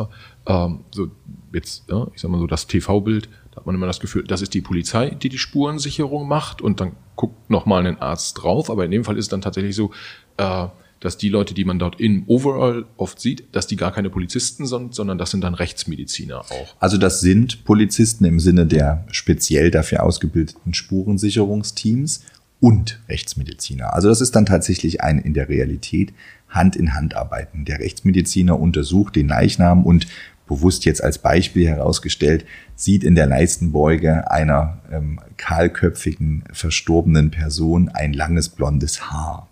äh, 0.47 0.69
so 0.91 1.11
jetzt, 1.53 1.85
ich 2.15 2.21
sag 2.21 2.31
mal 2.31 2.41
so, 2.41 2.49
das 2.49 2.67
TV-Bild, 2.67 3.29
da 3.53 3.59
hat 3.59 3.67
man 3.67 3.75
immer 3.75 3.87
das 3.87 4.01
Gefühl, 4.01 4.25
das 4.25 4.43
ist 4.43 4.55
die 4.55 4.63
Polizei, 4.63 5.11
die 5.11 5.29
die 5.29 5.39
Spurensicherung 5.39 6.27
macht 6.27 6.61
und 6.61 6.81
dann 6.81 6.93
guckt 7.15 7.51
nochmal 7.51 7.87
ein 7.87 8.01
Arzt 8.01 8.43
drauf. 8.43 8.69
Aber 8.69 8.85
in 8.85 8.91
dem 8.91 9.05
Fall 9.05 9.17
ist 9.17 9.27
es 9.27 9.29
dann 9.29 9.43
tatsächlich 9.43 9.77
so, 9.77 9.93
äh, 10.39 10.67
dass 11.03 11.19
die 11.19 11.29
Leute, 11.29 11.53
die 11.53 11.65
man 11.65 11.79
dort 11.79 12.01
in 12.01 12.25
Overall 12.29 12.87
oft 12.97 13.21
sieht, 13.21 13.45
dass 13.53 13.67
die 13.67 13.77
gar 13.77 13.93
keine 13.93 14.09
Polizisten 14.09 14.67
sind, 14.67 14.95
sondern 14.95 15.19
das 15.19 15.33
sind 15.33 15.43
dann 15.43 15.55
Rechtsmediziner 15.55 16.41
auch. 16.41 16.77
Also 16.79 16.97
das 16.97 17.21
sind 17.21 17.65
Polizisten 17.65 18.25
im 18.25 18.39
Sinne 18.39 18.67
der 18.67 19.05
speziell 19.11 19.71
dafür 19.71 20.05
ausgebildeten 20.05 20.75
Spurensicherungsteams 20.75 22.23
und 22.61 23.01
Rechtsmediziner. 23.09 23.93
Also 23.93 24.09
das 24.09 24.21
ist 24.21 24.37
dann 24.37 24.47
tatsächlich 24.47 25.01
ein 25.01 25.19
in 25.19 25.35
der 25.35 25.49
Realität 25.49 26.15
Hand 26.49 26.77
in 26.77 26.95
Hand 26.95 27.17
arbeiten. 27.17 27.65
Der 27.65 27.81
Rechtsmediziner 27.81 28.59
untersucht 28.59 29.17
den 29.17 29.27
Leichnam 29.27 29.85
und 29.85 30.07
bewusst 30.47 30.85
jetzt 30.85 31.03
als 31.03 31.19
Beispiel 31.19 31.67
herausgestellt, 31.67 32.45
sieht 32.77 33.05
in 33.05 33.15
der 33.15 33.27
Leistenbeuge 33.27 34.31
einer 34.31 34.79
ähm, 34.93 35.19
kahlköpfigen, 35.37 36.45
verstorbenen 36.53 37.31
Person 37.31 37.89
ein 37.89 38.13
langes 38.13 38.49
blondes 38.49 39.11
Haar. 39.11 39.49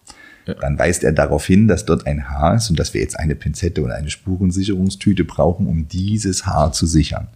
Dann 0.46 0.78
weist 0.78 1.04
er 1.04 1.12
darauf 1.12 1.46
hin, 1.46 1.68
dass 1.68 1.84
dort 1.84 2.06
ein 2.06 2.28
Haar 2.28 2.56
ist 2.56 2.70
und 2.70 2.78
dass 2.78 2.94
wir 2.94 3.00
jetzt 3.00 3.18
eine 3.18 3.34
Pinzette 3.34 3.82
oder 3.82 3.94
eine 3.94 4.10
Spurensicherungstüte 4.10 5.24
brauchen, 5.24 5.66
um 5.66 5.86
dieses 5.86 6.46
Haar 6.46 6.72
zu 6.72 6.86
sichern. 6.86 7.28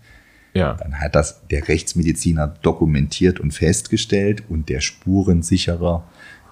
Ja. 0.55 0.75
Dann 0.75 1.01
hat 1.01 1.15
das 1.15 1.47
der 1.49 1.69
Rechtsmediziner 1.69 2.49
dokumentiert 2.63 3.41
und 3.41 3.53
festgestellt 3.53 4.45
und 4.49 4.69
der 4.69 4.81
Spurensicherer 4.81 6.05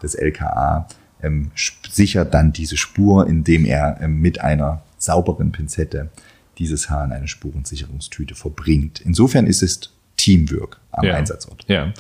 des 0.03 0.15
LKA 0.15 0.89
ähm, 1.23 1.53
sichert 1.89 2.35
dann 2.35 2.53
diese 2.53 2.77
Spur, 2.77 3.29
indem 3.29 3.65
er 3.65 3.99
ähm, 4.01 4.21
mit 4.21 4.41
einer 4.41 4.83
sauberen 4.99 5.53
Pinzette 5.53 6.11
dieses 6.59 6.91
Haar 6.91 7.05
in 7.05 7.13
eine 7.13 7.29
Spurensicherungstüte 7.29 8.35
verbringt. 8.35 9.01
Insofern 9.01 9.47
ist 9.47 9.63
es 9.63 9.93
Teamwork 10.17 10.81
am 10.91 11.05
ja. 11.05 11.15
Einsatzort. 11.15 11.65
Ja. 11.69 11.93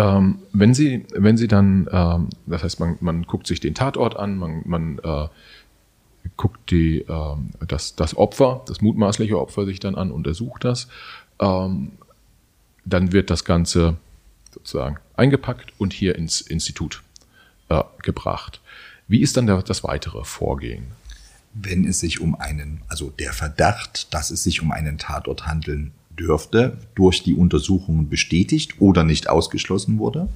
Ähm, 0.00 0.38
wenn 0.54 0.72
Sie, 0.72 1.04
wenn 1.12 1.36
Sie 1.36 1.46
dann, 1.46 1.86
ähm, 1.92 2.30
das 2.46 2.62
heißt, 2.62 2.80
man, 2.80 2.96
man 3.00 3.24
guckt 3.24 3.46
sich 3.46 3.60
den 3.60 3.74
Tatort 3.74 4.16
an, 4.16 4.38
man, 4.38 4.62
man 4.64 4.98
äh, 5.00 5.28
guckt 6.38 6.70
die, 6.70 7.02
äh, 7.02 7.36
das, 7.68 7.96
das 7.96 8.16
Opfer, 8.16 8.62
das 8.66 8.80
mutmaßliche 8.80 9.38
Opfer 9.38 9.66
sich 9.66 9.78
dann 9.78 9.96
an, 9.96 10.10
untersucht 10.10 10.64
das, 10.64 10.88
ähm, 11.38 11.92
dann 12.86 13.12
wird 13.12 13.28
das 13.28 13.44
Ganze 13.44 13.98
sozusagen 14.54 14.96
eingepackt 15.16 15.74
und 15.76 15.92
hier 15.92 16.16
ins 16.16 16.40
Institut 16.40 17.02
äh, 17.68 17.82
gebracht. 18.02 18.62
Wie 19.06 19.20
ist 19.20 19.36
dann 19.36 19.46
der, 19.46 19.62
das 19.62 19.84
weitere 19.84 20.24
Vorgehen? 20.24 20.92
Wenn 21.52 21.84
es 21.84 22.00
sich 22.00 22.20
um 22.20 22.36
einen, 22.36 22.80
also 22.88 23.10
der 23.10 23.34
Verdacht, 23.34 24.14
dass 24.14 24.30
es 24.30 24.44
sich 24.44 24.62
um 24.62 24.72
einen 24.72 24.96
Tatort 24.96 25.46
handeln 25.46 25.92
dürfte, 26.20 26.78
durch 26.94 27.22
die 27.22 27.34
Untersuchungen 27.34 28.08
bestätigt 28.08 28.80
oder 28.80 29.04
nicht 29.04 29.28
ausgeschlossen 29.28 29.98
wurde, 29.98 30.28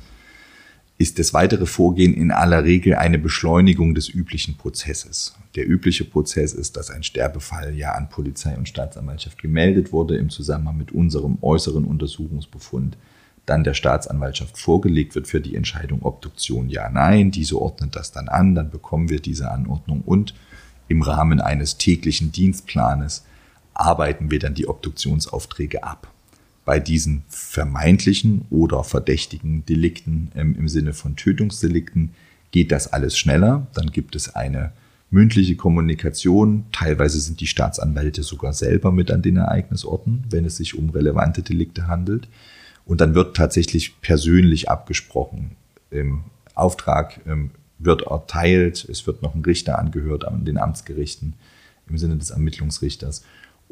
ist 0.96 1.18
das 1.18 1.34
weitere 1.34 1.66
Vorgehen 1.66 2.14
in 2.14 2.30
aller 2.30 2.64
Regel 2.64 2.94
eine 2.94 3.18
Beschleunigung 3.18 3.94
des 3.94 4.08
üblichen 4.08 4.56
Prozesses. 4.56 5.34
Der 5.56 5.68
übliche 5.68 6.04
Prozess 6.04 6.52
ist, 6.52 6.76
dass 6.76 6.90
ein 6.90 7.02
Sterbefall 7.02 7.74
ja 7.74 7.92
an 7.92 8.08
Polizei 8.08 8.56
und 8.56 8.68
Staatsanwaltschaft 8.68 9.40
gemeldet 9.40 9.92
wurde 9.92 10.16
im 10.16 10.30
Zusammenhang 10.30 10.78
mit 10.78 10.92
unserem 10.92 11.38
äußeren 11.42 11.84
Untersuchungsbefund, 11.84 12.96
dann 13.44 13.64
der 13.64 13.74
Staatsanwaltschaft 13.74 14.56
vorgelegt 14.56 15.14
wird 15.14 15.26
für 15.26 15.40
die 15.40 15.56
Entscheidung 15.56 16.02
Obduktion 16.02 16.70
ja, 16.70 16.88
nein, 16.88 17.30
diese 17.30 17.60
ordnet 17.60 17.94
das 17.94 18.12
dann 18.12 18.28
an, 18.28 18.54
dann 18.54 18.70
bekommen 18.70 19.10
wir 19.10 19.20
diese 19.20 19.50
Anordnung 19.50 20.00
und 20.00 20.34
im 20.88 21.02
Rahmen 21.02 21.40
eines 21.40 21.76
täglichen 21.76 22.32
Dienstplanes 22.32 23.24
arbeiten 23.74 24.30
wir 24.30 24.38
dann 24.38 24.54
die 24.54 24.66
Obduktionsaufträge 24.68 25.84
ab. 25.84 26.12
Bei 26.64 26.80
diesen 26.80 27.24
vermeintlichen 27.28 28.46
oder 28.50 28.84
verdächtigen 28.84 29.66
Delikten 29.66 30.30
ähm, 30.34 30.56
im 30.58 30.68
Sinne 30.68 30.94
von 30.94 31.16
Tötungsdelikten 31.16 32.14
geht 32.52 32.72
das 32.72 32.92
alles 32.92 33.18
schneller. 33.18 33.66
Dann 33.74 33.90
gibt 33.90 34.16
es 34.16 34.34
eine 34.34 34.72
mündliche 35.10 35.56
Kommunikation. 35.56 36.64
Teilweise 36.72 37.20
sind 37.20 37.40
die 37.40 37.46
Staatsanwälte 37.46 38.22
sogar 38.22 38.54
selber 38.54 38.92
mit 38.92 39.10
an 39.10 39.20
den 39.20 39.36
Ereignisorten, 39.36 40.24
wenn 40.30 40.44
es 40.44 40.56
sich 40.56 40.78
um 40.78 40.90
relevante 40.90 41.42
Delikte 41.42 41.86
handelt. 41.86 42.28
Und 42.86 43.00
dann 43.00 43.14
wird 43.14 43.36
tatsächlich 43.36 44.00
persönlich 44.00 44.70
abgesprochen. 44.70 45.56
Im 45.90 46.24
Auftrag 46.54 47.20
ähm, 47.26 47.50
wird 47.78 48.02
erteilt, 48.02 48.86
es 48.88 49.06
wird 49.06 49.22
noch 49.22 49.34
ein 49.34 49.44
Richter 49.44 49.78
angehört 49.78 50.24
an 50.24 50.44
den 50.44 50.58
Amtsgerichten 50.58 51.34
im 51.88 51.98
Sinne 51.98 52.16
des 52.16 52.30
Ermittlungsrichters. 52.30 53.22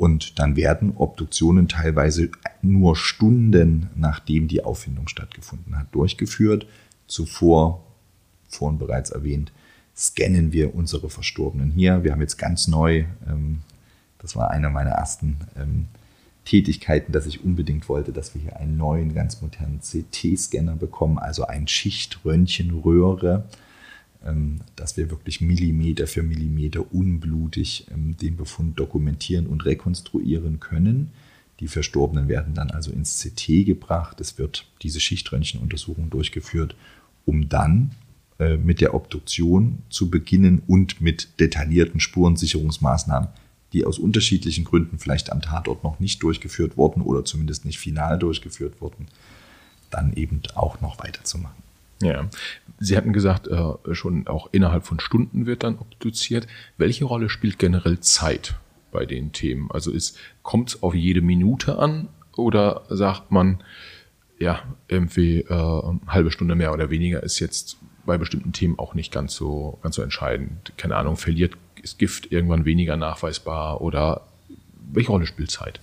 Und 0.03 0.41
dann 0.41 0.57
werden 0.57 0.97
Obduktionen 0.97 1.69
teilweise 1.69 2.29
nur 2.61 2.97
Stunden 2.97 3.89
nachdem 3.95 4.49
die 4.49 4.65
Auffindung 4.65 5.07
stattgefunden 5.07 5.79
hat, 5.79 5.95
durchgeführt. 5.95 6.67
Zuvor, 7.07 7.85
vorhin 8.49 8.81
bereits 8.81 9.11
erwähnt, 9.11 9.53
scannen 9.97 10.53
wir 10.53 10.75
unsere 10.75 11.09
Verstorbenen 11.09 11.71
hier. 11.71 12.03
Wir 12.03 12.11
haben 12.11 12.21
jetzt 12.21 12.37
ganz 12.37 12.67
neu, 12.67 13.05
ähm, 13.29 13.61
das 14.19 14.35
war 14.35 14.51
eine 14.51 14.71
meiner 14.71 14.91
ersten 14.91 15.37
ähm, 15.57 15.85
Tätigkeiten, 16.47 17.13
dass 17.13 17.27
ich 17.27 17.45
unbedingt 17.45 17.89
wollte, 17.89 18.11
dass 18.11 18.35
wir 18.35 18.43
hier 18.43 18.57
einen 18.57 18.77
neuen, 18.77 19.15
ganz 19.15 19.41
modernen 19.41 19.83
CT-Scanner 19.83 20.75
bekommen, 20.75 21.21
also 21.21 21.47
ein 21.47 21.69
Schichtröntgenröhre 21.69 23.45
dass 24.77 24.97
wir 24.97 25.11
wirklich 25.11 25.41
Millimeter 25.41 26.07
für 26.07 26.23
Millimeter 26.23 26.93
unblutig 26.93 27.87
ähm, 27.91 28.17
den 28.17 28.37
Befund 28.37 28.79
dokumentieren 28.79 29.47
und 29.47 29.65
rekonstruieren 29.65 30.61
können. 30.61 31.11
Die 31.61 31.69
Verstorbenen 31.69 32.29
werden 32.29 32.55
dann 32.55 32.71
also 32.71 32.91
ins 32.93 33.21
CT 33.21 33.67
gebracht. 33.67 34.21
Es 34.21 34.39
wird 34.39 34.67
diese 34.83 35.01
Schichtröntgenuntersuchung 35.01 36.11
durchgeführt, 36.11 36.75
um 37.25 37.49
dann 37.49 37.93
äh, 38.39 38.57
mit 38.57 38.81
der 38.81 38.95
Obduktion 38.95 39.79
zu 39.91 40.11
beginnen 40.11 40.63
und 40.67 41.01
mit 41.01 41.29
detaillierten 41.39 42.01
Spurensicherungsmaßnahmen, 42.01 43.29
die 43.73 43.85
aus 43.85 43.99
unterschiedlichen 43.99 44.65
Gründen 44.65 44.99
vielleicht 44.99 45.31
am 45.31 45.41
Tatort 45.41 45.85
noch 45.85 46.01
nicht 46.01 46.23
durchgeführt 46.23 46.77
wurden 46.77 47.03
oder 47.03 47.25
zumindest 47.25 47.65
nicht 47.65 47.79
final 47.79 48.19
durchgeführt 48.19 48.81
wurden, 48.81 49.07
dann 49.91 50.13
eben 50.15 50.43
auch 50.55 50.81
noch 50.81 50.99
weiterzumachen. 50.99 51.63
Ja, 52.03 52.29
Sie 52.79 52.97
hatten 52.97 53.13
gesagt, 53.13 53.47
äh, 53.47 53.95
schon 53.95 54.27
auch 54.27 54.49
innerhalb 54.51 54.85
von 54.85 54.99
Stunden 54.99 55.47
wird 55.47 55.63
dann 55.63 55.79
obduziert. 55.79 56.49
Welche 56.79 57.05
Rolle 57.05 57.29
spielt 57.29 57.59
generell 57.59 58.01
Zeit 58.01 58.57
bei 58.91 59.07
den 59.07 59.33
Themen? 59.33 59.71
Also 59.71 59.93
kommt 60.43 60.71
es 60.71 60.83
auf 60.83 60.95
jede 60.95 61.23
Minute 61.23 61.79
an 61.79 62.09
oder 62.37 62.83
sagt 62.89 63.31
man, 63.31 63.63
ja, 64.39 64.65
irgendwie 64.89 65.43
äh, 65.43 65.83
halbe 66.09 66.33
Stunde 66.33 66.57
mehr 66.57 66.73
oder 66.73 66.91
weniger 66.91 67.23
ist 67.23 67.39
jetzt 67.39 67.77
bei 68.05 68.19
bestimmten 68.19 68.53
Themen 68.53 68.79
auch 68.81 68.95
nicht 68.95 69.13
ganz 69.13 69.35
so, 69.35 69.79
ganz 69.83 69.95
so 69.95 70.03
entscheidend. 70.03 70.73
Keine 70.77 70.97
Ahnung, 70.97 71.17
verliert, 71.17 71.55
ist 71.81 72.01
Gift 72.01 72.33
irgendwann 72.33 72.65
weniger 72.65 72.97
nachweisbar 72.97 73.81
oder 73.81 74.27
welche 74.93 75.13
Rolle 75.13 75.27
spielt 75.27 75.53
Zeit? 75.53 75.79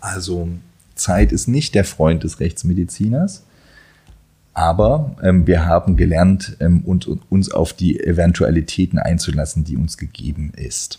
Also 0.00 0.48
Zeit 0.94 1.32
ist 1.32 1.48
nicht 1.48 1.74
der 1.74 1.84
Freund 1.84 2.24
des 2.24 2.40
Rechtsmediziners. 2.40 3.46
Aber 4.60 5.16
ähm, 5.22 5.46
wir 5.46 5.64
haben 5.64 5.96
gelernt, 5.96 6.58
ähm, 6.60 6.82
und, 6.82 7.06
und 7.06 7.22
uns 7.30 7.50
auf 7.50 7.72
die 7.72 7.98
Eventualitäten 7.98 8.98
einzulassen, 8.98 9.64
die 9.64 9.78
uns 9.78 9.96
gegeben 9.96 10.52
ist. 10.54 10.98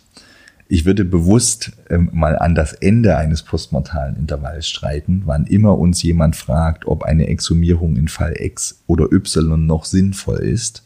Ich 0.67 0.85
würde 0.85 1.05
bewusst 1.05 1.71
ähm, 1.91 2.09
mal 2.11 2.39
an 2.39 2.55
das 2.55 2.73
Ende 2.73 3.17
eines 3.17 3.43
postmortalen 3.43 4.15
Intervalls 4.15 4.67
streiten, 4.67 5.21
wann 5.25 5.45
immer 5.45 5.77
uns 5.77 6.01
jemand 6.01 6.35
fragt, 6.35 6.87
ob 6.87 7.03
eine 7.03 7.27
Exhumierung 7.27 7.97
in 7.97 8.07
Fall 8.07 8.33
X 8.35 8.81
oder 8.87 9.11
Y 9.11 9.63
noch 9.67 9.85
sinnvoll 9.85 10.39
ist, 10.39 10.83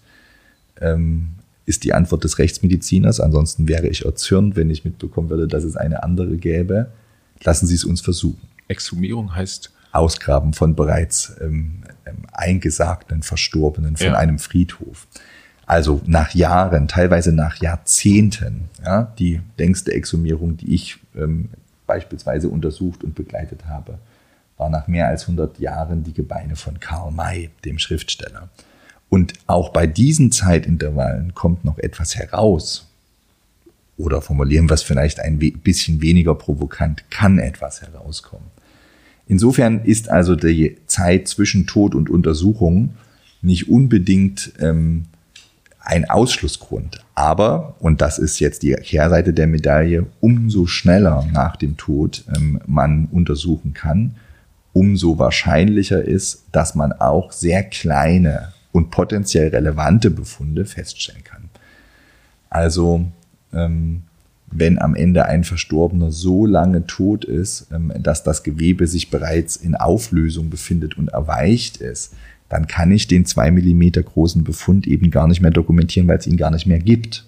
ähm, 0.81 1.29
ist 1.65 1.85
die 1.85 1.93
Antwort 1.93 2.25
des 2.25 2.39
Rechtsmediziners. 2.39 3.21
Ansonsten 3.21 3.69
wäre 3.69 3.87
ich 3.87 4.03
erzürnt, 4.03 4.57
wenn 4.57 4.69
ich 4.69 4.83
mitbekommen 4.83 5.29
würde, 5.29 5.47
dass 5.47 5.63
es 5.63 5.77
eine 5.77 6.03
andere 6.03 6.35
gäbe. 6.35 6.87
Lassen 7.41 7.67
Sie 7.67 7.75
es 7.75 7.85
uns 7.85 8.01
versuchen. 8.01 8.41
Exhumierung 8.67 9.33
heißt 9.33 9.71
Ausgraben 9.95 10.53
von 10.53 10.75
bereits 10.75 11.35
ähm, 11.41 11.83
ähm, 12.05 12.17
eingesagten 12.31 13.23
Verstorbenen 13.23 13.97
von 13.97 14.07
ja. 14.07 14.13
einem 14.15 14.39
Friedhof. 14.39 15.07
Also 15.65 16.01
nach 16.05 16.35
Jahren, 16.35 16.87
teilweise 16.87 17.31
nach 17.31 17.57
Jahrzehnten. 17.57 18.69
Ja, 18.83 19.13
die 19.17 19.41
längste 19.57 19.93
Exhumierung, 19.93 20.57
die 20.57 20.75
ich 20.75 20.99
ähm, 21.15 21.49
beispielsweise 21.87 22.49
untersucht 22.49 23.03
und 23.03 23.15
begleitet 23.15 23.65
habe, 23.67 23.97
war 24.57 24.69
nach 24.69 24.87
mehr 24.87 25.07
als 25.07 25.23
100 25.23 25.59
Jahren 25.59 26.03
die 26.03 26.13
Gebeine 26.13 26.55
von 26.55 26.79
Karl 26.79 27.11
May, 27.11 27.49
dem 27.65 27.79
Schriftsteller. 27.79 28.49
Und 29.09 29.33
auch 29.47 29.69
bei 29.69 29.87
diesen 29.87 30.31
Zeitintervallen 30.31 31.33
kommt 31.33 31.65
noch 31.65 31.77
etwas 31.77 32.15
heraus, 32.15 32.87
oder 33.97 34.21
formulieren 34.21 34.69
wir 34.69 34.73
es 34.73 34.83
vielleicht 34.83 35.19
ein 35.19 35.39
bisschen 35.39 36.01
weniger 36.01 36.35
provokant, 36.35 37.09
kann 37.09 37.39
etwas 37.39 37.81
herauskommen. 37.81 38.47
Insofern 39.27 39.83
ist 39.83 40.09
also 40.09 40.35
die 40.35 40.77
Zeit 40.85 41.27
zwischen 41.27 41.65
Tod 41.65 41.95
und 41.95 42.09
Untersuchung 42.09 42.91
nicht 43.41 43.69
unbedingt 43.69 44.53
ähm, 44.59 45.05
ein 45.79 46.09
Ausschlussgrund. 46.09 47.03
Aber, 47.13 47.75
und 47.79 48.01
das 48.01 48.19
ist 48.19 48.39
jetzt 48.39 48.63
die 48.63 48.73
Kehrseite 48.73 49.33
der 49.33 49.47
Medaille, 49.47 50.07
umso 50.19 50.65
schneller 50.65 51.27
nach 51.31 51.55
dem 51.55 51.77
Tod 51.77 52.23
ähm, 52.35 52.59
man 52.65 53.05
untersuchen 53.11 53.73
kann, 53.73 54.15
umso 54.73 55.17
wahrscheinlicher 55.17 56.03
ist, 56.03 56.43
dass 56.51 56.75
man 56.75 56.91
auch 56.91 57.31
sehr 57.31 57.63
kleine 57.63 58.53
und 58.71 58.91
potenziell 58.91 59.49
relevante 59.49 60.11
Befunde 60.11 60.65
feststellen 60.65 61.23
kann. 61.23 61.49
Also 62.49 63.05
ähm, 63.53 64.03
wenn 64.51 64.79
am 64.79 64.95
Ende 64.95 65.25
ein 65.25 65.43
Verstorbener 65.43 66.11
so 66.11 66.45
lange 66.45 66.85
tot 66.87 67.25
ist, 67.25 67.67
ähm, 67.71 67.91
dass 67.99 68.23
das 68.23 68.43
Gewebe 68.43 68.87
sich 68.87 69.09
bereits 69.09 69.55
in 69.55 69.75
Auflösung 69.75 70.49
befindet 70.49 70.97
und 70.97 71.09
erweicht 71.09 71.77
ist, 71.77 72.13
dann 72.49 72.67
kann 72.67 72.91
ich 72.91 73.07
den 73.07 73.25
zwei 73.25 73.51
Millimeter 73.51 74.03
großen 74.03 74.43
Befund 74.43 74.87
eben 74.87 75.11
gar 75.11 75.27
nicht 75.27 75.41
mehr 75.41 75.51
dokumentieren, 75.51 76.07
weil 76.07 76.19
es 76.19 76.27
ihn 76.27 76.37
gar 76.37 76.51
nicht 76.51 76.67
mehr 76.67 76.79
gibt. 76.79 77.25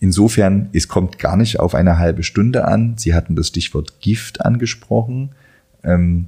Insofern, 0.00 0.68
es 0.72 0.88
kommt 0.88 1.18
gar 1.18 1.36
nicht 1.36 1.60
auf 1.60 1.74
eine 1.74 1.98
halbe 1.98 2.22
Stunde 2.22 2.64
an. 2.66 2.94
Sie 2.98 3.14
hatten 3.14 3.36
das 3.36 3.48
Stichwort 3.48 4.00
Gift 4.00 4.44
angesprochen. 4.44 5.30
Ähm, 5.84 6.26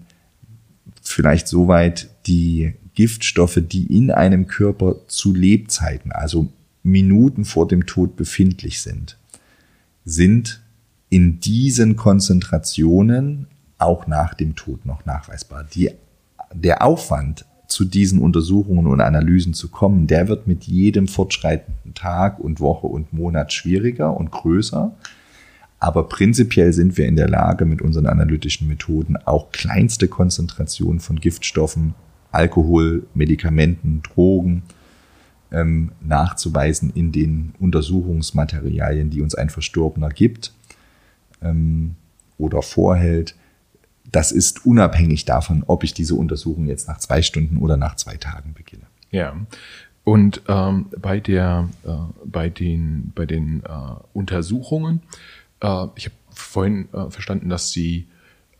vielleicht 1.02 1.48
soweit 1.48 2.08
die 2.26 2.74
Giftstoffe, 2.94 3.60
die 3.60 3.86
in 3.86 4.10
einem 4.10 4.46
Körper 4.46 4.96
zu 5.08 5.34
Lebzeiten, 5.34 6.12
also 6.12 6.48
Minuten 6.82 7.44
vor 7.44 7.66
dem 7.66 7.86
Tod 7.86 8.16
befindlich 8.16 8.80
sind, 8.80 9.16
sind 10.04 10.62
in 11.08 11.40
diesen 11.40 11.96
Konzentrationen 11.96 13.46
auch 13.78 14.06
nach 14.06 14.34
dem 14.34 14.56
Tod 14.56 14.84
noch 14.86 15.04
nachweisbar. 15.04 15.64
Die, 15.64 15.90
der 16.52 16.82
Aufwand, 16.82 17.44
zu 17.66 17.84
diesen 17.84 18.20
Untersuchungen 18.20 18.86
und 18.86 19.00
Analysen 19.00 19.54
zu 19.54 19.68
kommen, 19.68 20.06
der 20.06 20.28
wird 20.28 20.46
mit 20.46 20.64
jedem 20.64 21.08
fortschreitenden 21.08 21.94
Tag 21.94 22.38
und 22.38 22.60
Woche 22.60 22.86
und 22.86 23.12
Monat 23.12 23.52
schwieriger 23.52 24.16
und 24.16 24.30
größer. 24.30 24.94
Aber 25.80 26.08
prinzipiell 26.08 26.72
sind 26.72 26.96
wir 26.96 27.06
in 27.06 27.16
der 27.16 27.28
Lage, 27.28 27.64
mit 27.64 27.82
unseren 27.82 28.06
analytischen 28.06 28.68
Methoden 28.68 29.16
auch 29.16 29.50
kleinste 29.50 30.08
Konzentrationen 30.08 31.00
von 31.00 31.20
Giftstoffen, 31.20 31.94
Alkohol, 32.32 33.06
Medikamenten, 33.14 34.02
Drogen, 34.02 34.62
ähm, 35.54 35.92
nachzuweisen 36.00 36.90
in 36.94 37.12
den 37.12 37.54
Untersuchungsmaterialien, 37.60 39.10
die 39.10 39.22
uns 39.22 39.34
ein 39.34 39.50
Verstorbener 39.50 40.08
gibt 40.08 40.52
ähm, 41.40 41.94
oder 42.36 42.60
vorhält. 42.60 43.36
Das 44.10 44.32
ist 44.32 44.66
unabhängig 44.66 45.24
davon, 45.24 45.64
ob 45.66 45.84
ich 45.84 45.94
diese 45.94 46.16
Untersuchung 46.16 46.66
jetzt 46.66 46.88
nach 46.88 46.98
zwei 46.98 47.22
Stunden 47.22 47.58
oder 47.58 47.76
nach 47.76 47.96
zwei 47.96 48.16
Tagen 48.16 48.52
beginne. 48.54 48.84
Ja. 49.10 49.34
Und 50.02 50.42
ähm, 50.48 50.86
bei 51.00 51.20
der, 51.20 51.68
äh, 51.84 51.90
bei 52.24 52.50
den, 52.50 53.12
bei 53.14 53.24
den 53.24 53.62
äh, 53.64 53.68
Untersuchungen, 54.12 55.02
äh, 55.60 55.86
ich 55.94 56.06
habe 56.06 56.16
vorhin 56.30 56.88
äh, 56.92 57.10
verstanden, 57.10 57.48
dass 57.48 57.70
Sie 57.70 58.08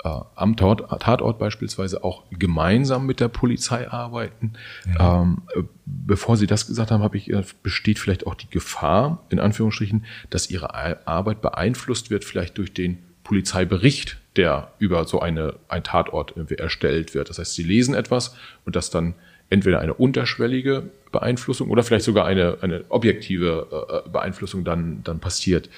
am 0.05 0.57
Tatort, 0.57 1.39
beispielsweise 1.39 2.05
auch 2.05 2.25
gemeinsam 2.31 3.07
mit 3.07 3.21
der 3.21 3.29
Polizei 3.29 3.91
arbeiten. 3.91 4.53
Ja. 4.95 5.23
Ähm, 5.23 5.43
bevor 5.87 6.37
Sie 6.37 6.47
das 6.47 6.67
gesagt 6.67 6.91
haben, 6.91 7.03
habe 7.03 7.17
ich, 7.17 7.31
äh, 7.31 7.43
besteht 7.63 7.99
vielleicht 7.99 8.27
auch 8.27 8.35
die 8.35 8.51
Gefahr, 8.51 9.25
in 9.31 9.41
Anführungsstrichen, 9.41 10.05
dass 10.31 10.51
Ihre 10.51 10.75
Arbeit 11.07 11.41
beeinflusst 11.41 12.11
wird, 12.11 12.25
vielleicht 12.25 12.59
durch 12.59 12.75
den 12.75 12.99
Polizeibericht, 13.25 14.19
der 14.37 14.73
über 14.79 15.07
so 15.07 15.21
eine, 15.21 15.55
ein 15.69 15.83
Tatort 15.83 16.35
erstellt 16.51 17.15
wird. 17.15 17.31
Das 17.31 17.39
heißt, 17.39 17.55
Sie 17.55 17.63
lesen 17.63 17.95
etwas 17.95 18.37
und 18.67 18.77
das 18.77 18.91
dann 18.91 19.15
entweder 19.49 19.81
eine 19.81 19.95
unterschwellige 19.95 20.91
Beeinflussung 21.13 21.71
oder 21.71 21.83
vielleicht 21.83 22.05
sogar 22.05 22.27
eine, 22.27 22.59
eine 22.61 22.85
objektive 22.89 24.05
äh, 24.07 24.09
Beeinflussung 24.11 24.65
dann, 24.65 25.03
dann 25.05 25.21
passiert. 25.21 25.71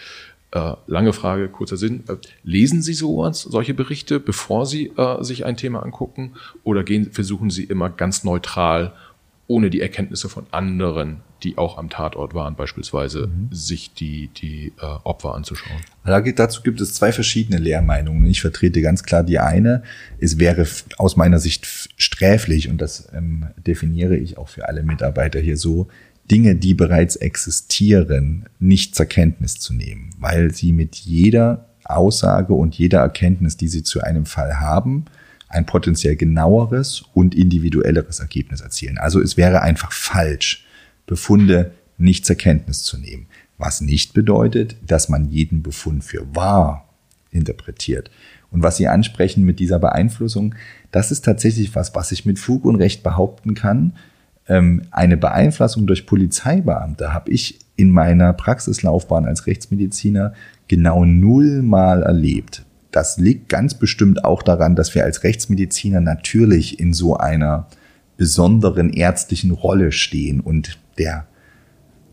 Äh, 0.52 0.72
lange 0.86 1.12
Frage, 1.12 1.48
kurzer 1.48 1.76
Sinn. 1.76 2.04
Äh, 2.08 2.16
lesen 2.44 2.80
Sie 2.80 2.94
sowas, 2.94 3.42
solche 3.42 3.74
Berichte, 3.74 4.20
bevor 4.20 4.64
Sie 4.64 4.92
äh, 4.96 5.22
sich 5.22 5.44
ein 5.44 5.56
Thema 5.56 5.82
angucken? 5.82 6.34
Oder 6.62 6.84
gehen, 6.84 7.10
versuchen 7.12 7.50
Sie 7.50 7.64
immer 7.64 7.90
ganz 7.90 8.24
neutral, 8.24 8.92
ohne 9.48 9.70
die 9.70 9.80
Erkenntnisse 9.80 10.28
von 10.28 10.46
anderen, 10.52 11.22
die 11.42 11.58
auch 11.58 11.78
am 11.78 11.90
Tatort 11.90 12.34
waren, 12.34 12.56
beispielsweise, 12.56 13.26
mhm. 13.26 13.48
sich 13.52 13.92
die, 13.92 14.28
die 14.28 14.72
äh, 14.80 14.84
Opfer 15.04 15.34
anzuschauen? 15.34 15.80
dazu 16.04 16.62
gibt 16.62 16.80
es 16.80 16.94
zwei 16.94 17.12
verschiedene 17.12 17.58
Lehrmeinungen. 17.58 18.26
Ich 18.26 18.40
vertrete 18.40 18.80
ganz 18.82 19.02
klar 19.02 19.22
die 19.22 19.38
eine. 19.38 19.82
Es 20.18 20.38
wäre 20.38 20.66
aus 20.98 21.16
meiner 21.16 21.38
Sicht 21.38 21.66
sträflich, 21.96 22.68
und 22.68 22.80
das 22.80 23.08
ähm, 23.14 23.48
definiere 23.58 24.16
ich 24.16 24.38
auch 24.38 24.48
für 24.48 24.68
alle 24.68 24.82
Mitarbeiter 24.82 25.40
hier 25.40 25.56
so, 25.56 25.88
Dinge, 26.30 26.56
die 26.56 26.74
bereits 26.74 27.16
existieren, 27.16 28.46
nicht 28.58 28.94
zur 28.94 29.06
Kenntnis 29.06 29.54
zu 29.54 29.74
nehmen, 29.74 30.10
weil 30.18 30.52
sie 30.52 30.72
mit 30.72 30.96
jeder 30.96 31.68
Aussage 31.84 32.52
und 32.52 32.76
jeder 32.76 33.00
Erkenntnis, 33.00 33.56
die 33.56 33.68
sie 33.68 33.82
zu 33.82 34.00
einem 34.00 34.26
Fall 34.26 34.58
haben, 34.58 35.04
ein 35.48 35.66
potenziell 35.66 36.16
genaueres 36.16 37.04
und 37.14 37.34
individuelleres 37.34 38.18
Ergebnis 38.18 38.60
erzielen. 38.60 38.98
Also 38.98 39.20
es 39.20 39.36
wäre 39.36 39.62
einfach 39.62 39.92
falsch, 39.92 40.66
Befunde 41.06 41.72
nicht 41.98 42.26
zur 42.26 42.36
Kenntnis 42.36 42.82
zu 42.82 42.98
nehmen. 42.98 43.26
Was 43.58 43.80
nicht 43.80 44.12
bedeutet, 44.12 44.76
dass 44.84 45.08
man 45.08 45.30
jeden 45.30 45.62
Befund 45.62 46.04
für 46.04 46.34
wahr 46.34 46.88
interpretiert. 47.30 48.10
Und 48.50 48.62
was 48.62 48.76
Sie 48.76 48.88
ansprechen 48.88 49.44
mit 49.44 49.60
dieser 49.60 49.78
Beeinflussung, 49.78 50.54
das 50.90 51.10
ist 51.10 51.24
tatsächlich 51.24 51.74
was, 51.74 51.94
was 51.94 52.12
ich 52.12 52.26
mit 52.26 52.38
Fug 52.38 52.64
und 52.64 52.76
Recht 52.76 53.02
behaupten 53.02 53.54
kann, 53.54 53.94
eine 54.48 55.16
Beeinflussung 55.16 55.86
durch 55.86 56.06
Polizeibeamte 56.06 57.12
habe 57.12 57.30
ich 57.30 57.58
in 57.74 57.90
meiner 57.90 58.32
Praxislaufbahn 58.32 59.26
als 59.26 59.46
Rechtsmediziner 59.46 60.32
genau 60.68 61.04
nullmal 61.04 62.02
erlebt. 62.02 62.64
Das 62.92 63.18
liegt 63.18 63.48
ganz 63.48 63.74
bestimmt 63.74 64.24
auch 64.24 64.42
daran, 64.42 64.76
dass 64.76 64.94
wir 64.94 65.04
als 65.04 65.24
Rechtsmediziner 65.24 66.00
natürlich 66.00 66.80
in 66.80 66.94
so 66.94 67.16
einer 67.16 67.66
besonderen 68.16 68.90
ärztlichen 68.90 69.50
Rolle 69.50 69.92
stehen 69.92 70.40
und 70.40 70.78
der 70.96 71.26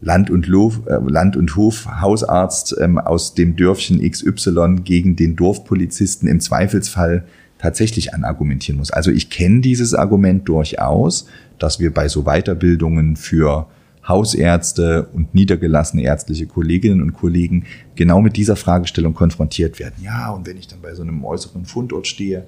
Land- 0.01 0.29
und, 0.29 0.47
Lof, 0.47 0.81
äh, 0.87 0.97
Land 1.07 1.37
und 1.37 1.55
Hof 1.55 1.87
Hausarzt 2.01 2.75
ähm, 2.81 2.97
aus 2.97 3.35
dem 3.35 3.55
Dörfchen 3.55 4.01
XY 4.01 4.81
gegen 4.83 5.15
den 5.15 5.37
Dorfpolizisten 5.37 6.27
im 6.27 6.41
Zweifelsfall 6.41 7.23
tatsächlich 7.63 8.13
anargumentieren 8.13 8.77
muss. 8.77 8.91
Also 8.91 9.09
ich 9.09 9.29
kenne 9.29 9.61
dieses 9.61 9.93
Argument 9.93 10.45
durchaus, 10.49 11.27
dass 11.59 11.79
wir 11.79 11.93
bei 11.93 12.09
so 12.09 12.23
Weiterbildungen 12.23 13.15
für 13.15 13.67
Hausärzte 14.05 15.07
und 15.13 15.33
niedergelassene 15.33 16.03
ärztliche 16.03 16.45
Kolleginnen 16.45 17.01
und 17.01 17.13
Kollegen 17.13 17.65
genau 17.95 18.19
mit 18.19 18.35
dieser 18.35 18.57
Fragestellung 18.57 19.13
konfrontiert 19.13 19.79
werden. 19.79 19.95
Ja, 20.01 20.31
und 20.31 20.45
wenn 20.45 20.57
ich 20.57 20.67
dann 20.67 20.81
bei 20.81 20.93
so 20.93 21.03
einem 21.03 21.23
äußeren 21.23 21.63
Fundort 21.63 22.05
stehe 22.05 22.45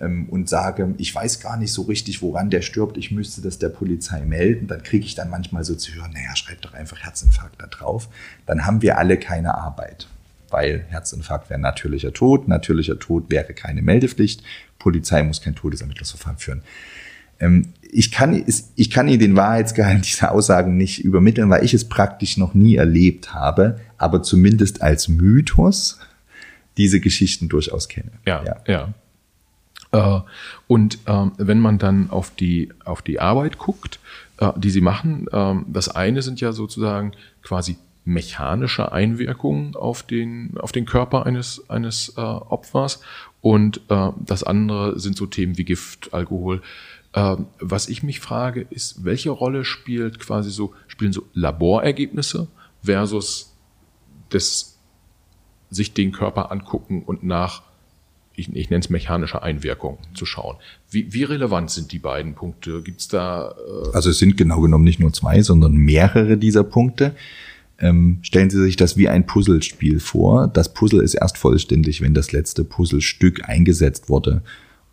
ähm, 0.00 0.26
und 0.30 0.48
sage, 0.48 0.92
ich 0.98 1.14
weiß 1.14 1.38
gar 1.38 1.56
nicht 1.56 1.72
so 1.72 1.82
richtig, 1.82 2.20
woran 2.20 2.50
der 2.50 2.62
stirbt, 2.62 2.96
ich 2.96 3.12
müsste 3.12 3.42
das 3.42 3.60
der 3.60 3.68
Polizei 3.68 4.24
melden, 4.24 4.66
dann 4.66 4.82
kriege 4.82 5.06
ich 5.06 5.14
dann 5.14 5.30
manchmal 5.30 5.62
so 5.62 5.76
zu 5.76 5.94
hören, 5.94 6.10
naja, 6.12 6.34
schreib 6.34 6.60
doch 6.62 6.74
einfach 6.74 6.98
Herzinfarkt 6.98 7.62
da 7.62 7.68
drauf. 7.68 8.08
Dann 8.46 8.66
haben 8.66 8.82
wir 8.82 8.98
alle 8.98 9.16
keine 9.16 9.54
Arbeit 9.54 10.08
weil 10.50 10.84
Herzinfarkt 10.88 11.50
wäre 11.50 11.60
natürlicher 11.60 12.12
Tod, 12.12 12.48
natürlicher 12.48 12.98
Tod 12.98 13.30
wäre 13.30 13.54
keine 13.54 13.82
Meldepflicht, 13.82 14.42
Polizei 14.78 15.22
muss 15.22 15.40
kein 15.40 15.54
Todesermittlungsverfahren 15.54 16.38
führen. 16.38 16.62
Ähm, 17.40 17.68
ich, 17.82 18.10
kann, 18.10 18.44
ich 18.76 18.90
kann 18.90 19.08
Ihnen 19.08 19.20
den 19.20 19.36
Wahrheitsgehalt 19.36 20.06
dieser 20.06 20.32
Aussagen 20.32 20.76
nicht 20.76 21.04
übermitteln, 21.04 21.50
weil 21.50 21.64
ich 21.64 21.74
es 21.74 21.88
praktisch 21.88 22.36
noch 22.36 22.54
nie 22.54 22.76
erlebt 22.76 23.34
habe, 23.34 23.80
aber 23.98 24.22
zumindest 24.22 24.82
als 24.82 25.08
Mythos 25.08 25.98
diese 26.76 27.00
Geschichten 27.00 27.48
durchaus 27.48 27.88
kenne. 27.88 28.12
Ja, 28.26 28.44
ja. 28.44 28.56
ja. 28.66 28.94
Äh, 29.92 30.20
und 30.66 30.98
ähm, 31.06 31.32
wenn 31.38 31.60
man 31.60 31.78
dann 31.78 32.10
auf 32.10 32.30
die, 32.30 32.70
auf 32.84 33.02
die 33.02 33.20
Arbeit 33.20 33.58
guckt, 33.58 34.00
äh, 34.38 34.50
die 34.56 34.70
Sie 34.70 34.80
machen, 34.80 35.26
ähm, 35.32 35.66
das 35.68 35.88
eine 35.88 36.22
sind 36.22 36.40
ja 36.40 36.52
sozusagen 36.52 37.12
quasi 37.42 37.76
mechanische 38.06 38.92
Einwirkungen 38.92 39.74
auf 39.74 40.04
den, 40.04 40.56
auf 40.58 40.72
den 40.72 40.86
Körper 40.86 41.26
eines, 41.26 41.68
eines 41.68 42.14
äh, 42.16 42.20
Opfers 42.20 43.00
und 43.40 43.80
äh, 43.88 44.10
das 44.24 44.44
andere 44.44 44.98
sind 44.98 45.16
so 45.16 45.26
Themen 45.26 45.58
wie 45.58 45.64
Gift, 45.64 46.14
Alkohol. 46.14 46.62
Äh, 47.12 47.36
was 47.58 47.88
ich 47.88 48.04
mich 48.04 48.20
frage, 48.20 48.66
ist, 48.70 49.04
welche 49.04 49.30
Rolle 49.30 49.64
spielt 49.64 50.20
quasi 50.20 50.50
so, 50.50 50.72
spielen 50.86 51.12
so 51.12 51.24
Laborergebnisse 51.34 52.46
versus 52.82 53.56
das 54.30 54.78
sich 55.68 55.92
den 55.92 56.12
Körper 56.12 56.52
angucken 56.52 57.02
und 57.02 57.24
nach, 57.24 57.62
ich, 58.36 58.54
ich 58.54 58.70
nenne 58.70 58.80
es 58.80 58.88
mechanische 58.88 59.42
Einwirkung 59.42 59.98
zu 60.14 60.26
schauen. 60.26 60.56
Wie, 60.90 61.12
wie 61.12 61.24
relevant 61.24 61.72
sind 61.72 61.90
die 61.90 61.98
beiden 61.98 62.34
Punkte? 62.34 62.82
Gibt 62.82 63.00
es 63.00 63.08
da. 63.08 63.50
Äh 63.50 63.94
also 63.94 64.10
es 64.10 64.18
sind 64.18 64.36
genau 64.36 64.60
genommen 64.60 64.84
nicht 64.84 65.00
nur 65.00 65.12
zwei, 65.12 65.42
sondern 65.42 65.72
mehrere 65.72 66.36
dieser 66.36 66.62
Punkte. 66.62 67.16
Ähm, 67.78 68.18
stellen 68.22 68.50
Sie 68.50 68.62
sich 68.62 68.76
das 68.76 68.96
wie 68.96 69.08
ein 69.08 69.26
Puzzlespiel 69.26 70.00
vor. 70.00 70.48
Das 70.48 70.72
Puzzle 70.72 71.02
ist 71.02 71.14
erst 71.14 71.36
vollständig, 71.36 72.00
wenn 72.00 72.14
das 72.14 72.32
letzte 72.32 72.64
Puzzlestück 72.64 73.48
eingesetzt 73.48 74.08
wurde. 74.08 74.42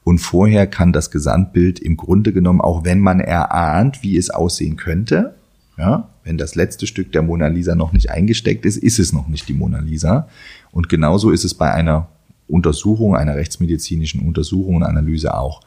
Und 0.04 0.20
vorher 0.20 0.68
kann 0.68 0.92
das 0.92 1.12
Gesamtbild 1.12 1.80
im 1.80 1.96
Grunde 1.96 2.34
genommen, 2.34 2.60
auch 2.60 2.84
wenn 2.84 3.00
man 3.00 3.22
erahnt, 3.22 4.04
wie 4.04 4.18
es 4.18 4.30
aussehen 4.30 4.76
könnte, 4.76 5.36
ja, 5.78 6.10
wenn 6.24 6.38
das 6.38 6.56
letzte 6.56 6.88
Stück 6.88 7.12
der 7.12 7.24
Mona 7.24 7.48
Lisa 7.48 7.74
noch 7.76 7.94
nicht 7.94 8.12
eingesteckt 8.12 8.66
ist, 8.66 8.78
ist 8.78 9.00
es 9.00 9.12
noch 9.12 9.28
nicht 9.28 9.48
die 9.48 9.54
Mona 9.54 9.80
Lisa. 9.80 10.28
Und 10.72 10.90
genauso 10.90 11.32
ist 11.32 11.44
es 11.44 11.54
bei 11.54 11.74
einer 11.74 12.10
Untersuchung, 12.48 13.16
einer 13.16 13.36
rechtsmedizinischen 13.36 14.22
Untersuchung 14.22 14.76
und 14.76 14.84
Analyse 14.84 15.36
auch. 15.36 15.62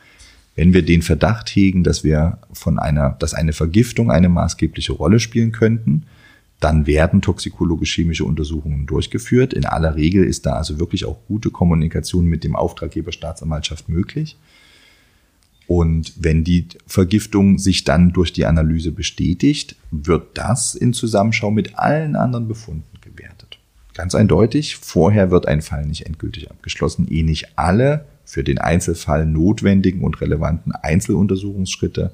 Wenn 0.55 0.73
wir 0.73 0.83
den 0.83 1.03
Verdacht 1.03 1.49
hegen, 1.51 1.83
dass 1.83 2.05
wir 2.05 2.39
von 2.53 2.79
einer, 2.79 3.17
dass 3.19 3.35
eine 3.35 3.53
Vergiftung 3.53 4.11
eine 4.11 4.29
maßgebliche 4.29 4.93
Rolle 4.93 5.19
spielen 5.19 5.53
könnten, 5.53 6.05
dann 6.61 6.87
werden 6.87 7.21
toxikologisch-chemische 7.21 8.25
Untersuchungen 8.25 8.87
durchgeführt. 8.87 9.53
In 9.53 9.67
aller 9.67 9.95
Regel 9.95 10.25
ist 10.25 10.47
da 10.47 10.55
also 10.55 10.79
wirklich 10.79 11.05
auch 11.05 11.19
gute 11.29 11.51
Kommunikation 11.51 12.27
mit 12.27 12.45
dem 12.45 12.57
Auftraggeber 12.57 13.13
Staatsanwaltschaft 13.13 13.89
möglich. 13.89 14.37
Und 15.67 16.13
wenn 16.17 16.45
die 16.45 16.67
Vergiftung 16.87 17.59
sich 17.59 17.85
dann 17.85 18.13
durch 18.13 18.33
die 18.33 18.47
Analyse 18.47 18.93
bestätigt, 18.93 19.77
wird 19.91 20.39
das 20.39 20.75
in 20.75 20.93
Zusammenschau 20.93 21.51
mit 21.51 21.79
allen 21.79 22.17
anderen 22.17 22.49
Befunden 22.49 23.01
gewertet. 23.01 23.59
Ganz 23.93 24.15
eindeutig, 24.15 24.77
vorher 24.77 25.31
wird 25.31 25.49
ein 25.49 25.63
Fall 25.63 25.85
nicht 25.87 26.07
endgültig 26.07 26.51
abgeschlossen, 26.51 27.09
eh 27.11 27.23
nicht 27.23 27.59
alle 27.59 28.07
für 28.25 28.45
den 28.45 28.59
Einzelfall 28.59 29.27
notwendigen 29.27 30.03
und 30.03 30.21
relevanten 30.21 30.73
Einzeluntersuchungsschritte 30.73 32.13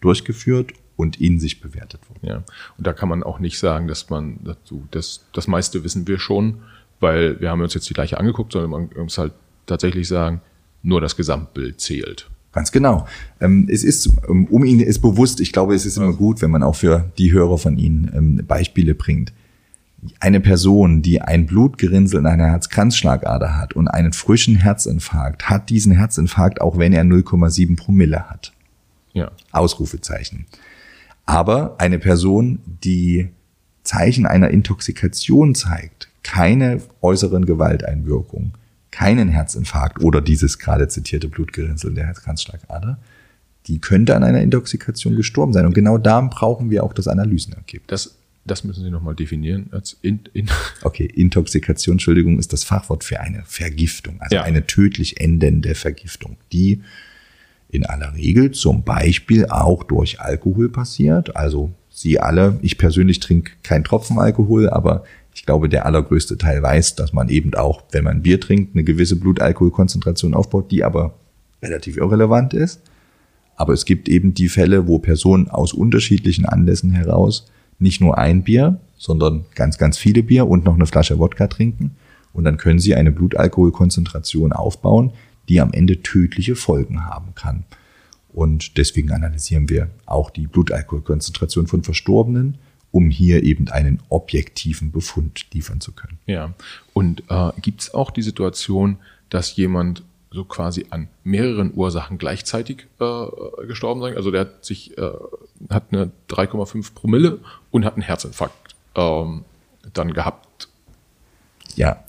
durchgeführt 0.00 0.72
und 0.96 1.20
in 1.20 1.40
sich 1.40 1.60
bewertet 1.60 2.00
wurden. 2.08 2.26
Ja, 2.26 2.36
und 2.78 2.86
da 2.86 2.92
kann 2.92 3.08
man 3.08 3.22
auch 3.22 3.38
nicht 3.38 3.58
sagen, 3.58 3.88
dass 3.88 4.10
man 4.10 4.38
dazu, 4.44 4.86
das, 4.90 5.24
das 5.32 5.46
meiste 5.46 5.84
wissen 5.84 6.06
wir 6.06 6.18
schon, 6.18 6.62
weil 7.00 7.40
wir 7.40 7.50
haben 7.50 7.60
uns 7.60 7.74
jetzt 7.74 7.88
die 7.88 7.94
gleiche 7.94 8.18
angeguckt, 8.18 8.52
sondern 8.52 8.70
man 8.70 8.90
muss 8.96 9.18
halt 9.18 9.32
tatsächlich 9.66 10.08
sagen, 10.08 10.40
nur 10.82 11.00
das 11.00 11.16
Gesamtbild 11.16 11.80
zählt. 11.80 12.28
Ganz 12.52 12.70
genau. 12.70 13.06
Ähm, 13.40 13.68
es 13.68 13.82
ist, 13.82 14.08
ähm, 14.28 14.46
um 14.46 14.64
Ihnen 14.64 14.80
ist 14.80 15.00
bewusst, 15.00 15.40
ich 15.40 15.52
glaube, 15.52 15.74
es 15.74 15.84
ist 15.84 15.96
immer 15.96 16.12
gut, 16.12 16.40
wenn 16.40 16.52
man 16.52 16.62
auch 16.62 16.76
für 16.76 17.10
die 17.18 17.32
Hörer 17.32 17.58
von 17.58 17.76
Ihnen 17.76 18.12
ähm, 18.14 18.46
Beispiele 18.46 18.94
bringt. 18.94 19.32
Eine 20.20 20.40
Person, 20.40 21.02
die 21.02 21.20
ein 21.20 21.46
Blutgerinnsel 21.46 22.20
in 22.20 22.26
einer 22.26 22.46
Herzkranzschlagader 22.46 23.56
hat 23.56 23.72
und 23.72 23.88
einen 23.88 24.12
frischen 24.12 24.56
Herzinfarkt, 24.56 25.48
hat 25.48 25.70
diesen 25.70 25.92
Herzinfarkt, 25.92 26.60
auch 26.60 26.78
wenn 26.78 26.92
er 26.92 27.02
0,7 27.02 27.76
Promille 27.76 28.30
hat. 28.30 28.52
Ja. 29.14 29.32
Ausrufezeichen. 29.50 30.46
Aber 31.26 31.76
eine 31.78 31.98
Person, 31.98 32.60
die 32.66 33.30
Zeichen 33.82 34.26
einer 34.26 34.50
Intoxikation 34.50 35.54
zeigt, 35.54 36.08
keine 36.22 36.80
äußeren 37.02 37.44
Gewalteinwirkungen, 37.44 38.52
keinen 38.90 39.28
Herzinfarkt 39.28 40.02
oder 40.02 40.20
dieses 40.20 40.58
gerade 40.58 40.88
zitierte 40.88 41.28
Blutgerinnsel 41.28 41.94
der 41.94 42.06
Herzkranzschlagader, 42.06 42.98
die 43.66 43.78
könnte 43.80 44.14
an 44.14 44.22
einer 44.22 44.40
Intoxikation 44.40 45.16
gestorben 45.16 45.52
sein. 45.52 45.66
Und 45.66 45.74
genau 45.74 45.98
da 45.98 46.20
brauchen 46.20 46.70
wir 46.70 46.84
auch 46.84 46.92
das 46.92 47.08
Analysenergebnis. 47.08 47.86
Das, 47.88 48.16
das 48.44 48.64
müssen 48.64 48.84
Sie 48.84 48.90
nochmal 48.90 49.14
definieren. 49.14 49.68
Als 49.72 49.96
in, 50.02 50.20
in 50.32 50.48
okay, 50.82 51.06
Intoxikation, 51.06 51.94
Entschuldigung, 51.94 52.38
ist 52.38 52.52
das 52.52 52.64
Fachwort 52.64 53.04
für 53.04 53.20
eine 53.20 53.42
Vergiftung, 53.46 54.20
also 54.20 54.36
ja. 54.36 54.42
eine 54.42 54.66
tödlich 54.66 55.20
endende 55.20 55.74
Vergiftung, 55.74 56.36
die 56.52 56.82
in 57.74 57.84
aller 57.84 58.14
Regel 58.14 58.52
zum 58.52 58.84
Beispiel 58.84 59.46
auch 59.46 59.82
durch 59.82 60.20
Alkohol 60.20 60.68
passiert. 60.68 61.36
Also 61.36 61.70
Sie 61.90 62.20
alle, 62.20 62.58
ich 62.62 62.78
persönlich 62.78 63.20
trinke 63.20 63.52
keinen 63.62 63.84
Tropfen 63.84 64.18
Alkohol, 64.18 64.68
aber 64.68 65.04
ich 65.34 65.44
glaube, 65.46 65.68
der 65.68 65.86
allergrößte 65.86 66.38
Teil 66.38 66.62
weiß, 66.62 66.94
dass 66.96 67.12
man 67.12 67.28
eben 67.28 67.54
auch, 67.54 67.82
wenn 67.90 68.04
man 68.04 68.22
Bier 68.22 68.40
trinkt, 68.40 68.74
eine 68.74 68.84
gewisse 68.84 69.16
Blutalkoholkonzentration 69.16 70.34
aufbaut, 70.34 70.70
die 70.70 70.84
aber 70.84 71.14
relativ 71.62 71.96
irrelevant 71.96 72.54
ist. 72.54 72.80
Aber 73.56 73.72
es 73.72 73.84
gibt 73.84 74.08
eben 74.08 74.34
die 74.34 74.48
Fälle, 74.48 74.86
wo 74.86 74.98
Personen 74.98 75.48
aus 75.48 75.72
unterschiedlichen 75.72 76.46
Anlässen 76.46 76.90
heraus 76.90 77.46
nicht 77.78 78.00
nur 78.00 78.18
ein 78.18 78.42
Bier, 78.42 78.80
sondern 78.96 79.44
ganz, 79.54 79.78
ganz 79.78 79.98
viele 79.98 80.22
Bier 80.22 80.46
und 80.46 80.64
noch 80.64 80.74
eine 80.74 80.86
Flasche 80.86 81.18
Wodka 81.18 81.48
trinken. 81.48 81.96
Und 82.32 82.44
dann 82.44 82.56
können 82.56 82.78
sie 82.78 82.94
eine 82.94 83.12
Blutalkoholkonzentration 83.12 84.52
aufbauen, 84.52 85.12
die 85.48 85.60
am 85.60 85.72
Ende 85.72 86.02
tödliche 86.02 86.56
Folgen 86.56 87.04
haben 87.04 87.34
kann. 87.34 87.64
Und 88.32 88.78
deswegen 88.78 89.12
analysieren 89.12 89.68
wir 89.68 89.90
auch 90.06 90.30
die 90.30 90.46
Blutalkoholkonzentration 90.46 91.66
von 91.66 91.82
Verstorbenen 91.82 92.58
um 92.94 93.10
hier 93.10 93.42
eben 93.42 93.66
einen 93.70 94.00
objektiven 94.08 94.92
Befund 94.92 95.46
liefern 95.52 95.80
zu 95.80 95.90
können. 95.90 96.16
Ja, 96.26 96.54
und 96.92 97.24
äh, 97.28 97.50
gibt 97.60 97.80
es 97.80 97.92
auch 97.92 98.12
die 98.12 98.22
Situation, 98.22 98.98
dass 99.30 99.56
jemand 99.56 100.04
so 100.30 100.44
quasi 100.44 100.86
an 100.90 101.08
mehreren 101.24 101.72
Ursachen 101.74 102.18
gleichzeitig 102.18 102.86
äh, 103.00 103.26
gestorben 103.66 104.00
sein. 104.00 104.16
Also 104.16 104.30
der 104.30 104.42
hat 104.42 104.64
sich 104.64 104.96
äh, 104.96 105.10
hat 105.70 105.86
eine 105.90 106.12
3,5 106.30 106.94
Promille 106.94 107.40
und 107.72 107.84
hat 107.84 107.94
einen 107.94 108.02
Herzinfarkt 108.02 108.76
ähm, 108.94 109.44
dann 109.92 110.12
gehabt. 110.12 110.68
Ja, 111.74 112.03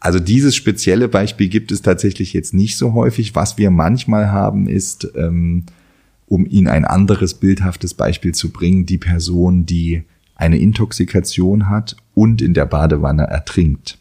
also 0.00 0.18
dieses 0.18 0.56
spezielle 0.56 1.08
Beispiel 1.08 1.48
gibt 1.48 1.70
es 1.70 1.82
tatsächlich 1.82 2.32
jetzt 2.32 2.54
nicht 2.54 2.76
so 2.78 2.94
häufig. 2.94 3.34
Was 3.34 3.58
wir 3.58 3.70
manchmal 3.70 4.32
haben, 4.32 4.66
ist, 4.66 5.12
ähm, 5.14 5.64
um 6.26 6.46
Ihnen 6.46 6.68
ein 6.68 6.86
anderes 6.86 7.34
bildhaftes 7.34 7.92
Beispiel 7.92 8.34
zu 8.34 8.50
bringen, 8.50 8.86
die 8.86 8.98
Person, 8.98 9.66
die 9.66 10.04
eine 10.36 10.58
Intoxikation 10.58 11.68
hat 11.68 11.96
und 12.14 12.40
in 12.40 12.54
der 12.54 12.64
Badewanne 12.64 13.24
ertrinkt. 13.24 13.98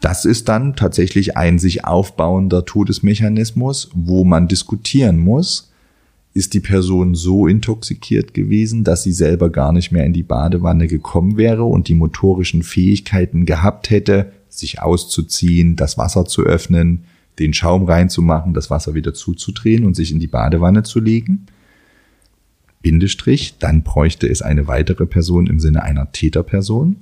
Das 0.00 0.24
ist 0.24 0.48
dann 0.48 0.74
tatsächlich 0.74 1.36
ein 1.36 1.58
sich 1.58 1.84
aufbauender 1.84 2.64
Todesmechanismus, 2.64 3.90
wo 3.94 4.24
man 4.24 4.48
diskutieren 4.48 5.18
muss, 5.18 5.72
ist 6.34 6.54
die 6.54 6.60
Person 6.60 7.14
so 7.14 7.46
intoxikiert 7.46 8.32
gewesen, 8.32 8.84
dass 8.84 9.02
sie 9.02 9.12
selber 9.12 9.50
gar 9.50 9.72
nicht 9.72 9.90
mehr 9.90 10.04
in 10.04 10.12
die 10.12 10.22
Badewanne 10.22 10.86
gekommen 10.86 11.36
wäre 11.36 11.64
und 11.64 11.88
die 11.88 11.96
motorischen 11.96 12.62
Fähigkeiten 12.62 13.44
gehabt 13.44 13.90
hätte, 13.90 14.32
sich 14.48 14.80
auszuziehen, 14.80 15.76
das 15.76 15.98
Wasser 15.98 16.24
zu 16.24 16.42
öffnen, 16.42 17.04
den 17.38 17.54
Schaum 17.54 17.84
reinzumachen, 17.84 18.54
das 18.54 18.70
Wasser 18.70 18.94
wieder 18.94 19.14
zuzudrehen 19.14 19.84
und 19.84 19.94
sich 19.94 20.10
in 20.10 20.18
die 20.18 20.26
Badewanne 20.26 20.82
zu 20.82 21.00
legen. 21.00 21.46
Bindestrich, 22.82 23.58
dann 23.58 23.82
bräuchte 23.82 24.28
es 24.28 24.42
eine 24.42 24.66
weitere 24.66 25.06
Person 25.06 25.46
im 25.46 25.60
Sinne 25.60 25.82
einer 25.82 26.12
Täterperson. 26.12 26.96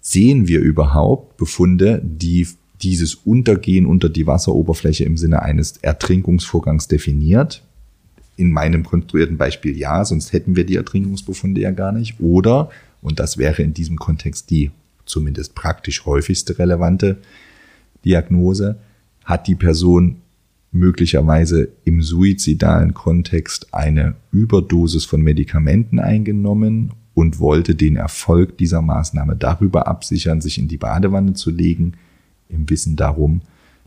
Sehen 0.00 0.48
wir 0.48 0.60
überhaupt 0.60 1.36
Befunde, 1.36 2.00
die 2.02 2.46
dieses 2.82 3.14
Untergehen 3.14 3.86
unter 3.86 4.08
die 4.08 4.26
Wasseroberfläche 4.26 5.04
im 5.04 5.16
Sinne 5.16 5.42
eines 5.42 5.76
Ertrinkungsvorgangs 5.78 6.88
definiert? 6.88 7.62
In 8.36 8.50
meinem 8.50 8.84
konstruierten 8.84 9.36
Beispiel 9.36 9.76
ja, 9.76 10.04
sonst 10.04 10.32
hätten 10.32 10.56
wir 10.56 10.64
die 10.64 10.76
Ertrinkungsbefunde 10.76 11.60
ja 11.60 11.70
gar 11.70 11.92
nicht. 11.92 12.18
Oder, 12.18 12.70
und 13.02 13.20
das 13.20 13.38
wäre 13.38 13.62
in 13.62 13.74
diesem 13.74 13.96
Kontext 13.96 14.50
die 14.50 14.70
zumindest 15.04 15.54
praktisch 15.54 16.06
häufigste 16.06 16.58
relevante 16.58 17.18
Diagnose, 18.04 18.78
hat 19.24 19.46
die 19.46 19.54
Person 19.54 20.16
möglicherweise 20.72 21.68
im 21.84 22.02
suizidalen 22.02 22.94
Kontext 22.94 23.72
eine 23.72 24.14
Überdosis 24.32 25.04
von 25.04 25.20
Medikamenten 25.20 25.98
eingenommen 25.98 26.92
und 27.14 27.38
wollte 27.38 27.74
den 27.74 27.96
Erfolg 27.96 28.56
dieser 28.56 28.80
Maßnahme 28.80 29.36
darüber 29.36 29.86
absichern, 29.86 30.40
sich 30.40 30.58
in 30.58 30.68
die 30.68 30.78
Badewanne 30.78 31.34
zu 31.34 31.50
legen, 31.50 31.92
im 32.48 32.68
Wissen 32.70 32.96
darum, 32.96 33.42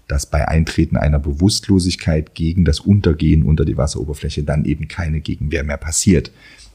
dass 0.08 0.28
bei 0.28 0.48
Eintreten 0.48 0.98
einer 0.98 1.18
Bewusstlosigkeit 1.18 2.36
gegen 2.36 2.66
das 2.66 2.80
Untergehen 2.80 3.42
unter 3.44 3.66
die 3.66 3.78
Wasseroberfläche 3.78 4.44
dann 4.44 4.66
eben 4.66 4.88
keine 4.88 5.20
Gegenwehr 5.22 5.64
mehr 5.64 5.78
passiert. 5.78 6.32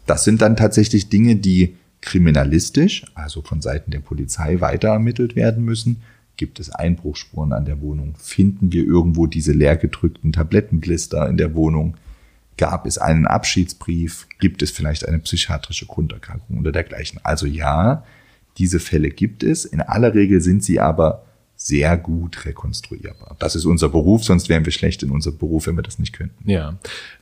Das 0.07 0.25
sind 0.25 0.43
dann 0.43 0.57
tatsächlich 0.57 1.09
Dinge, 1.09 1.37
die 1.37 1.77
kriminalistisch, 2.01 3.05
also 3.15 3.43
von 3.43 3.61
Seiten 3.61 3.91
der 3.91 4.01
Polizei 4.01 4.61
weiter 4.61 4.89
ermittelt 4.89 5.37
werden 5.37 5.65
müssen 5.65 6.03
Gibt 6.41 6.59
es 6.59 6.71
Einbruchspuren 6.71 7.53
an 7.53 7.67
der 7.67 7.83
Wohnung? 7.83 8.15
Finden 8.17 8.73
wir 8.73 8.83
irgendwo 8.83 9.27
diese 9.27 9.53
leergedrückten 9.53 10.33
Tablettenblister 10.33 11.29
in 11.29 11.37
der 11.37 11.55
Wohnung? 11.55 11.99
Gab 12.57 12.87
es 12.87 12.97
einen 12.97 13.27
Abschiedsbrief? 13.27 14.27
Gibt 14.39 14.63
es 14.63 14.71
vielleicht 14.71 15.07
eine 15.07 15.19
psychiatrische 15.19 15.85
Grunderkrankung 15.85 16.57
oder 16.57 16.73
dergleichen? 16.73 17.21
Also 17.25 17.45
ja, 17.45 18.05
diese 18.57 18.81
Fälle 18.81 19.11
gibt 19.11 19.43
es. 19.43 19.67
In 19.67 19.83
aller 19.83 20.15
Regel 20.15 20.41
sind 20.41 20.65
sie 20.65 20.81
aber 20.81 21.27
sehr 21.63 21.99
gut 21.99 22.47
rekonstruierbar. 22.47 23.37
Das 23.39 23.55
ist 23.55 23.67
unser 23.67 23.91
Beruf, 23.91 24.25
sonst 24.25 24.49
wären 24.49 24.65
wir 24.65 24.73
schlecht 24.73 25.03
in 25.03 25.11
unserem 25.11 25.37
Beruf, 25.37 25.67
wenn 25.67 25.77
wir 25.77 25.83
das 25.83 25.99
nicht 25.99 26.15
könnten. 26.15 26.49
Ja. 26.49 26.79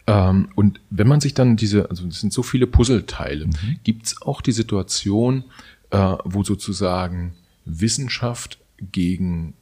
Ähm, 0.07 0.51
und 0.55 0.81
wenn 0.91 1.09
man 1.09 1.21
sich 1.21 1.35
dann 1.35 1.57
diese, 1.57 1.91
also 1.91 2.07
es 2.07 2.21
sind 2.21 2.33
so 2.33 2.45
viele 2.45 2.69
Puzzleteile, 2.69 3.47
mhm. 3.47 3.81
gibt 3.83 4.07
es 4.07 4.23
auch 4.23 4.41
die 4.41 4.53
Situation, 4.53 5.43
äh, 5.91 6.15
wo 6.25 6.45
sozusagen 6.45 7.35
Wissenschaft 7.65 8.61
gegen 8.81 9.55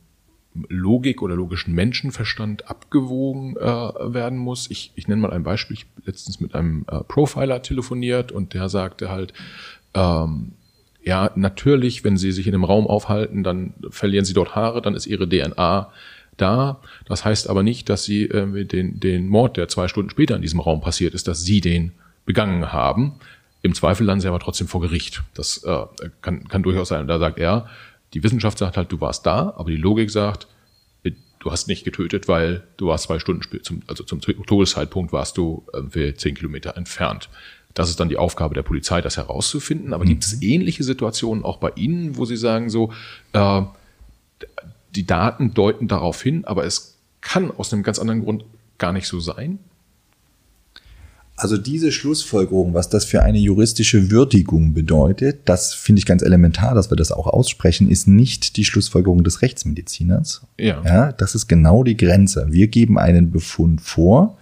Logik 0.69 1.23
oder 1.23 1.37
logischen 1.37 1.75
Menschenverstand 1.75 2.69
abgewogen 2.69 3.57
äh, 3.57 3.63
werden 3.63 4.37
muss. 4.37 4.71
Ich, 4.71 4.93
ich 4.95 5.09
nenne 5.09 5.23
mal 5.23 5.33
ein 5.33 5.43
Beispiel. 5.43 5.75
Ich 5.75 5.85
habe 5.85 6.03
letztens 6.05 6.39
mit 6.39 6.55
einem 6.55 6.85
äh, 6.89 7.03
Profiler 7.03 7.63
telefoniert 7.63 8.31
und 8.31 8.53
der 8.53 8.69
sagte 8.69 9.11
halt, 9.11 9.33
ähm, 9.95 10.53
ja, 11.07 11.31
natürlich, 11.37 12.03
wenn 12.03 12.17
Sie 12.17 12.33
sich 12.33 12.49
in 12.49 12.55
einem 12.55 12.65
Raum 12.65 12.89
aufhalten, 12.89 13.45
dann 13.45 13.75
verlieren 13.91 14.25
Sie 14.25 14.35
dort 14.35 14.57
Haare, 14.57 14.83
dann 14.83 14.97
ist 14.97 15.07
Ihre 15.07 15.29
DNA 15.29 15.93
da. 16.37 16.81
Das 17.07 17.25
heißt 17.25 17.49
aber 17.49 17.63
nicht, 17.63 17.89
dass 17.89 18.03
Sie 18.03 18.25
äh, 18.25 18.65
den, 18.65 18.99
den 18.99 19.29
Mord, 19.29 19.57
der 19.57 19.69
zwei 19.69 19.87
Stunden 19.87 20.11
später 20.11 20.35
in 20.35 20.43
diesem 20.43 20.59
Raum 20.59 20.81
passiert 20.81 21.15
ist, 21.15 21.29
dass 21.29 21.45
Sie 21.45 21.61
den 21.61 21.93
begangen 22.25 22.73
haben. 22.73 23.15
Im 23.63 23.73
Zweifel 23.73 24.05
landen 24.05 24.23
Sie 24.23 24.29
aber 24.29 24.41
trotzdem 24.41 24.67
vor 24.67 24.81
Gericht. 24.81 25.23
Das 25.35 25.63
äh, 25.63 25.85
kann, 26.23 26.49
kann 26.49 26.65
durchaus 26.65 26.89
sein. 26.89 27.03
Und 27.03 27.07
da 27.07 27.21
sagt 27.21 27.39
er, 27.39 27.69
die 28.13 28.25
Wissenschaft 28.25 28.59
sagt 28.59 28.77
halt, 28.77 28.91
du 28.91 29.01
warst 29.01 29.25
da, 29.27 29.55
aber 29.57 29.71
die 29.71 29.77
Logik 29.77 30.11
sagt, 30.11 30.49
äh, 31.05 31.13
du 31.39 31.53
hast 31.53 31.69
nicht 31.69 31.85
getötet, 31.85 32.27
weil 32.27 32.65
du 32.79 32.89
warst 32.89 33.05
zwei 33.05 33.21
Stunden, 33.21 33.43
zum, 33.63 33.83
also 33.87 34.03
zum 34.03 34.21
Todeszeitpunkt 34.21 35.13
warst 35.13 35.37
du 35.39 35.65
äh, 35.95 36.15
zehn 36.15 36.35
Kilometer 36.35 36.77
entfernt. 36.77 37.29
Das 37.77 37.91
ist 37.91 38.01
dann 38.01 38.09
die 38.09 38.17
Aufgabe 38.17 38.55
der 38.55 38.63
Polizei, 38.63 39.03
das 39.03 39.19
herauszufinden. 39.19 39.93
Aber 39.93 40.05
mhm. 40.05 40.09
gibt 40.09 40.25
es 40.25 40.41
ähnliche 40.41 40.83
Situationen 40.83 41.45
auch 41.45 41.59
bei 41.59 41.73
Ihnen, 41.77 42.17
wo 42.17 42.25
Sie 42.25 42.39
sagen 42.39 42.71
so, 42.71 42.91
äh, 43.35 43.63
die 44.95 45.07
Daten 45.07 45.53
deuten 45.53 45.87
darauf 45.87 46.23
hin, 46.23 46.47
aber 46.47 46.65
es 46.65 46.95
kann 47.21 47.51
aus 47.51 47.73
einem 47.73 47.83
ganz 47.83 47.99
anderen 47.99 48.25
Grund 48.25 48.45
gar 48.79 48.93
nicht 48.93 49.07
so 49.07 49.21
sein? 49.21 49.59
Also 51.37 51.59
diese 51.59 51.93
Schlussfolgerung, 51.93 52.73
was 52.73 52.89
das 52.89 53.05
für 53.05 53.23
eine 53.23 53.37
juristische 53.37 54.11
Würdigung 54.11 54.73
bedeutet, 54.73 55.41
das 55.45 55.75
finde 55.75 55.99
ich 55.99 56.07
ganz 56.07 56.23
elementar, 56.23 56.75
dass 56.75 56.91
wir 56.91 56.97
das 56.97 57.13
auch 57.13 57.27
aussprechen, 57.27 57.91
ist 57.91 58.09
nicht 58.09 58.57
die 58.57 58.65
Schlussfolgerung 58.65 59.23
des 59.23 59.43
Rechtsmediziners. 59.43 60.47
Ja. 60.59 60.83
ja 60.83 61.13
das 61.13 61.35
ist 61.35 61.47
genau 61.47 61.85
die 61.85 61.99
Grenze. 61.99 62.47
Wir 62.49 62.69
geben 62.69 62.99
einen 62.99 63.33
Befund 63.33 63.83
vor. 63.83 64.39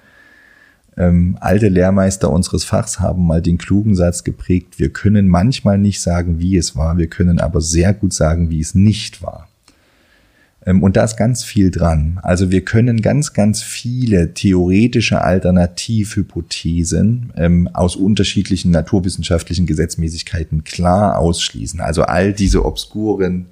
Ähm, 0.97 1.37
alte 1.41 1.69
Lehrmeister 1.69 2.31
unseres 2.31 2.65
Fachs 2.65 3.01
haben 3.01 3.27
mal 3.27 3.43
den 3.43 3.59
klugen 3.59 3.97
Satz 3.97 4.23
geprägt, 4.23 4.79
wir 4.79 4.91
können 4.91 5.27
manchmal 5.29 5.79
nicht 5.79 6.01
sagen, 6.01 6.39
wie 6.39 6.57
es 6.57 6.77
war, 6.77 6.99
wir 6.99 7.09
können 7.09 7.41
aber 7.41 7.61
sehr 7.61 7.93
gut 7.93 8.13
sagen, 8.13 8.51
wie 8.51 8.61
es 8.61 8.77
nicht 8.77 9.23
war. 9.23 9.49
Ähm, 10.67 10.83
und 10.83 10.97
da 10.97 11.05
ist 11.05 11.17
ganz 11.17 11.45
viel 11.45 11.71
dran. 11.71 12.19
Also 12.23 12.51
wir 12.51 12.65
können 12.65 13.03
ganz, 13.03 13.33
ganz 13.33 13.63
viele 13.63 14.35
theoretische 14.35 15.21
Alternativhypothesen 15.21 17.33
ähm, 17.37 17.69
aus 17.73 17.95
unterschiedlichen 17.97 18.71
naturwissenschaftlichen 18.71 19.67
Gesetzmäßigkeiten 19.67 20.65
klar 20.65 21.19
ausschließen. 21.19 21.81
Also 21.81 22.03
all 22.03 22.33
diese 22.33 22.65
obskuren, 22.65 23.47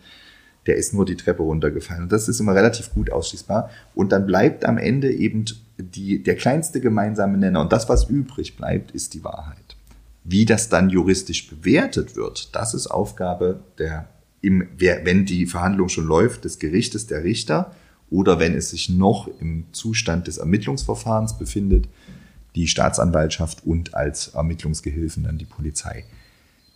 der 0.66 0.76
ist 0.76 0.95
nur 0.95 1.05
die 1.05 1.16
Treppe 1.16 1.43
runtergefallen. 1.43 2.05
Und 2.05 2.12
das 2.12 2.28
ist 2.28 2.40
immer 2.40 2.55
relativ 2.55 2.95
gut 2.95 3.11
ausschließbar. 3.11 3.68
Und 3.95 4.12
dann 4.12 4.26
bleibt 4.26 4.64
am 4.64 4.78
Ende 4.78 5.12
eben 5.12 5.45
die, 5.79 6.23
der 6.23 6.37
kleinste 6.37 6.81
gemeinsame 6.81 7.39
Nenner. 7.39 7.61
Und 7.61 7.73
das, 7.73 7.89
was 7.89 8.09
übrig 8.09 8.57
bleibt, 8.57 8.91
ist 8.93 9.14
die 9.14 9.25
Wahrheit. 9.25 9.77
Wie 10.25 10.45
das 10.45 10.68
dann 10.68 10.91
juristisch 10.91 11.49
bewertet 11.49 12.16
wird, 12.16 12.55
das 12.55 12.75
ist 12.75 12.87
Aufgabe 12.87 13.61
der 13.79 14.09
im, 14.43 14.66
wenn 14.77 15.25
die 15.25 15.47
Verhandlung 15.47 15.89
schon 15.89 16.07
läuft, 16.07 16.45
des 16.45 16.59
Gerichtes, 16.59 17.07
der 17.07 17.23
Richter 17.23 17.75
oder 18.11 18.39
wenn 18.39 18.55
es 18.55 18.70
sich 18.70 18.89
noch 18.89 19.29
im 19.41 19.66
Zustand 19.73 20.27
des 20.27 20.39
Ermittlungsverfahrens 20.39 21.39
befindet, 21.39 21.89
die 22.55 22.66
Staatsanwaltschaft 22.66 23.64
und 23.64 23.95
als 23.95 24.29
Ermittlungsgehilfen 24.35 25.25
dann 25.25 25.39
die 25.39 25.47
Polizei. 25.47 26.05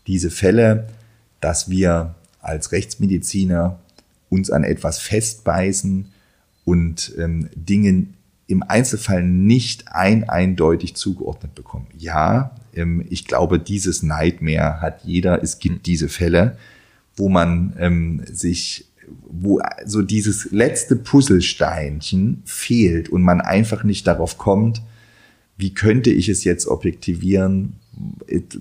Diese 0.06 0.30
Fälle, 0.30 0.86
dass 1.40 1.68
wir 1.68 2.14
als 2.40 2.72
Rechtsmediziner 2.72 3.78
uns 4.30 4.50
an 4.50 4.64
etwas 4.64 4.98
festbeißen 5.00 6.06
und 6.64 7.12
ähm, 7.18 7.50
Dinge 7.54 8.06
im 8.46 8.62
Einzelfall 8.62 9.22
nicht 9.22 9.88
ein 9.92 10.28
eindeutig 10.28 10.94
zugeordnet 10.94 11.54
bekommen. 11.54 11.86
Ja, 11.98 12.52
ähm, 12.74 13.04
ich 13.10 13.26
glaube, 13.26 13.58
dieses 13.58 14.02
Nightmare 14.02 14.80
hat 14.80 15.04
jeder. 15.04 15.42
Es 15.42 15.58
gibt 15.58 15.86
diese 15.86 16.08
Fälle 16.08 16.56
wo 17.16 17.28
man 17.28 17.72
ähm, 17.78 18.22
sich, 18.30 18.84
wo 19.28 19.60
so 19.84 20.02
dieses 20.02 20.50
letzte 20.52 20.96
Puzzlesteinchen 20.96 22.42
fehlt 22.44 23.08
und 23.08 23.22
man 23.22 23.40
einfach 23.40 23.82
nicht 23.82 24.06
darauf 24.06 24.38
kommt, 24.38 24.82
wie 25.56 25.72
könnte 25.72 26.10
ich 26.10 26.28
es 26.28 26.44
jetzt 26.44 26.66
objektivieren, 26.66 27.76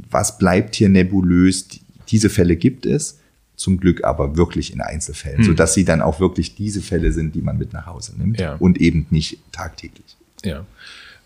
was 0.09 0.37
bleibt 0.37 0.75
hier 0.75 0.87
nebulös. 0.87 1.67
Diese 2.07 2.29
Fälle 2.29 2.55
gibt 2.55 2.85
es, 2.85 3.19
zum 3.55 3.79
Glück 3.79 4.03
aber 4.03 4.37
wirklich 4.37 4.73
in 4.73 4.81
Einzelfällen, 4.81 5.39
hm. 5.39 5.45
sodass 5.45 5.73
sie 5.73 5.85
dann 5.85 6.01
auch 6.01 6.19
wirklich 6.19 6.55
diese 6.55 6.81
Fälle 6.81 7.11
sind, 7.11 7.35
die 7.35 7.41
man 7.41 7.57
mit 7.57 7.73
nach 7.73 7.85
Hause 7.85 8.13
nimmt 8.17 8.39
ja. 8.39 8.55
und 8.55 8.79
eben 8.79 9.07
nicht 9.09 9.39
tagtäglich. 9.51 10.17
Ja. 10.43 10.65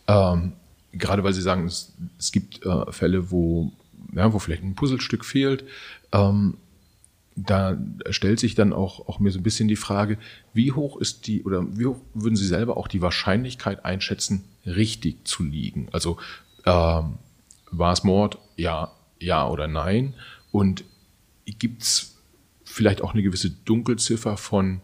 Ähm, 0.08 0.54
gerade 0.94 1.24
weil 1.24 1.34
Sie 1.34 1.42
sagen, 1.42 1.66
es, 1.66 1.94
es 2.18 2.32
gibt 2.32 2.66
äh, 2.66 2.92
Fälle, 2.92 3.32
wo, 3.32 3.72
ja, 4.14 4.32
wo 4.34 4.40
vielleicht 4.40 4.64
ein 4.64 4.76
Puzzlestück 4.76 5.26
fehlt. 5.26 5.64
Ähm, 6.12 6.56
da 7.36 7.78
stellt 8.10 8.40
sich 8.40 8.54
dann 8.54 8.74
auch, 8.74 9.08
auch 9.08 9.20
mir 9.20 9.32
so 9.32 9.40
ein 9.40 9.44
bisschen 9.44 9.70
die 9.70 9.78
Frage, 9.78 10.18
wie 10.54 10.74
hoch 10.74 10.98
ist 10.98 11.26
die 11.26 11.44
oder 11.44 11.66
wie 11.78 11.86
hoch 11.86 11.98
würden 12.14 12.36
Sie 12.36 12.46
selber 12.46 12.76
auch 12.76 12.88
die 12.88 13.02
Wahrscheinlichkeit 13.02 13.86
einschätzen, 13.86 14.44
richtig 14.66 15.26
zu 15.26 15.44
liegen? 15.44 15.88
Also 15.94 16.18
ähm, 16.66 17.18
war 17.72 17.94
es 17.94 18.04
Mord? 18.04 18.40
Ja, 18.58 18.92
ja 19.20 19.48
oder 19.48 19.68
nein? 19.68 20.16
Und 20.52 20.84
gibt 21.58 21.84
es 21.84 22.09
vielleicht 22.80 23.02
auch 23.02 23.14
eine 23.14 23.24
gewisse 23.24 23.50
Dunkelziffer 23.50 24.38
von 24.38 24.80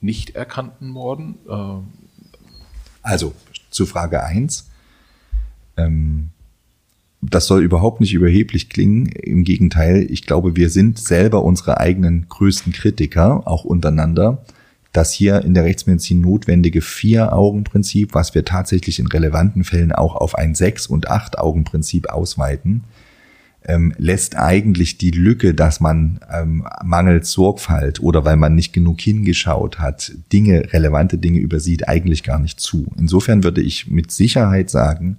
nicht 0.00 0.30
erkannten 0.30 0.88
Morden? 0.88 1.34
Ähm, 1.46 1.88
also 3.02 3.34
zu 3.68 3.84
Frage 3.84 4.24
eins. 4.24 4.70
Ähm, 5.76 6.30
das 7.20 7.46
soll 7.46 7.62
überhaupt 7.62 8.00
nicht 8.00 8.14
überheblich 8.14 8.70
klingen. 8.70 9.04
Im 9.04 9.44
Gegenteil, 9.44 10.06
ich 10.10 10.26
glaube, 10.26 10.56
wir 10.56 10.70
sind 10.70 10.98
selber 10.98 11.44
unsere 11.44 11.78
eigenen 11.78 12.26
größten 12.30 12.72
Kritiker, 12.72 13.46
auch 13.46 13.64
untereinander. 13.64 14.42
Das 14.94 15.12
hier 15.12 15.42
in 15.42 15.52
der 15.52 15.64
Rechtsmedizin 15.64 16.22
notwendige 16.22 16.80
Vier-Augen-Prinzip, 16.80 18.14
was 18.14 18.34
wir 18.34 18.46
tatsächlich 18.46 18.98
in 18.98 19.08
relevanten 19.08 19.62
Fällen 19.62 19.92
auch 19.92 20.14
auf 20.14 20.36
ein 20.36 20.54
Sechs- 20.54 20.86
und 20.86 21.10
Acht-Augen-Prinzip 21.10 22.08
ausweiten, 22.08 22.84
ähm, 23.66 23.92
lässt 23.98 24.36
eigentlich 24.36 24.96
die 24.96 25.10
Lücke, 25.10 25.52
dass 25.52 25.80
man 25.80 26.20
ähm, 26.32 26.66
mangels 26.84 27.32
Sorgfalt 27.32 28.00
oder 28.00 28.24
weil 28.24 28.36
man 28.36 28.54
nicht 28.54 28.72
genug 28.72 29.00
hingeschaut 29.00 29.78
hat, 29.80 30.12
Dinge, 30.32 30.72
relevante 30.72 31.18
Dinge 31.18 31.40
übersieht, 31.40 31.88
eigentlich 31.88 32.22
gar 32.22 32.38
nicht 32.38 32.60
zu. 32.60 32.86
Insofern 32.96 33.42
würde 33.42 33.60
ich 33.60 33.88
mit 33.88 34.12
Sicherheit 34.12 34.70
sagen, 34.70 35.18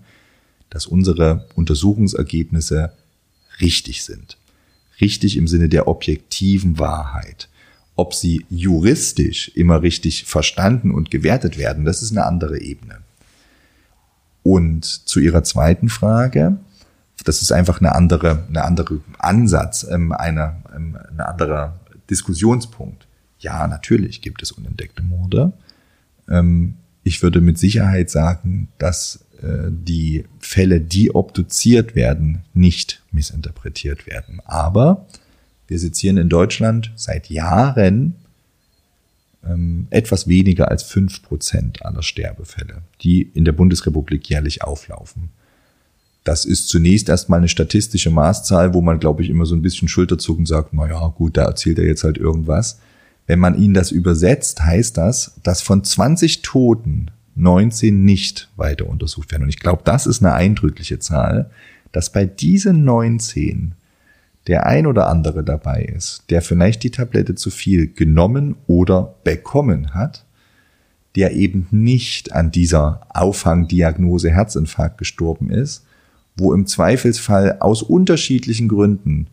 dass 0.70 0.86
unsere 0.86 1.46
Untersuchungsergebnisse 1.56 2.94
richtig 3.60 4.04
sind. 4.04 4.38
Richtig 5.02 5.38
im 5.38 5.48
Sinne 5.48 5.70
der 5.70 5.88
objektiven 5.88 6.80
Wahrheit. 6.80 7.50
Ob 7.96 8.14
sie 8.14 8.46
juristisch 8.50 9.52
immer 9.56 9.82
richtig 9.82 10.24
verstanden 10.26 10.92
und 10.92 11.12
gewertet 11.12 11.58
werden, 11.58 11.84
das 11.84 12.02
ist 12.02 12.12
eine 12.12 12.26
andere 12.26 12.62
Ebene. 12.62 13.00
Und 14.44 14.86
zu 14.86 15.20
Ihrer 15.20 15.44
zweiten 15.44 15.90
Frage, 15.90 16.58
das 17.24 17.42
ist 17.42 17.52
einfach 17.52 17.80
eine 17.82 17.94
andere, 17.94 18.44
eine 18.48 18.64
andere 18.64 19.02
Ansatz, 19.18 19.86
ähm, 19.90 20.12
eine, 20.12 20.58
ähm, 20.76 20.98
ein 21.10 21.20
anderer 21.20 21.80
Diskussionspunkt. 22.10 23.08
Ja, 23.40 23.68
natürlich 23.68 24.22
gibt 24.22 24.42
es 24.42 24.52
unentdeckte 24.52 25.04
Morde. 25.04 25.54
Ähm, 26.30 26.76
ich 27.04 27.24
würde 27.24 27.42
mit 27.42 27.58
Sicherheit 27.58 28.10
sagen, 28.10 28.70
dass 28.78 29.26
äh, 29.42 29.70
die 29.70 30.26
Fälle, 30.40 30.82
die 30.82 31.14
obduziert 31.14 31.96
werden, 31.96 32.44
nicht 32.54 33.02
missinterpretiert 33.12 34.08
werden. 34.08 34.42
Aber 34.46 35.06
wir 35.68 35.80
sezieren 35.80 36.18
in 36.18 36.30
Deutschland 36.30 36.92
seit 36.96 37.30
Jahren 37.30 38.16
ähm, 39.46 39.88
etwas 39.90 40.28
weniger 40.28 40.70
als 40.70 40.84
fünf 40.84 41.22
Prozent 41.22 41.86
aller 41.86 42.04
Sterbefälle, 42.04 42.82
die 43.02 43.22
in 43.22 43.46
der 43.46 43.52
Bundesrepublik 43.52 44.30
jährlich 44.30 44.64
auflaufen. 44.64 45.30
Das 46.28 46.44
ist 46.44 46.68
zunächst 46.68 47.08
erstmal 47.08 47.40
eine 47.40 47.48
statistische 47.48 48.12
Maßzahl, 48.12 48.74
wo 48.74 48.82
man, 48.82 49.00
glaube 49.00 49.24
ich, 49.24 49.30
immer 49.30 49.46
so 49.46 49.56
ein 49.56 49.62
bisschen 49.62 49.88
Schulterzucken 49.88 50.46
sagt, 50.46 50.74
na 50.74 50.86
ja, 50.86 51.08
gut, 51.08 51.38
da 51.38 51.46
erzählt 51.46 51.80
er 51.80 51.86
jetzt 51.86 52.04
halt 52.04 52.18
irgendwas. 52.18 52.82
Wenn 53.28 53.40
man 53.40 53.58
ihn 53.58 53.74
das 53.74 53.92
übersetzt, 53.92 54.62
heißt 54.62 54.98
das, 54.98 55.40
dass 55.44 55.62
von 55.62 55.86
20 55.86 56.42
Toten 56.42 57.12
19 57.36 58.04
nicht 58.04 58.50
weiter 58.58 58.90
untersucht 58.90 59.32
werden. 59.32 59.44
Und 59.44 59.50
ich 59.50 59.60
glaube, 59.60 59.84
das 59.86 60.06
ist 60.06 60.22
eine 60.22 60.34
eindrückliche 60.34 61.00
Zahl, 61.00 61.50
dass 61.94 62.12
bei 62.12 62.26
diesen 62.26 62.84
19 62.84 63.76
der 64.48 64.66
ein 64.66 64.86
oder 64.86 65.08
andere 65.08 65.46
dabei 65.46 65.84
ist, 65.84 66.26
der 66.30 66.42
vielleicht 66.42 66.84
die 66.84 66.92
Tablette 66.92 67.36
zu 67.36 67.50
viel 67.50 67.88
genommen 67.88 68.58
oder 68.68 69.16
bekommen 69.24 69.94
hat, 69.94 70.26
der 71.16 71.32
eben 71.38 71.68
nicht 71.72 72.34
an 72.34 72.52
dieser 72.52 73.08
Auffangdiagnose 73.14 74.30
Herzinfarkt 74.30 74.98
gestorben 74.98 75.50
ist, 75.52 75.87
wo 76.38 76.54
im 76.54 76.66
Zweifelsfall 76.66 77.58
aus 77.60 77.84
unterschiedlichen 77.84 78.68
Gründen 78.68 79.28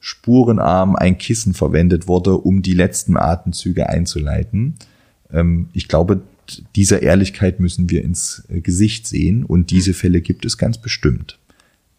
spurenarm 0.00 0.94
ein 0.94 1.18
Kissen 1.18 1.54
verwendet 1.54 2.06
wurde, 2.06 2.36
um 2.36 2.62
die 2.62 2.74
letzten 2.74 3.16
Atemzüge 3.16 3.88
einzuleiten. 3.88 4.74
Ähm, 5.32 5.68
ich 5.72 5.88
glaube, 5.88 6.22
dieser 6.76 7.02
Ehrlichkeit 7.02 7.58
müssen 7.58 7.90
wir 7.90 8.04
ins 8.04 8.44
äh, 8.48 8.60
Gesicht 8.60 9.06
sehen 9.06 9.44
und 9.44 9.70
diese 9.70 9.94
Fälle 9.94 10.20
gibt 10.20 10.44
es 10.44 10.58
ganz 10.58 10.78
bestimmt. 10.78 11.38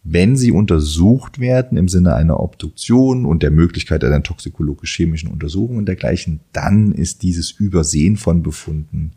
wenn 0.09 0.37
sie 0.37 0.51
untersucht 0.51 1.39
werden 1.39 1.77
im 1.77 1.89
Sinne 1.89 2.15
einer 2.15 2.39
Obduktion 2.39 3.25
und 3.25 3.43
der 3.43 3.51
Möglichkeit 3.51 4.05
einer 4.05 4.23
toxikologisch-chemischen 4.23 5.29
Untersuchung 5.29 5.77
und 5.77 5.85
dergleichen, 5.85 6.39
dann 6.53 6.93
ist 6.93 7.23
dieses 7.23 7.51
Übersehen 7.51 8.15
von 8.15 8.41
Befunden 8.41 9.11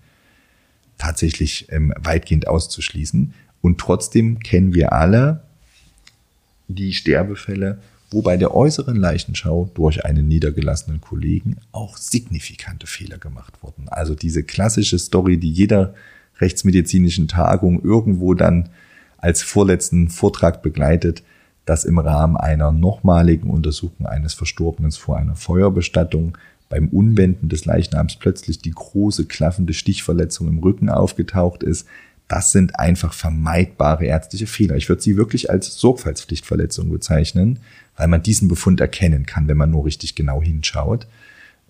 tatsächlich 0.98 1.68
ähm, 1.70 1.94
weitgehend 1.96 2.48
auszuschließen. 2.48 3.32
Und 3.62 3.78
trotzdem 3.78 4.40
kennen 4.40 4.74
wir 4.74 4.92
alle 4.92 5.42
die 6.68 6.92
Sterbefälle, 6.92 7.78
wo 8.10 8.22
bei 8.22 8.36
der 8.36 8.54
äußeren 8.54 8.96
Leichenschau 8.96 9.70
durch 9.74 10.04
einen 10.04 10.26
niedergelassenen 10.26 11.00
Kollegen 11.00 11.56
auch 11.72 11.96
signifikante 11.96 12.86
Fehler 12.86 13.18
gemacht 13.18 13.54
wurden. 13.62 13.88
Also 13.88 14.14
diese 14.14 14.42
klassische 14.42 14.98
Story, 14.98 15.36
die 15.36 15.50
jeder 15.50 15.94
rechtsmedizinischen 16.40 17.28
Tagung 17.28 17.82
irgendwo 17.82 18.34
dann 18.34 18.70
als 19.18 19.42
vorletzten 19.42 20.08
Vortrag 20.08 20.62
begleitet, 20.62 21.22
dass 21.66 21.84
im 21.84 21.98
Rahmen 21.98 22.36
einer 22.36 22.72
nochmaligen 22.72 23.50
Untersuchung 23.50 24.06
eines 24.06 24.34
Verstorbenen 24.34 24.90
vor 24.92 25.18
einer 25.18 25.36
Feuerbestattung 25.36 26.36
beim 26.68 26.88
Unwenden 26.88 27.48
des 27.48 27.64
Leichnams 27.64 28.16
plötzlich 28.16 28.60
die 28.60 28.70
große 28.70 29.26
klaffende 29.26 29.74
Stichverletzung 29.74 30.48
im 30.48 30.58
Rücken 30.60 30.88
aufgetaucht 30.88 31.62
ist. 31.62 31.86
Das 32.30 32.52
sind 32.52 32.78
einfach 32.78 33.12
vermeidbare 33.12 34.04
ärztliche 34.06 34.46
Fehler. 34.46 34.76
Ich 34.76 34.88
würde 34.88 35.02
sie 35.02 35.16
wirklich 35.16 35.50
als 35.50 35.74
Sorgfaltspflichtverletzung 35.80 36.88
bezeichnen, 36.88 37.58
weil 37.96 38.06
man 38.06 38.22
diesen 38.22 38.46
Befund 38.46 38.80
erkennen 38.80 39.26
kann, 39.26 39.48
wenn 39.48 39.56
man 39.56 39.72
nur 39.72 39.84
richtig 39.84 40.14
genau 40.14 40.40
hinschaut. 40.40 41.08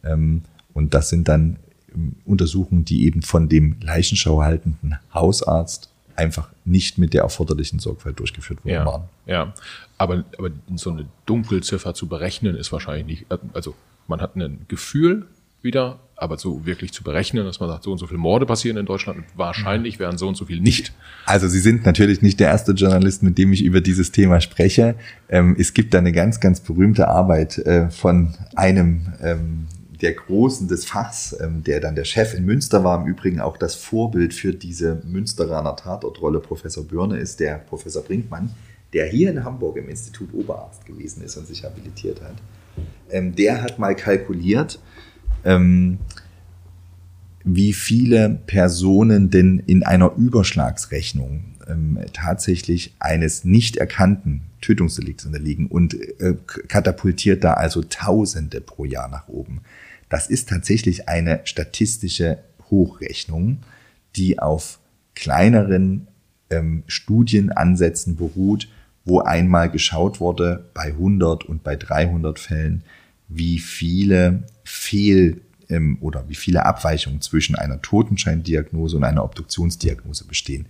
Ähm, 0.05 0.43
und 0.75 0.93
das 0.93 1.09
sind 1.09 1.29
dann 1.29 1.57
ähm, 1.95 2.17
Untersuchungen, 2.27 2.85
die 2.85 3.07
eben 3.07 3.23
von 3.23 3.49
dem 3.49 3.77
Leichenschau 3.81 4.43
haltenden 4.43 4.99
Hausarzt 5.15 5.89
einfach 6.15 6.51
nicht 6.67 6.99
mit 6.99 7.15
der 7.15 7.23
erforderlichen 7.23 7.79
Sorgfalt 7.79 8.19
durchgeführt 8.19 8.63
worden 8.63 8.75
ja, 8.75 8.85
waren. 8.85 9.05
Ja, 9.25 9.55
aber, 9.97 10.25
aber 10.37 10.51
so 10.77 10.91
eine 10.91 11.07
Dunkelziffer 11.25 11.95
zu 11.95 12.07
berechnen 12.07 12.55
ist 12.55 12.71
wahrscheinlich 12.71 13.07
nicht, 13.07 13.27
also 13.55 13.75
man 14.09 14.21
hat 14.21 14.37
ein 14.37 14.67
Gefühl 14.69 15.27
wieder, 15.63 16.01
aber 16.21 16.37
so 16.37 16.67
wirklich 16.67 16.93
zu 16.93 17.03
berechnen, 17.03 17.45
dass 17.45 17.61
man 17.61 17.69
sagt, 17.71 17.85
so 17.85 17.93
und 17.93 17.99
so 17.99 18.07
viele 18.07 18.19
Morde 18.19 18.45
passieren 18.45 18.77
in 18.77 18.87
Deutschland 18.87 19.19
und 19.19 19.25
wahrscheinlich 19.37 19.99
wären 19.99 20.19
so 20.19 20.29
und 20.29 20.37
so 20.37 20.45
viel 20.45 20.61
nicht. 20.61 20.93
Also 21.25 21.49
Sie 21.49 21.61
sind 21.61 21.87
natürlich 21.87 22.21
nicht 22.21 22.41
der 22.41 22.49
erste 22.49 22.73
Journalist, 22.73 23.23
mit 23.23 23.39
dem 23.39 23.53
ich 23.53 23.65
über 23.65 23.81
dieses 23.81 24.13
Thema 24.13 24.41
spreche. 24.41 24.97
Ähm, 25.29 25.57
es 25.59 25.73
gibt 25.73 25.95
da 25.95 25.99
eine 25.99 26.13
ganz, 26.13 26.39
ganz 26.39 26.61
berühmte 26.61 27.09
Arbeit 27.09 27.59
äh, 27.59 27.91
von 27.91 28.35
einem 28.55 29.15
ähm, 29.23 29.67
der 30.03 30.13
Großen 30.13 30.69
des 30.69 30.85
Fachs, 30.85 31.35
ähm, 31.41 31.65
der 31.65 31.81
dann 31.81 31.95
der 31.95 32.05
Chef 32.05 32.35
in 32.35 32.45
Münster 32.45 32.85
war, 32.85 33.01
im 33.01 33.07
Übrigen 33.07 33.41
auch 33.41 33.57
das 33.57 33.75
Vorbild 33.75 34.35
für 34.35 34.53
diese 34.53 35.01
Münsteraner 35.07 35.77
Tatortrolle, 35.77 36.41
Professor 36.41 36.85
Börne, 36.85 37.19
ist 37.19 37.41
der 37.41 37.55
Professor 37.55 38.03
Brinkmann, 38.03 38.51
der 38.93 39.07
hier 39.07 39.31
in 39.31 39.43
Hamburg 39.43 39.79
im 39.79 39.89
Institut 39.89 40.35
Oberarzt 40.35 40.85
gewesen 40.85 41.23
ist 41.23 41.37
und 41.37 41.47
sich 41.47 41.65
habilitiert 41.65 42.21
hat. 42.21 42.35
Der 43.13 43.63
hat 43.63 43.79
mal 43.79 43.95
kalkuliert, 43.95 44.79
ähm, 45.45 45.99
wie 47.45 47.73
viele 47.73 48.41
Personen 48.47 49.31
denn 49.31 49.63
in 49.67 49.83
einer 49.83 50.13
Überschlagsrechnung 50.17 51.45
ähm, 51.69 51.99
tatsächlich 52.13 52.95
eines 52.99 53.45
nicht 53.45 53.77
erkannten 53.77 54.43
Tötungsdelikts 54.61 55.25
unterliegen 55.25 55.67
und 55.67 55.95
äh, 55.95 56.35
katapultiert 56.69 57.45
da 57.45 57.55
also 57.55 57.83
Tausende 57.83 58.61
pro 58.61 58.85
Jahr 58.85 59.09
nach 59.09 59.29
oben. 59.29 59.63
Das 60.09 60.29
ist 60.29 60.49
tatsächlich 60.49 61.09
eine 61.09 61.41
statistische 61.45 62.39
Hochrechnung, 62.71 63.59
die 64.17 64.39
auf 64.39 64.81
kleineren 65.15 66.09
ähm, 66.51 66.83
Studienansätzen 66.87 68.17
beruht, 68.17 68.69
wo 69.05 69.21
einmal 69.21 69.71
geschaut 69.71 70.21
wurde 70.21 70.69
bei 70.75 70.89
100 70.89 71.45
und 71.45 71.63
bei 71.63 71.77
300 71.77 72.39
Fällen, 72.39 72.83
wie 73.31 73.59
viele 73.59 74.43
Fehl- 74.65 75.41
ähm, 75.71 75.97
oder 76.01 76.25
wie 76.29 76.35
viele 76.35 76.67
Abweichungen 76.67 77.21
zwischen 77.21 77.55
einer 77.55 77.81
Totenscheindiagnose 77.81 78.97
und 78.97 79.05
einer 79.05 79.25
Obduktionsdiagnose 79.25 80.27
bestehen. 80.27 80.67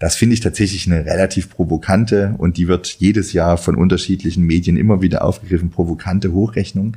Das 0.00 0.16
finde 0.16 0.34
ich 0.34 0.40
tatsächlich 0.40 0.86
eine 0.86 1.06
relativ 1.06 1.50
provokante 1.50 2.34
und 2.38 2.56
die 2.56 2.66
wird 2.66 2.88
jedes 2.98 3.32
Jahr 3.32 3.56
von 3.56 3.76
unterschiedlichen 3.76 4.42
Medien 4.42 4.76
immer 4.76 5.00
wieder 5.00 5.24
aufgegriffen, 5.24 5.70
provokante 5.70 6.32
Hochrechnung. 6.32 6.96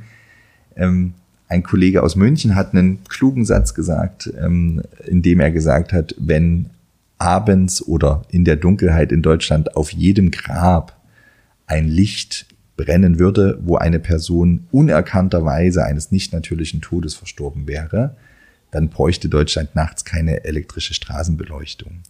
Ähm, 0.74 1.14
ein 1.48 1.62
Kollege 1.62 2.02
aus 2.02 2.16
München 2.16 2.54
hat 2.54 2.74
einen 2.74 3.04
klugen 3.04 3.44
Satz 3.44 3.74
gesagt, 3.74 4.30
ähm, 4.38 4.82
in 5.06 5.22
dem 5.22 5.40
er 5.40 5.50
gesagt 5.50 5.92
hat, 5.92 6.14
wenn 6.18 6.70
abends 7.18 7.82
oder 7.82 8.22
in 8.30 8.44
der 8.44 8.56
Dunkelheit 8.56 9.12
in 9.12 9.22
Deutschland 9.22 9.76
auf 9.76 9.92
jedem 9.92 10.30
Grab 10.30 10.96
ein 11.66 11.88
Licht 11.88 12.46
brennen 12.78 13.18
würde, 13.18 13.58
wo 13.60 13.76
eine 13.76 13.98
Person 13.98 14.66
unerkannterweise 14.70 15.84
eines 15.84 16.10
nicht 16.10 16.32
natürlichen 16.32 16.80
Todes 16.80 17.14
verstorben 17.14 17.66
wäre, 17.66 18.16
dann 18.70 18.88
bräuchte 18.88 19.28
Deutschland 19.28 19.74
nachts 19.74 20.06
keine 20.06 20.44
elektrische 20.44 20.94
Straßenbeleuchtung. 20.94 22.00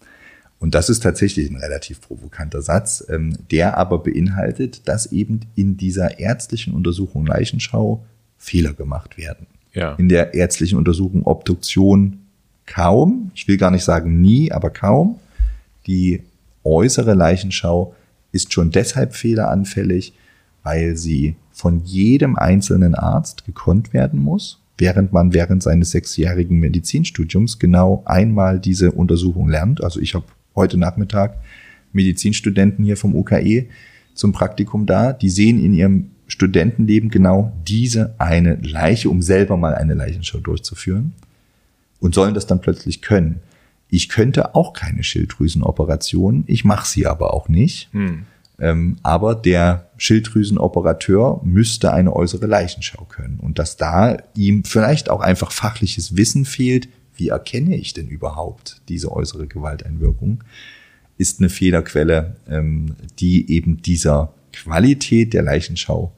Und 0.60 0.74
das 0.74 0.88
ist 0.90 1.02
tatsächlich 1.02 1.50
ein 1.50 1.56
relativ 1.56 2.00
provokanter 2.00 2.62
Satz, 2.62 3.04
ähm, 3.08 3.36
der 3.50 3.78
aber 3.78 3.98
beinhaltet, 4.02 4.86
dass 4.86 5.06
eben 5.06 5.40
in 5.56 5.76
dieser 5.76 6.18
ärztlichen 6.18 6.74
Untersuchung 6.74 7.26
Leichenschau 7.26 8.04
Fehler 8.38 8.74
gemacht 8.74 9.18
werden. 9.18 9.46
Ja. 9.72 9.94
In 9.94 10.08
der 10.08 10.34
ärztlichen 10.34 10.78
Untersuchung 10.78 11.24
Obduktion 11.24 12.20
kaum, 12.66 13.30
ich 13.34 13.48
will 13.48 13.56
gar 13.56 13.70
nicht 13.70 13.84
sagen 13.84 14.20
nie, 14.20 14.52
aber 14.52 14.70
kaum. 14.70 15.18
Die 15.86 16.24
äußere 16.64 17.14
Leichenschau 17.14 17.94
ist 18.32 18.52
schon 18.52 18.70
deshalb 18.70 19.14
fehleranfällig, 19.14 20.12
weil 20.68 20.98
sie 20.98 21.34
von 21.50 21.82
jedem 21.86 22.36
einzelnen 22.36 22.94
Arzt 22.94 23.46
gekonnt 23.46 23.94
werden 23.94 24.20
muss, 24.20 24.60
während 24.76 25.14
man 25.14 25.32
während 25.32 25.62
seines 25.62 25.92
sechsjährigen 25.92 26.58
Medizinstudiums 26.58 27.58
genau 27.58 28.02
einmal 28.04 28.60
diese 28.60 28.92
Untersuchung 28.92 29.48
lernt. 29.48 29.82
Also 29.82 29.98
ich 29.98 30.14
habe 30.14 30.26
heute 30.54 30.76
Nachmittag 30.76 31.38
Medizinstudenten 31.94 32.84
hier 32.84 32.98
vom 32.98 33.14
UKE 33.14 33.64
zum 34.12 34.32
Praktikum 34.32 34.84
da, 34.84 35.14
die 35.14 35.30
sehen 35.30 35.64
in 35.64 35.72
ihrem 35.72 36.10
Studentenleben 36.26 37.08
genau 37.08 37.50
diese 37.66 38.14
eine 38.18 38.56
Leiche, 38.56 39.08
um 39.08 39.22
selber 39.22 39.56
mal 39.56 39.74
eine 39.74 39.94
Leichenschau 39.94 40.40
durchzuführen 40.40 41.14
und 41.98 42.14
sollen 42.14 42.34
das 42.34 42.46
dann 42.46 42.60
plötzlich 42.60 43.00
können. 43.00 43.40
Ich 43.88 44.10
könnte 44.10 44.54
auch 44.54 44.74
keine 44.74 45.02
Schilddrüsenoperation, 45.02 46.44
ich 46.46 46.66
mache 46.66 46.86
sie 46.86 47.06
aber 47.06 47.32
auch 47.32 47.48
nicht. 47.48 47.88
Hm. 47.94 48.26
Ähm, 48.60 48.96
aber 49.02 49.34
der 49.34 49.88
Schilddrüsenoperateur 49.98 51.40
müsste 51.44 51.92
eine 51.92 52.14
äußere 52.14 52.46
Leichenschau 52.46 53.04
können. 53.04 53.38
Und 53.40 53.58
dass 53.58 53.76
da 53.76 54.16
ihm 54.34 54.64
vielleicht 54.64 55.10
auch 55.10 55.20
einfach 55.20 55.52
fachliches 55.52 56.16
Wissen 56.16 56.44
fehlt, 56.44 56.88
wie 57.14 57.28
erkenne 57.28 57.76
ich 57.76 57.94
denn 57.94 58.08
überhaupt 58.08 58.80
diese 58.88 59.12
äußere 59.12 59.46
Gewalteinwirkung, 59.46 60.42
ist 61.18 61.40
eine 61.40 61.48
Fehlerquelle, 61.48 62.36
ähm, 62.48 62.96
die 63.18 63.50
eben 63.50 63.82
dieser 63.82 64.32
Qualität 64.52 65.34
der 65.34 65.42
Leichenschau 65.42 66.12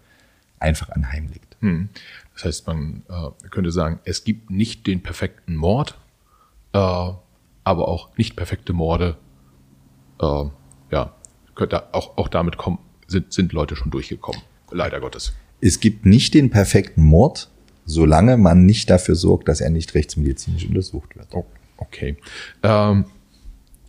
einfach 0.59 0.91
anheimliegt. 0.91 1.57
Hm. 1.61 1.89
Das 2.35 2.45
heißt, 2.45 2.67
man 2.67 3.03
äh, 3.09 3.49
könnte 3.51 3.71
sagen, 3.71 3.99
es 4.05 4.25
gibt 4.25 4.51
nicht 4.51 4.87
den 4.87 5.03
perfekten 5.03 5.57
Mord, 5.57 5.99
äh, 6.73 6.79
aber 6.79 7.89
auch 7.89 8.17
nicht 8.17 8.37
perfekte 8.37 8.73
Morde. 8.73 9.17
Äh, 10.21 10.45
ja, 10.91 11.15
könnte 11.61 11.95
auch, 11.95 12.17
auch 12.17 12.29
damit 12.29 12.57
kommen, 12.57 12.79
sind, 13.07 13.33
sind 13.33 13.53
Leute 13.53 13.77
schon 13.77 13.91
durchgekommen. 13.91 14.41
Leider 14.71 14.99
Gottes. 14.99 15.35
Es 15.61 15.79
gibt 15.79 16.07
nicht 16.07 16.33
den 16.33 16.49
perfekten 16.49 17.03
Mord, 17.03 17.51
solange 17.85 18.39
man 18.39 18.65
nicht 18.65 18.89
dafür 18.89 19.15
sorgt, 19.15 19.49
dass 19.49 19.61
er 19.61 19.69
nicht 19.69 19.95
rechtsmedizinisch 19.95 20.65
untersucht 20.65 21.17
wird. 21.17 21.29
Oh, 21.33 21.45
okay. 21.77 22.17
Ähm, 22.63 23.05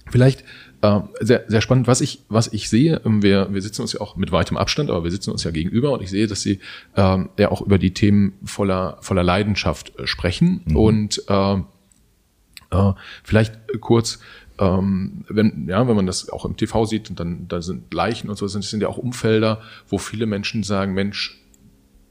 vielleicht 0.09 0.43
äh, 0.81 0.99
sehr, 1.21 1.45
sehr 1.47 1.61
spannend. 1.61 1.87
Was 1.87 2.01
ich, 2.01 2.23
was 2.27 2.51
ich 2.51 2.67
sehe, 2.69 3.01
ähm, 3.05 3.23
wir, 3.23 3.53
wir 3.53 3.61
sitzen 3.61 3.83
uns 3.83 3.93
ja 3.93 4.01
auch 4.01 4.17
mit 4.17 4.33
weitem 4.33 4.57
Abstand, 4.57 4.89
aber 4.89 5.05
wir 5.05 5.11
sitzen 5.11 5.31
uns 5.31 5.45
ja 5.45 5.51
gegenüber 5.51 5.93
und 5.93 6.01
ich 6.01 6.09
sehe, 6.09 6.27
dass 6.27 6.41
Sie 6.41 6.59
ähm, 6.97 7.29
ja 7.39 7.51
auch 7.51 7.61
über 7.61 7.77
die 7.77 7.93
Themen 7.93 8.33
voller, 8.43 8.97
voller 8.99 9.23
Leidenschaft 9.23 9.97
äh, 9.97 10.07
sprechen. 10.07 10.61
Mhm. 10.65 10.75
Und 10.75 11.23
äh, 11.29 11.53
äh, 11.53 12.93
vielleicht 13.23 13.53
kurz, 13.79 14.19
ähm, 14.61 15.25
wenn, 15.27 15.67
ja, 15.67 15.87
wenn 15.87 15.95
man 15.95 16.05
das 16.05 16.29
auch 16.29 16.45
im 16.45 16.55
TV 16.55 16.85
sieht 16.85 17.09
und 17.09 17.19
dann 17.19 17.47
da 17.47 17.63
sind 17.63 17.91
Leichen 17.91 18.29
und 18.29 18.37
so, 18.37 18.47
sind, 18.47 18.63
sind 18.63 18.81
ja 18.81 18.87
auch 18.87 18.99
Umfelder, 18.99 19.61
wo 19.89 19.97
viele 19.97 20.27
Menschen 20.27 20.61
sagen, 20.61 20.93
Mensch, 20.93 21.41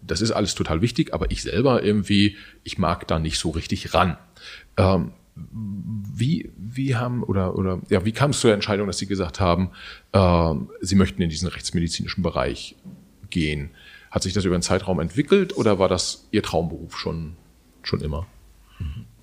das 0.02 0.20
ist 0.20 0.32
alles 0.32 0.56
total 0.56 0.82
wichtig, 0.82 1.14
aber 1.14 1.30
ich 1.30 1.42
selber 1.42 1.84
irgendwie, 1.84 2.36
ich 2.64 2.76
mag 2.76 3.06
da 3.06 3.20
nicht 3.20 3.38
so 3.38 3.50
richtig 3.50 3.94
ran. 3.94 4.16
Ähm, 4.76 5.12
wie, 5.36 6.50
wie 6.56 6.96
haben 6.96 7.22
oder, 7.22 7.56
oder 7.56 7.80
ja, 7.88 8.04
wie 8.04 8.12
kam 8.12 8.32
es 8.32 8.40
zur 8.40 8.52
Entscheidung, 8.52 8.88
dass 8.88 8.98
Sie 8.98 9.06
gesagt 9.06 9.38
haben, 9.38 9.70
äh, 10.12 10.54
Sie 10.80 10.96
möchten 10.96 11.22
in 11.22 11.30
diesen 11.30 11.48
rechtsmedizinischen 11.48 12.24
Bereich 12.24 12.74
gehen? 13.30 13.70
Hat 14.10 14.24
sich 14.24 14.32
das 14.32 14.44
über 14.44 14.56
einen 14.56 14.62
Zeitraum 14.62 14.98
entwickelt 14.98 15.56
oder 15.56 15.78
war 15.78 15.88
das 15.88 16.26
Ihr 16.32 16.42
Traumberuf 16.42 16.98
schon, 16.98 17.36
schon 17.84 18.00
immer? 18.00 18.26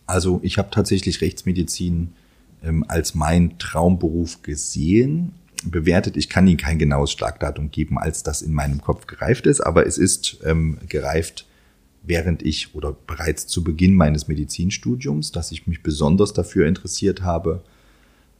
Also 0.06 0.40
ich 0.44 0.58
habe 0.58 0.70
tatsächlich 0.72 1.20
Rechtsmedizin 1.20 2.14
ähm, 2.64 2.84
als 2.88 3.16
mein 3.16 3.58
Traumberuf 3.60 4.42
gesehen. 4.42 5.34
bewertet. 5.66 6.18
Ich 6.18 6.30
kann 6.30 6.48
Ihnen 6.48 6.58
kein 6.58 6.78
genaues 6.78 7.12
Schlagdatum 7.12 7.72
geben, 7.72 7.98
als 7.98 8.22
das 8.22 8.44
in 8.44 8.54
meinem 8.54 8.80
Kopf 8.80 9.08
gereift 9.08 9.48
ist, 9.48 9.60
aber 9.60 9.88
es 9.88 9.98
ist 9.98 10.40
ähm, 10.46 10.78
gereift, 10.88 11.48
während 12.04 12.44
ich 12.44 12.76
oder 12.76 12.96
bereits 13.08 13.48
zu 13.48 13.64
Beginn 13.64 13.96
meines 13.96 14.28
Medizinstudiums, 14.28 15.32
dass 15.32 15.52
ich 15.52 15.68
mich 15.68 15.82
besonders 15.84 16.34
dafür 16.34 16.68
interessiert 16.68 17.24
habe, 17.24 17.64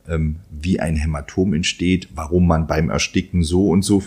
ähm, 0.08 0.38
wie 0.50 0.80
ein 0.80 0.96
Hämatom 0.96 1.54
entsteht, 1.54 2.10
warum 2.16 2.48
man 2.48 2.68
beim 2.68 2.90
Ersticken 2.90 3.44
so 3.44 3.70
und 3.70 3.84
so 3.84 4.04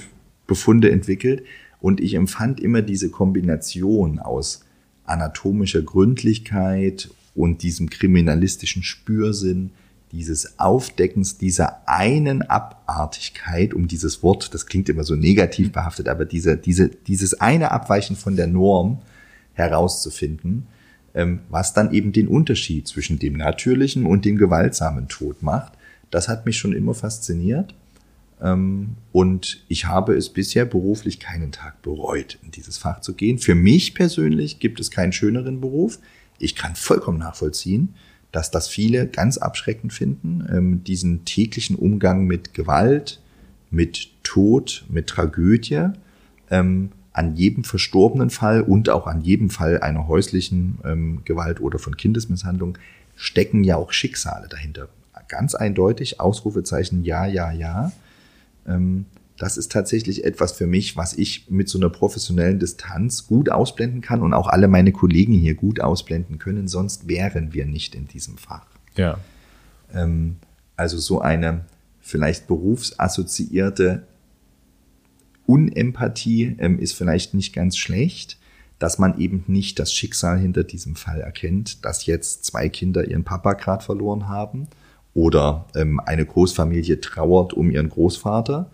Befunde 0.47 0.91
entwickelt. 0.91 1.45
Und 1.81 2.01
ich 2.01 2.15
empfand 2.15 2.61
immer 2.61 2.83
diese 2.83 3.11
Kombination 3.11 4.19
aus 4.19 4.65
anatomischer 5.05 5.83
Gründlichkeit 5.83 7.11
und 7.35 7.63
diesem 7.63 7.91
kriminalistischen 7.91 8.83
Spürsinn, 8.83 9.73
dieses 10.13 10.59
Aufdeckens 10.59 11.39
dieser 11.39 11.89
einen 11.89 12.43
Abartigkeit, 12.43 13.75
um 13.75 13.87
dieses 13.87 14.23
Wort, 14.23 14.53
das 14.55 14.67
klingt 14.67 14.89
immer 14.89 15.05
so 15.05 15.15
negativ 15.15 15.69
mhm. 15.69 15.73
behaftet, 15.73 16.09
aber 16.09 16.25
diese, 16.25 16.57
diese, 16.57 16.89
dieses 16.89 17.41
eine 17.41 17.71
Abweichen 17.71 18.17
von 18.17 18.37
der 18.37 18.47
Norm 18.47 19.01
herauszufinden, 19.55 20.67
ähm, 21.15 21.41
was 21.49 21.75
dann 21.75 21.93
eben 21.93 22.13
den 22.13 22.29
Unterschied 22.29 22.89
zwischen 22.89 23.19
dem 23.19 23.35
natürlichen 23.37 24.07
und 24.07 24.25
dem 24.25 24.37
gewaltsamen 24.37 25.09
Tod 25.09 25.43
macht. 25.43 25.73
Das 26.11 26.29
hat 26.29 26.47
mich 26.47 26.59
schon 26.59 26.73
immer 26.73 26.95
fasziniert. 26.95 27.75
Ähm, 28.41 28.97
und 29.13 29.65
ich 29.69 29.87
habe 29.87 30.15
es 30.15 30.29
bisher 30.31 30.65
beruflich 30.65 31.21
keinen 31.21 31.53
Tag 31.53 31.83
bereut, 31.83 32.39
in 32.43 32.51
dieses 32.51 32.79
Fach 32.79 33.01
zu 33.01 33.15
gehen. 33.15 33.39
Für 33.39 33.55
mich 33.55 33.95
persönlich 33.95 34.59
gibt 34.59 34.81
es 34.81 34.91
keinen 34.91 35.13
schöneren 35.13 35.61
Beruf. 35.61 35.99
Ich 36.39 36.57
kann 36.57 36.75
vollkommen 36.75 37.19
nachvollziehen, 37.19 37.95
dass 38.33 38.51
das 38.51 38.69
viele 38.69 39.07
ganz 39.07 39.39
abschreckend 39.39 39.93
finden, 39.93 40.47
ähm, 40.51 40.85
diesen 40.85 41.25
täglichen 41.25 41.77
Umgang 41.77 42.27
mit 42.27 42.55
Gewalt, 42.55 43.21
mit 43.71 44.09
Tod, 44.23 44.85
mit 44.89 45.09
Tragödie, 45.09 45.89
ähm, 46.51 46.91
an 47.13 47.35
jedem 47.35 47.65
verstorbenen 47.65 48.31
Fall 48.31 48.63
und 48.63 48.89
auch 48.89 49.07
an 49.07 49.21
jedem 49.21 49.51
Fall 49.51 49.81
einer 49.81 50.07
häuslichen 50.07 50.79
Gewalt 51.25 51.61
oder 51.61 51.81
von 51.81 51.97
Kindesmisshandlung 51.97 52.79
stecken 53.17 53.65
ja 53.65 53.77
auch 53.77 53.93
Schicksale 53.93 54.47
dahinter 54.49 54.89
ganz 55.31 55.55
eindeutig, 55.55 56.21
Ausrufezeichen 56.21 57.05
ja, 57.05 57.25
ja, 57.25 57.51
ja. 57.51 57.93
Ähm, 58.67 59.07
das 59.41 59.57
ist 59.57 59.73
tatsächlich 59.73 60.25
etwas 60.25 60.53
für 60.53 60.67
mich, 60.67 60.99
was 60.99 61.15
ich 61.15 61.51
mit 61.51 61.67
so 61.67 61.79
einer 61.79 61.89
professionellen 61.89 62.59
Distanz 62.59 63.27
gut 63.27 63.49
ausblenden 63.49 64.03
kann 64.03 64.21
und 64.21 64.35
auch 64.35 64.47
alle 64.47 64.69
meine 64.69 64.93
Kollegen 64.93 65.33
hier 65.33 65.55
gut 65.55 65.81
ausblenden 65.81 66.39
können, 66.39 66.69
sonst 66.69 67.09
wären 67.09 67.55
wir 67.55 67.65
nicht 67.65 67.95
in 67.95 68.07
diesem 68.07 68.37
Fach. 68.37 68.67
Ja. 68.97 69.19
Ähm, 69.95 70.37
also 70.77 70.99
so 70.99 71.23
eine 71.23 71.65
vielleicht 72.01 72.49
berufsassoziierte 72.49 74.07
Unempathie 75.47 76.57
ähm, 76.59 76.79
ist 76.79 76.93
vielleicht 76.93 77.33
nicht 77.33 77.55
ganz 77.55 77.79
schlecht, 77.79 78.37
dass 78.79 78.99
man 78.99 79.19
eben 79.19 79.45
nicht 79.47 79.79
das 79.79 79.95
Schicksal 79.95 80.39
hinter 80.39 80.65
diesem 80.65 80.97
Fall 80.97 81.23
erkennt, 81.23 81.83
dass 81.87 82.05
jetzt 82.05 82.45
zwei 82.45 82.69
Kinder 82.69 83.09
ihren 83.09 83.25
Papa 83.25 83.55
gerade 83.55 83.83
verloren 83.83 84.29
haben 84.29 84.69
oder 85.15 85.65
ähm, 85.75 85.99
eine 85.99 86.27
Großfamilie 86.27 87.01
trauert 87.01 87.55
um 87.55 87.71
ihren 87.71 87.89
Großvater, 87.89 88.71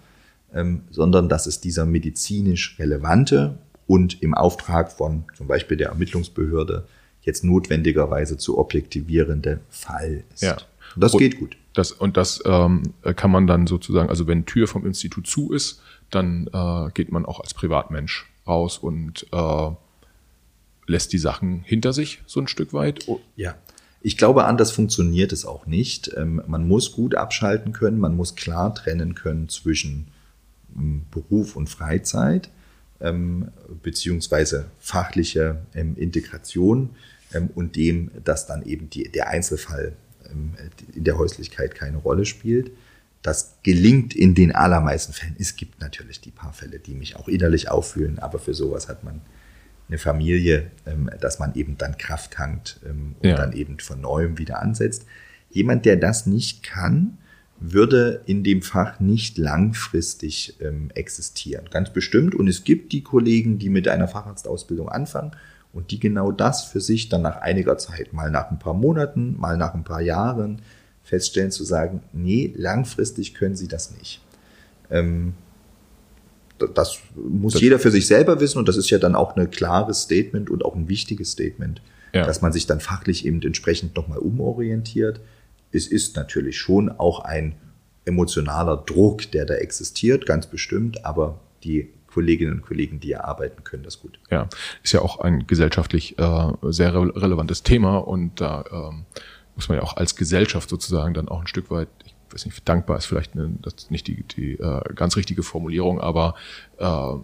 sondern 0.90 1.28
dass 1.28 1.46
es 1.46 1.60
dieser 1.60 1.86
medizinisch 1.86 2.76
relevante 2.78 3.58
und 3.86 4.22
im 4.22 4.34
Auftrag 4.34 4.90
von 4.92 5.24
zum 5.36 5.46
Beispiel 5.46 5.76
der 5.76 5.88
Ermittlungsbehörde 5.88 6.86
jetzt 7.22 7.44
notwendigerweise 7.44 8.36
zu 8.38 8.58
objektivierende 8.58 9.60
Fall 9.68 10.22
ist. 10.32 10.42
Ja. 10.42 10.56
Und 10.94 11.02
das 11.02 11.12
und 11.12 11.18
geht 11.18 11.38
gut. 11.38 11.56
Das, 11.74 11.92
und 11.92 12.16
das 12.16 12.42
ähm, 12.46 12.94
kann 13.16 13.30
man 13.30 13.46
dann 13.46 13.66
sozusagen, 13.66 14.08
also 14.08 14.26
wenn 14.26 14.46
Tür 14.46 14.66
vom 14.66 14.86
Institut 14.86 15.26
zu 15.26 15.52
ist, 15.52 15.82
dann 16.10 16.48
äh, 16.52 16.90
geht 16.94 17.12
man 17.12 17.26
auch 17.26 17.40
als 17.40 17.52
Privatmensch 17.52 18.26
raus 18.46 18.78
und 18.78 19.26
äh, 19.32 19.70
lässt 20.86 21.12
die 21.12 21.18
Sachen 21.18 21.62
hinter 21.64 21.92
sich 21.92 22.22
so 22.26 22.40
ein 22.40 22.48
Stück 22.48 22.72
weit. 22.72 23.06
Ja. 23.34 23.56
Ich 24.00 24.16
glaube, 24.16 24.44
anders 24.44 24.70
funktioniert 24.70 25.32
es 25.32 25.44
auch 25.44 25.66
nicht. 25.66 26.12
Ähm, 26.16 26.40
man 26.46 26.66
muss 26.68 26.92
gut 26.92 27.16
abschalten 27.16 27.72
können, 27.72 27.98
man 27.98 28.14
muss 28.14 28.36
klar 28.36 28.74
trennen 28.74 29.14
können 29.14 29.48
zwischen 29.48 29.88
ähm, 29.88 30.06
Beruf 31.10 31.56
und 31.56 31.68
Freizeit, 31.68 32.50
ähm, 33.00 33.48
beziehungsweise 33.82 34.66
fachliche 34.78 35.60
Integration 35.74 36.90
und 37.54 37.76
dem, 37.76 38.10
dass 38.24 38.46
dann 38.46 38.64
eben 38.64 38.88
die, 38.88 39.10
der 39.10 39.28
Einzelfall 39.28 39.92
in 40.94 41.04
der 41.04 41.18
Häuslichkeit 41.18 41.74
keine 41.74 41.98
Rolle 41.98 42.24
spielt. 42.24 42.70
Das 43.22 43.56
gelingt 43.62 44.14
in 44.14 44.34
den 44.34 44.54
allermeisten 44.54 45.12
Fällen. 45.12 45.34
Es 45.38 45.56
gibt 45.56 45.80
natürlich 45.80 46.20
die 46.20 46.30
paar 46.30 46.52
Fälle, 46.52 46.78
die 46.78 46.94
mich 46.94 47.16
auch 47.16 47.28
innerlich 47.28 47.68
auffühlen, 47.68 48.18
aber 48.18 48.38
für 48.38 48.54
sowas 48.54 48.88
hat 48.88 49.02
man 49.02 49.20
eine 49.88 49.98
Familie, 49.98 50.70
ähm, 50.86 51.10
dass 51.20 51.38
man 51.38 51.54
eben 51.54 51.78
dann 51.78 51.96
Kraft 51.98 52.32
tankt 52.32 52.80
ähm, 52.84 53.16
und 53.20 53.28
ja. 53.28 53.36
dann 53.36 53.52
eben 53.52 53.78
von 53.78 54.00
neuem 54.00 54.38
wieder 54.38 54.62
ansetzt. 54.62 55.06
Jemand, 55.50 55.84
der 55.86 55.96
das 55.96 56.26
nicht 56.26 56.62
kann, 56.62 57.18
würde 57.58 58.20
in 58.26 58.44
dem 58.44 58.62
Fach 58.62 59.00
nicht 59.00 59.38
langfristig 59.38 60.56
ähm, 60.60 60.90
existieren. 60.94 61.66
Ganz 61.70 61.90
bestimmt. 61.90 62.34
Und 62.34 62.48
es 62.48 62.64
gibt 62.64 62.92
die 62.92 63.02
Kollegen, 63.02 63.58
die 63.58 63.70
mit 63.70 63.88
einer 63.88 64.08
Facharztausbildung 64.08 64.88
anfangen 64.88 65.32
und 65.72 65.90
die 65.90 66.00
genau 66.00 66.32
das 66.32 66.64
für 66.64 66.80
sich 66.80 67.08
dann 67.08 67.22
nach 67.22 67.36
einiger 67.36 67.78
Zeit, 67.78 68.12
mal 68.12 68.30
nach 68.30 68.50
ein 68.50 68.58
paar 68.58 68.74
Monaten, 68.74 69.36
mal 69.38 69.56
nach 69.56 69.74
ein 69.74 69.84
paar 69.84 70.02
Jahren 70.02 70.60
feststellen, 71.02 71.50
zu 71.50 71.64
sagen, 71.64 72.02
nee, 72.12 72.52
langfristig 72.56 73.34
können 73.34 73.56
sie 73.56 73.68
das 73.68 73.96
nicht. 73.96 74.20
Ähm, 74.90 75.34
das 76.74 76.98
muss 77.14 77.54
das 77.54 77.62
jeder 77.62 77.78
für 77.78 77.90
sich 77.90 78.06
selber 78.06 78.40
wissen 78.40 78.58
und 78.58 78.68
das 78.68 78.76
ist 78.76 78.90
ja 78.90 78.98
dann 78.98 79.14
auch 79.14 79.36
ein 79.36 79.50
klares 79.50 80.02
Statement 80.02 80.48
und 80.50 80.64
auch 80.64 80.74
ein 80.74 80.88
wichtiges 80.88 81.32
Statement, 81.32 81.82
ja. 82.14 82.24
dass 82.24 82.40
man 82.40 82.52
sich 82.52 82.66
dann 82.66 82.80
fachlich 82.80 83.26
eben 83.26 83.42
entsprechend 83.42 83.94
nochmal 83.96 84.18
umorientiert. 84.18 85.20
Es 85.72 85.86
ist 85.86 86.16
natürlich 86.16 86.58
schon 86.58 86.90
auch 86.90 87.20
ein 87.20 87.56
emotionaler 88.04 88.76
Druck, 88.76 89.30
der 89.32 89.44
da 89.44 89.54
existiert, 89.54 90.26
ganz 90.26 90.46
bestimmt, 90.46 91.04
aber 91.04 91.40
die 91.64 91.90
Kolleginnen 92.06 92.54
und 92.54 92.62
Kollegen, 92.62 93.00
die 93.00 93.08
hier 93.08 93.24
arbeiten, 93.24 93.62
können 93.62 93.82
das 93.82 94.00
gut. 94.00 94.18
Ja, 94.30 94.48
ist 94.82 94.92
ja 94.92 95.02
auch 95.02 95.20
ein 95.20 95.46
gesellschaftlich 95.46 96.18
äh, 96.18 96.52
sehr 96.62 96.94
re 96.94 97.12
relevantes 97.14 97.62
Thema 97.62 97.98
und 97.98 98.40
da 98.40 98.64
ähm, 98.72 99.04
muss 99.54 99.68
man 99.68 99.76
ja 99.76 99.84
auch 99.84 99.96
als 99.96 100.16
Gesellschaft 100.16 100.70
sozusagen 100.70 101.12
dann 101.12 101.28
auch 101.28 101.40
ein 101.40 101.46
Stück 101.46 101.70
weit, 101.70 101.88
ich 102.06 102.14
weiß 102.32 102.46
nicht, 102.46 102.66
dankbar 102.66 102.96
ist 102.96 103.06
vielleicht 103.06 103.34
eine, 103.34 103.50
das 103.60 103.90
nicht 103.90 104.06
die, 104.06 104.22
die 104.22 104.52
äh, 104.52 104.80
ganz 104.94 105.16
richtige 105.16 105.42
Formulierung, 105.42 106.00
aber 106.00 106.36
äh, 106.78 107.14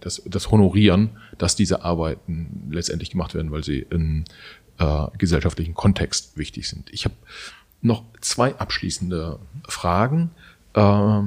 das, 0.00 0.22
das 0.24 0.50
Honorieren, 0.50 1.18
dass 1.38 1.54
diese 1.54 1.84
Arbeiten 1.84 2.68
letztendlich 2.70 3.10
gemacht 3.10 3.34
werden, 3.34 3.52
weil 3.52 3.62
sie 3.62 3.86
im 3.90 4.24
äh, 4.78 5.06
gesellschaftlichen 5.18 5.74
Kontext 5.74 6.36
wichtig 6.36 6.68
sind. 6.68 6.90
Ich 6.92 7.04
habe 7.04 7.14
noch 7.86 8.04
zwei 8.20 8.54
abschließende 8.56 9.38
Fragen, 9.68 10.30
äh, 10.74 11.20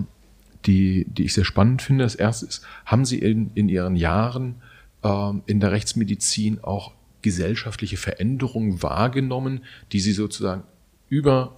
die, 0.65 1.05
die 1.09 1.23
ich 1.23 1.33
sehr 1.33 1.45
spannend 1.45 1.81
finde. 1.81 2.03
Das 2.03 2.15
erste 2.15 2.45
ist, 2.45 2.65
haben 2.85 3.05
Sie 3.05 3.19
in, 3.19 3.51
in 3.55 3.69
Ihren 3.69 3.95
Jahren 3.95 4.61
äh, 5.03 5.31
in 5.45 5.59
der 5.59 5.71
Rechtsmedizin 5.71 6.63
auch 6.63 6.93
gesellschaftliche 7.21 7.97
Veränderungen 7.97 8.81
wahrgenommen, 8.81 9.63
die 9.91 9.99
Sie 9.99 10.13
sozusagen 10.13 10.63
über 11.09 11.55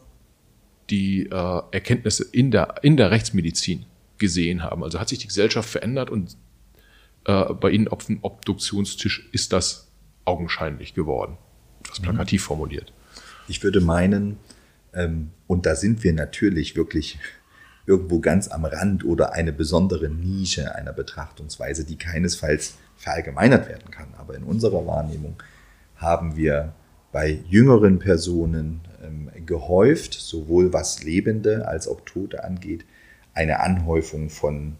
die 0.90 1.28
äh, 1.28 1.61
Erkenntnisse 1.72 2.26
in 2.32 2.52
der, 2.52 2.76
in 2.84 2.98
der 2.98 3.11
Rechtsmedizin 3.11 3.86
gesehen 4.18 4.64
haben. 4.64 4.84
Also 4.84 4.99
hat 4.99 5.10
sich 5.10 5.19
die 5.19 5.28
Gesellschaft 5.28 5.69
verändert 5.69 6.10
und 6.10 6.38
äh, 7.26 7.53
bei 7.53 7.72
Ihnen 7.72 7.88
auf 7.88 8.06
dem 8.06 8.19
Obduktionstisch 8.22 9.30
ist 9.32 9.53
das 9.53 9.88
augenscheinlich 10.26 10.94
geworden. 10.94 11.38
Etwas 11.84 11.99
mhm. 11.99 12.03
plakativ 12.03 12.44
formuliert. 12.44 12.94
Ich 13.48 13.64
würde 13.64 13.82
meinen, 13.82 14.38
und 14.93 15.65
da 15.65 15.76
sind 15.76 16.03
wir 16.03 16.13
natürlich 16.13 16.76
wirklich 16.76 17.18
irgendwo 17.85 18.19
ganz 18.19 18.47
am 18.49 18.65
Rand 18.65 19.05
oder 19.05 19.34
eine 19.34 19.53
besondere 19.53 20.09
Nische 20.09 20.76
einer 20.76 20.93
Betrachtungsweise, 20.93 21.85
die 21.85 21.97
keinesfalls 21.97 22.76
verallgemeinert 22.97 23.68
werden 23.68 23.91
kann. 23.91 24.13
Aber 24.18 24.35
in 24.35 24.43
unserer 24.43 24.85
Wahrnehmung 24.85 25.41
haben 25.95 26.35
wir 26.35 26.73
bei 27.11 27.39
jüngeren 27.49 27.99
Personen 27.99 28.81
ähm, 29.03 29.30
gehäuft, 29.45 30.13
sowohl 30.13 30.72
was 30.73 31.03
Lebende 31.03 31.68
als 31.68 31.88
auch 31.88 32.01
Tote 32.01 32.43
angeht, 32.43 32.85
eine 33.34 33.59
Anhäufung 33.59 34.30
von 34.30 34.77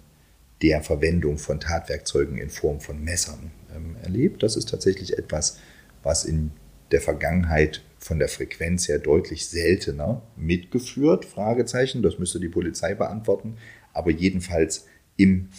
der 0.62 0.82
Verwendung 0.82 1.38
von 1.38 1.60
Tatwerkzeugen 1.60 2.38
in 2.38 2.50
Form 2.50 2.80
von 2.80 3.04
Messern 3.04 3.52
ähm, 3.76 3.96
erlebt. 4.04 4.44
Das 4.44 4.56
ist 4.56 4.70
tatsächlich 4.70 5.18
etwas, 5.18 5.58
was 6.04 6.24
in 6.24 6.52
der 6.92 7.02
Vergangenheit 7.02 7.82
von 8.00 8.20
der 8.20 8.28
Frequenz 8.28 8.88
her 8.88 9.00
deutlich 9.00 9.48
seltener 9.48 10.22
mitgeführt, 10.36 11.26
Fragezeichen, 11.26 12.02
das 12.02 12.20
müsste 12.20 12.40
die 12.40 12.50
Polizei 12.50 12.96
beantworten, 12.96 13.58
aber 13.94 14.12
jedenfalls 14.12 14.88
im 15.18 15.50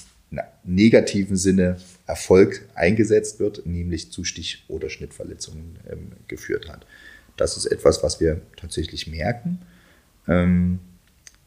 negativen 0.64 1.36
Sinne 1.36 1.76
Erfolg 2.06 2.66
eingesetzt 2.74 3.38
wird, 3.38 3.66
nämlich 3.66 4.10
zu 4.10 4.24
Stich- 4.24 4.64
oder 4.68 4.88
Schnittverletzungen 4.88 5.78
ähm, 5.90 6.12
geführt 6.28 6.68
hat. 6.68 6.86
Das 7.36 7.56
ist 7.56 7.66
etwas, 7.66 8.02
was 8.02 8.20
wir 8.20 8.40
tatsächlich 8.56 9.06
merken. 9.06 9.60
Ähm, 10.28 10.78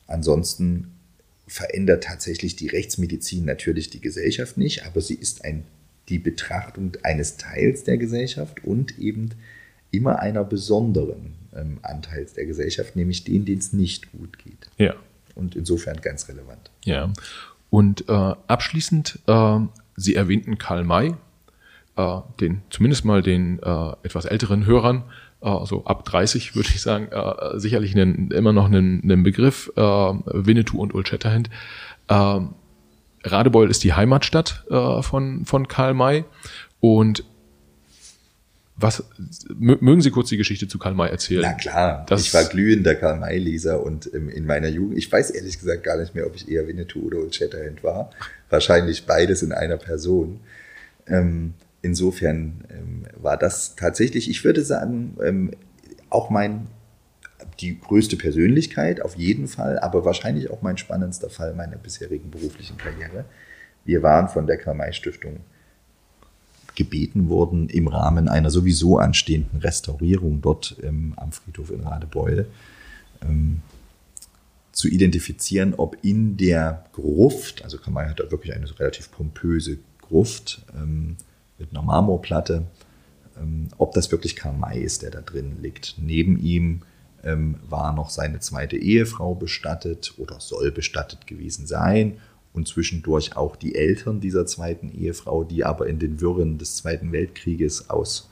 ansonsten 0.08 0.92
verändert 1.48 2.04
tatsächlich 2.04 2.56
die 2.56 2.68
Rechtsmedizin 2.68 3.46
natürlich 3.46 3.90
die 3.90 4.02
Gesellschaft 4.02 4.58
nicht, 4.58 4.86
aber 4.86 5.02
sie 5.02 5.16
ist 5.16 5.46
ein, 5.46 5.66
die 6.10 6.20
Betrachtung 6.20 6.94
eines 7.04 7.38
Teils 7.38 7.84
der 7.84 7.98
Gesellschaft 7.98 8.64
und 8.64 8.98
eben 9.00 9.32
immer 9.98 10.20
einer 10.20 10.44
besonderen 10.44 11.34
ähm, 11.56 11.80
Anteils 11.82 12.34
der 12.34 12.46
Gesellschaft, 12.46 12.96
nämlich 12.96 13.24
den, 13.24 13.46
denen 13.46 13.60
es 13.60 13.74
nicht 13.74 14.12
gut 14.12 14.38
geht. 14.38 14.70
Ja. 14.78 14.94
Und 15.36 15.56
insofern 15.56 16.02
ganz 16.02 16.28
relevant. 16.30 16.72
Ja. 16.84 17.12
Und 17.70 18.08
äh, 18.08 18.12
abschließend, 18.48 19.20
äh, 19.28 19.60
Sie 19.98 20.16
erwähnten 20.16 20.58
Karl 20.58 20.84
May, 20.84 21.16
äh, 21.96 22.20
den 22.40 22.62
zumindest 22.70 23.06
mal 23.06 23.22
den 23.22 23.60
äh, 23.60 23.92
etwas 24.04 24.26
älteren 24.26 24.66
Hörern, 24.66 25.04
äh, 25.42 25.66
so 25.66 25.86
ab 25.86 26.06
30 26.06 26.56
würde 26.56 26.70
ich 26.70 26.82
sagen, 26.82 27.08
äh, 27.12 27.60
sicherlich 27.60 27.96
einen, 27.96 28.32
immer 28.32 28.54
noch 28.54 28.66
einen, 28.66 29.02
einen 29.04 29.24
Begriff, 29.24 29.72
Winnetou 29.76 30.82
und 30.82 30.94
Old 30.94 31.08
Shatterhand. 31.08 31.50
Äh, 32.08 32.42
Radebeul 33.24 33.72
ist 33.72 33.84
die 33.84 33.94
Heimatstadt 33.94 34.66
von, 35.02 35.46
von 35.46 35.68
Karl 35.68 35.96
May 35.96 36.26
und 36.80 37.24
was 38.78 39.04
mögen 39.58 40.02
Sie 40.02 40.12
kurz 40.12 40.28
die 40.30 40.38
Geschichte 40.38 40.68
zu 40.68 40.78
Karl 40.78 40.94
May 40.96 41.10
erzählen? 41.10 41.44
Na 41.44 41.54
klar, 41.54 42.06
Das- 42.10 42.22
ich 42.22 42.34
war 42.34 42.44
glühender 42.44 42.96
Karl 42.96 43.18
May-Leser 43.20 43.82
und 43.82 44.10
ähm, 44.14 44.28
in 44.30 44.46
meiner 44.46 44.68
Jugend, 44.68 44.98
ich 44.98 45.10
weiß 45.12 45.30
ehrlich 45.32 45.58
gesagt 45.60 45.84
gar 45.84 45.98
nicht 45.98 46.14
mehr, 46.14 46.28
ob 46.28 46.36
ich 46.36 46.50
eher 46.52 46.68
Winnetou 46.68 47.04
oder 47.06 47.20
Old 47.20 47.34
Shatterhand 47.34 47.84
war. 47.84 48.10
Wahrscheinlich 48.50 49.06
beides 49.06 49.44
in 49.44 49.54
einer 49.54 49.78
Person. 49.78 50.42
Ähm, 51.08 51.54
insofern 51.82 52.66
ähm, 52.70 53.06
war 53.16 53.38
das 53.38 53.76
tatsächlich, 53.78 54.30
ich 54.30 54.44
würde 54.44 54.62
sagen, 54.64 55.16
ähm, 55.24 55.52
auch 56.10 56.30
mein, 56.30 56.68
die 57.62 57.80
größte 57.80 58.18
Persönlichkeit 58.18 59.02
auf 59.02 59.16
jeden 59.16 59.48
Fall, 59.48 59.80
aber 59.80 60.04
wahrscheinlich 60.04 60.50
auch 60.52 60.62
mein 60.62 60.78
spannendster 60.78 61.30
Fall 61.30 61.54
meiner 61.54 61.78
bisherigen 61.78 62.30
beruflichen 62.30 62.76
Karriere. 62.78 63.24
Wir 63.86 64.04
waren 64.04 64.28
von 64.28 64.48
der 64.48 64.58
Karl 64.58 64.76
May 64.76 64.92
Stiftung 64.92 65.38
gebeten 66.76 67.30
worden, 67.30 67.70
im 67.70 67.88
Rahmen 67.88 68.28
einer 68.28 68.50
sowieso 68.50 68.98
anstehenden 68.98 69.60
Restaurierung 69.60 70.42
dort 70.42 70.78
ähm, 70.84 71.14
am 71.18 71.32
Friedhof 71.32 71.72
in 71.72 71.82
Radebeul 71.82 72.48
ähm, 73.22 73.62
zu 74.72 74.88
identifizieren, 74.90 75.74
ob 75.76 75.98
in 76.04 76.38
der 76.38 76.86
Gruft, 76.92 77.64
also 77.64 77.78
Kamai 77.78 78.10
hat 78.10 78.20
da 78.20 78.30
wirklich 78.30 78.54
eine 78.54 78.68
relativ 78.80 79.10
pompöse 79.12 79.78
Gruft 80.02 80.66
ähm, 80.76 81.16
mit 81.58 81.72
einer 81.72 81.82
Marmorplatte, 81.82 82.64
ähm, 83.42 83.70
ob 83.78 83.94
das 83.94 84.12
wirklich 84.12 84.36
Karl 84.36 84.54
May 84.54 84.82
ist, 84.82 85.02
der 85.02 85.12
da 85.12 85.22
drin 85.22 85.58
liegt. 85.62 85.96
Neben 85.98 86.38
ihm 86.38 86.82
ähm, 87.24 87.56
war 87.68 87.94
noch 87.94 88.10
seine 88.10 88.40
zweite 88.40 88.78
Ehefrau 88.78 89.34
bestattet 89.34 90.14
oder 90.18 90.40
soll 90.40 90.72
bestattet 90.72 91.26
gewesen 91.26 91.68
sein 91.68 92.18
und 92.56 92.68
zwischendurch 92.68 93.36
auch 93.36 93.56
die 93.56 93.76
Eltern 93.76 94.20
dieser 94.20 94.46
zweiten 94.46 94.90
Ehefrau, 94.90 95.44
die 95.44 95.66
aber 95.66 95.88
in 95.88 96.00
den 96.00 96.22
Wirren 96.22 96.58
des 96.58 96.78
Zweiten 96.78 97.12
Weltkrieges 97.12 97.90
aus 97.90 98.30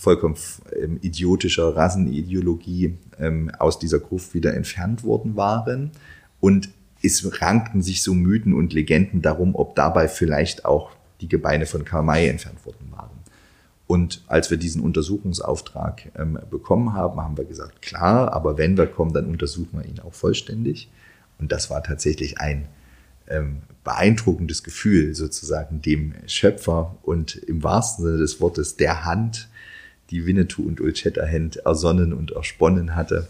vollkommen 0.00 0.36
ähm, 0.80 0.98
idiotischer 1.02 1.76
Rassenideologie 1.76 2.96
ähm, 3.18 3.50
aus 3.58 3.78
dieser 3.78 4.00
Gruft 4.00 4.34
wieder 4.34 4.54
entfernt 4.54 5.04
worden 5.04 5.36
waren. 5.36 5.90
Und 6.40 6.70
es 7.02 7.40
rankten 7.40 7.82
sich 7.82 8.02
so 8.02 8.14
Mythen 8.14 8.54
und 8.54 8.72
Legenden 8.72 9.22
darum, 9.22 9.54
ob 9.54 9.76
dabei 9.76 10.08
vielleicht 10.08 10.64
auch 10.64 10.92
die 11.20 11.28
Gebeine 11.28 11.66
von 11.66 11.84
Karl 11.84 12.02
May 12.02 12.28
entfernt 12.28 12.64
worden 12.64 12.90
waren. 12.90 13.10
Und 13.86 14.22
als 14.26 14.50
wir 14.50 14.56
diesen 14.56 14.82
Untersuchungsauftrag 14.82 16.12
ähm, 16.16 16.38
bekommen 16.50 16.94
haben, 16.94 17.20
haben 17.20 17.36
wir 17.36 17.44
gesagt, 17.44 17.82
klar, 17.82 18.32
aber 18.32 18.56
wenn 18.56 18.78
wir 18.78 18.86
kommen, 18.86 19.12
dann 19.12 19.26
untersuchen 19.26 19.70
wir 19.72 19.84
ihn 19.84 20.00
auch 20.00 20.14
vollständig. 20.14 20.88
Und 21.38 21.52
das 21.52 21.70
war 21.70 21.82
tatsächlich 21.82 22.40
ein 22.40 22.68
ähm, 23.30 23.62
beeindruckendes 23.84 24.62
Gefühl, 24.62 25.14
sozusagen 25.14 25.80
dem 25.80 26.14
Schöpfer 26.26 26.98
und 27.02 27.36
im 27.36 27.62
wahrsten 27.62 28.04
Sinne 28.04 28.18
des 28.18 28.40
Wortes 28.40 28.76
der 28.76 29.04
Hand, 29.04 29.48
die 30.10 30.26
Winnetou 30.26 30.62
und 30.62 30.80
Old 30.80 30.98
Shatterhand 30.98 31.56
ersonnen 31.56 32.12
und 32.12 32.32
ersponnen 32.32 32.94
hatte, 32.94 33.28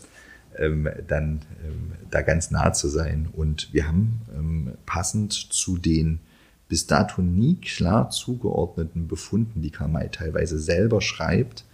ähm, 0.56 0.89
dann 1.06 1.43
ähm, 1.64 1.93
da 2.10 2.22
ganz 2.22 2.51
nah 2.51 2.72
zu 2.72 2.89
sein. 2.89 3.28
Und 3.32 3.72
wir 3.72 3.86
haben 3.86 4.20
ähm, 4.36 4.72
passend 4.86 5.32
zu 5.32 5.78
den 5.78 6.20
bis 6.68 6.86
dato 6.86 7.20
nie 7.20 7.56
klar 7.56 8.10
zugeordneten 8.10 9.09
Befunden, 9.09 9.60
die 9.60 9.70
Karl 9.70 9.89
May 9.89 10.09
teilweise 10.09 10.59
selber 10.59 11.01
schreibt, 11.01 11.64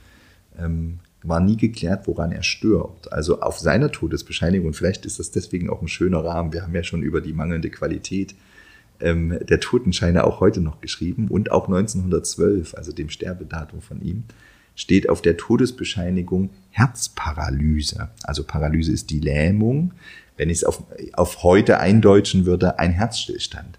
ähm, 0.59 1.01
war 1.29 1.41
nie 1.41 1.57
geklärt, 1.57 2.07
woran 2.07 2.33
er 2.33 2.43
stirbt. 2.43 3.13
Also 3.13 3.41
auf 3.41 3.59
seiner 3.59 3.91
Todesbescheinigung, 3.91 4.69
und 4.69 4.75
vielleicht 4.75 5.07
ist 5.07 5.19
das 5.19 5.31
deswegen 5.31 5.71
auch 5.71 5.83
ein 5.83 5.89
schöner 5.89 6.25
Rahmen, 6.25 6.53
wir 6.53 6.63
haben 6.63 6.75
ja 6.75 6.83
schon 6.83 7.03
über 7.03 7.21
die 7.21 7.33
mangelnde 7.33 7.71
Qualität 7.71 8.35
ähm, 9.01 9.39
der 9.43 9.61
Totenscheine 9.61 10.25
auch 10.25 10.41
heute 10.41 10.61
noch 10.61 10.81
geschrieben 10.81 11.29
und 11.29 11.51
auch 11.51 11.67
1912, 11.67 12.75
also 12.75 12.93
dem 12.93 13.11
Sterbedatum 13.11 13.83
von 13.83 14.01
ihm, 14.03 14.25
steht 14.75 15.09
auf 15.09 15.23
der 15.23 15.37
Todesbescheinigung 15.37 16.51
Herzparalyse. 16.71 18.11
Also 18.23 18.45
Paralyse 18.45 18.93
ist 18.93 19.11
die 19.11 19.21
Lähmung. 19.21 19.93
Wenn 20.37 20.51
ich 20.51 20.59
es 20.59 20.65
auf, 20.65 20.83
auf 21.15 21.43
heute 21.43 21.81
eindeutschen 21.81 22.45
würde, 22.45 22.79
ein 22.79 22.93
Herzstillstand. 22.93 23.79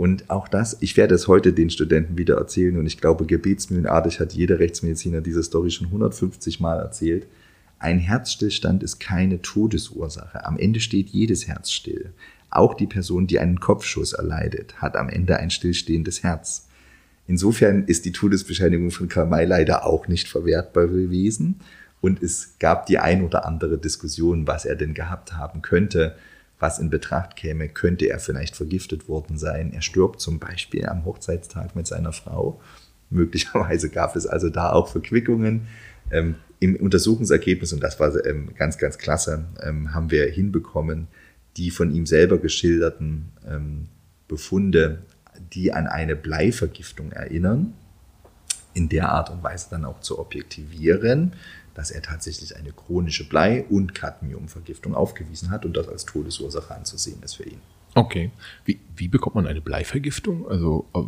Und 0.00 0.30
auch 0.30 0.48
das, 0.48 0.78
ich 0.80 0.96
werde 0.96 1.14
es 1.14 1.28
heute 1.28 1.52
den 1.52 1.68
Studenten 1.68 2.16
wieder 2.16 2.38
erzählen 2.38 2.78
und 2.78 2.86
ich 2.86 3.02
glaube, 3.02 3.26
gebetsmühlenartig 3.26 4.18
hat 4.18 4.32
jeder 4.32 4.58
Rechtsmediziner 4.58 5.20
diese 5.20 5.42
Story 5.42 5.70
schon 5.70 5.88
150 5.88 6.58
Mal 6.58 6.78
erzählt. 6.78 7.26
Ein 7.78 7.98
Herzstillstand 7.98 8.82
ist 8.82 8.98
keine 8.98 9.42
Todesursache. 9.42 10.46
Am 10.46 10.56
Ende 10.56 10.80
steht 10.80 11.10
jedes 11.10 11.48
Herz 11.48 11.70
still. 11.70 12.14
Auch 12.48 12.72
die 12.72 12.86
Person, 12.86 13.26
die 13.26 13.40
einen 13.40 13.60
Kopfschuss 13.60 14.14
erleidet, 14.14 14.80
hat 14.80 14.96
am 14.96 15.10
Ende 15.10 15.36
ein 15.36 15.50
stillstehendes 15.50 16.22
Herz. 16.22 16.66
Insofern 17.26 17.84
ist 17.84 18.06
die 18.06 18.12
Todesbescheinigung 18.12 18.92
von 18.92 19.10
Karl 19.10 19.26
May 19.26 19.44
leider 19.44 19.84
auch 19.84 20.08
nicht 20.08 20.28
verwertbar 20.28 20.86
gewesen. 20.86 21.60
Und 22.00 22.22
es 22.22 22.54
gab 22.58 22.86
die 22.86 22.98
ein 22.98 23.22
oder 23.22 23.44
andere 23.44 23.76
Diskussion, 23.76 24.46
was 24.46 24.64
er 24.64 24.76
denn 24.76 24.94
gehabt 24.94 25.34
haben 25.34 25.60
könnte, 25.60 26.16
was 26.60 26.78
in 26.78 26.90
Betracht 26.90 27.36
käme, 27.36 27.68
könnte 27.68 28.06
er 28.06 28.20
vielleicht 28.20 28.54
vergiftet 28.54 29.08
worden 29.08 29.38
sein. 29.38 29.72
Er 29.72 29.82
stirbt 29.82 30.20
zum 30.20 30.38
Beispiel 30.38 30.86
am 30.86 31.04
Hochzeitstag 31.04 31.74
mit 31.74 31.86
seiner 31.86 32.12
Frau. 32.12 32.60
Möglicherweise 33.08 33.90
gab 33.90 34.14
es 34.14 34.26
also 34.26 34.50
da 34.50 34.70
auch 34.70 34.88
Verquickungen. 34.88 35.66
Ähm, 36.10 36.36
Im 36.60 36.76
Untersuchungsergebnis, 36.76 37.72
und 37.72 37.82
das 37.82 37.98
war 37.98 38.24
ähm, 38.26 38.50
ganz, 38.54 38.78
ganz 38.78 38.98
klasse, 38.98 39.46
ähm, 39.62 39.94
haben 39.94 40.10
wir 40.10 40.26
hinbekommen, 40.26 41.08
die 41.56 41.70
von 41.70 41.92
ihm 41.92 42.06
selber 42.06 42.38
geschilderten 42.38 43.30
ähm, 43.48 43.88
Befunde, 44.28 45.02
die 45.52 45.72
an 45.72 45.86
eine 45.86 46.14
Bleivergiftung 46.14 47.10
erinnern, 47.12 47.72
in 48.74 48.88
der 48.88 49.10
Art 49.10 49.30
und 49.30 49.42
Weise 49.42 49.68
dann 49.70 49.84
auch 49.84 50.00
zu 50.00 50.18
objektivieren, 50.18 51.32
dass 51.74 51.90
er 51.90 52.02
tatsächlich 52.02 52.56
eine 52.56 52.72
chronische 52.72 53.28
Blei- 53.28 53.64
und 53.68 53.94
Cadmiumvergiftung 53.94 54.94
aufgewiesen 54.94 55.50
hat 55.50 55.64
und 55.64 55.76
das 55.76 55.88
als 55.88 56.04
Todesursache 56.04 56.74
anzusehen 56.74 57.22
ist 57.22 57.34
für 57.34 57.44
ihn. 57.44 57.60
Okay. 57.94 58.30
Wie, 58.64 58.80
wie 58.96 59.08
bekommt 59.08 59.36
man 59.36 59.46
eine 59.46 59.60
Bleivergiftung? 59.60 60.48
Also, 60.48 60.86
äh, 60.94 61.02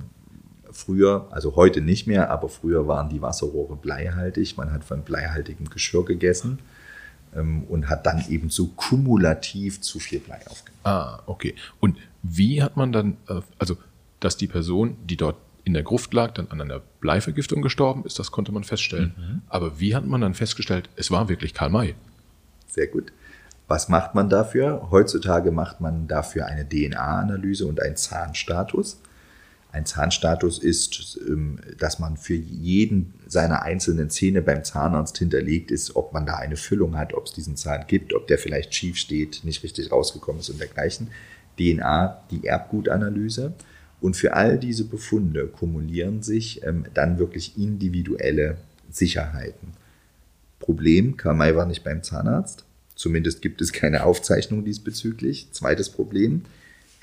Früher, 0.75 1.29
also 1.31 1.55
heute 1.55 1.83
nicht 1.83 2.07
mehr, 2.07 2.31
aber 2.31 2.49
früher 2.49 2.89
waren 2.89 3.11
die 3.11 3.21
Wasserrohre 3.21 3.77
bleihaltig. 3.77 4.57
Man 4.57 4.73
hat 4.73 4.85
von 4.85 5.03
bleihaltigem 5.03 5.69
Geschirr 5.69 6.03
gegessen 6.05 6.61
ähm, 7.37 7.65
und 7.65 7.91
hat 7.91 8.07
dann 8.07 8.25
eben 8.31 8.49
so 8.49 8.69
kumulativ 8.69 9.83
zu 9.83 9.99
viel 9.99 10.21
Blei 10.21 10.41
aufgenommen. 10.47 10.81
ah, 10.85 11.21
okay. 11.27 11.55
Und 11.79 11.99
wie 12.23 12.63
hat 12.63 12.79
man 12.79 12.91
dann, 12.91 13.19
äh, 13.29 13.43
also, 13.59 13.77
dass 14.21 14.39
die 14.39 14.47
Person, 14.47 14.97
die 15.05 15.19
dort 15.19 15.37
in 15.65 15.75
der 15.75 15.83
Gruft 15.83 16.15
lag, 16.15 16.33
dann 16.33 16.49
an 16.49 16.63
einer 16.63 16.81
Bleivergiftung 17.03 17.61
gestorben 17.61 18.05
ist, 18.07 18.19
das 18.19 18.31
konnte 18.31 18.53
man 18.53 18.65
feststellen. 18.65 19.43
Aber 19.49 19.79
wie 19.79 19.95
hat 19.95 20.07
man 20.07 20.23
dann 20.23 20.33
festgestellt, 20.33 20.89
es 20.97 21.11
war 21.11 21.29
wirklich 21.29 21.53
Karl 21.53 21.69
May? 21.69 21.95
Sehr 22.69 22.87
gut. 22.87 23.13
Was 23.69 23.89
macht 23.89 24.15
man 24.15 24.31
dafür? 24.31 24.89
Heutzutage 24.91 25.51
macht 25.51 25.81
man 25.81 26.09
dafür 26.09 26.47
eine 26.47 26.67
DNA-Analyse 26.67 27.67
und 27.67 27.83
einen 27.83 27.97
Zahnstatus. 27.97 29.01
Ein 29.73 29.87
Zahnstatus 29.87 30.59
ist, 30.59 31.19
ähm, 31.27 31.59
dass 31.79 31.99
man 31.99 32.19
für 32.19 32.35
jeden 32.35 33.15
seiner 33.27 33.63
einzelnen 33.63 34.11
Zähne 34.11 34.43
beim 34.43 34.65
Zahnarzt 34.65 35.17
hinterlegt 35.17 35.71
ist, 35.71 35.97
ob 35.97 36.13
man 36.13 36.27
da 36.27 36.35
eine 36.35 36.57
Füllung 36.57 36.99
hat, 36.99 37.15
ob 37.15 37.25
es 37.25 37.33
diesen 37.33 37.57
Zahn 37.57 37.87
gibt, 37.87 38.13
ob 38.13 38.27
der 38.27 38.39
vielleicht 38.39 38.75
schief 38.75 38.99
steht, 38.99 39.41
nicht 39.45 39.63
richtig 39.63 39.91
rausgekommen 39.91 40.41
ist 40.41 40.51
und 40.51 40.61
dergleichen. 40.61 41.09
DNA, 41.59 42.23
die 42.31 42.47
Erbgutanalyse. 42.47 43.55
Und 44.03 44.17
für 44.17 44.35
all 44.35 44.59
diese 44.59 44.85
Befunde 44.85 45.47
kumulieren 45.47 46.23
sich 46.23 46.65
ähm, 46.65 46.85
dann 46.93 47.21
wirklich 47.21 47.57
individuelle 47.57 48.57
Sicherheiten. 48.91 49.69
Problem, 50.59 51.17
May 51.25 51.55
war 51.55 51.67
nicht 51.67 51.85
beim 51.85 52.03
Zahnarzt. 52.03 52.65
Zumindest 52.97 53.43
gibt 53.43 53.61
es 53.61 53.73
keine 53.73 54.05
Aufzeichnung 54.05 54.65
diesbezüglich. 54.65 55.49
Zweites 55.53 55.89
Problem, 55.89 56.43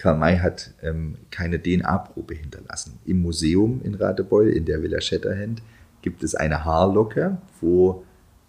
May 0.04 0.40
hat 0.40 0.72
ähm, 0.84 1.16
keine 1.32 1.64
DNA-Probe 1.64 2.36
hinterlassen. 2.36 3.00
Im 3.06 3.22
Museum 3.22 3.82
in 3.84 3.96
Radebeul, 3.96 4.50
in 4.50 4.66
der 4.66 4.84
Villa 4.84 5.00
Shatterhand, 5.00 5.62
gibt 6.02 6.22
es 6.22 6.36
eine 6.36 6.66
Haarlocke, 6.66 7.38
wo 7.62 8.04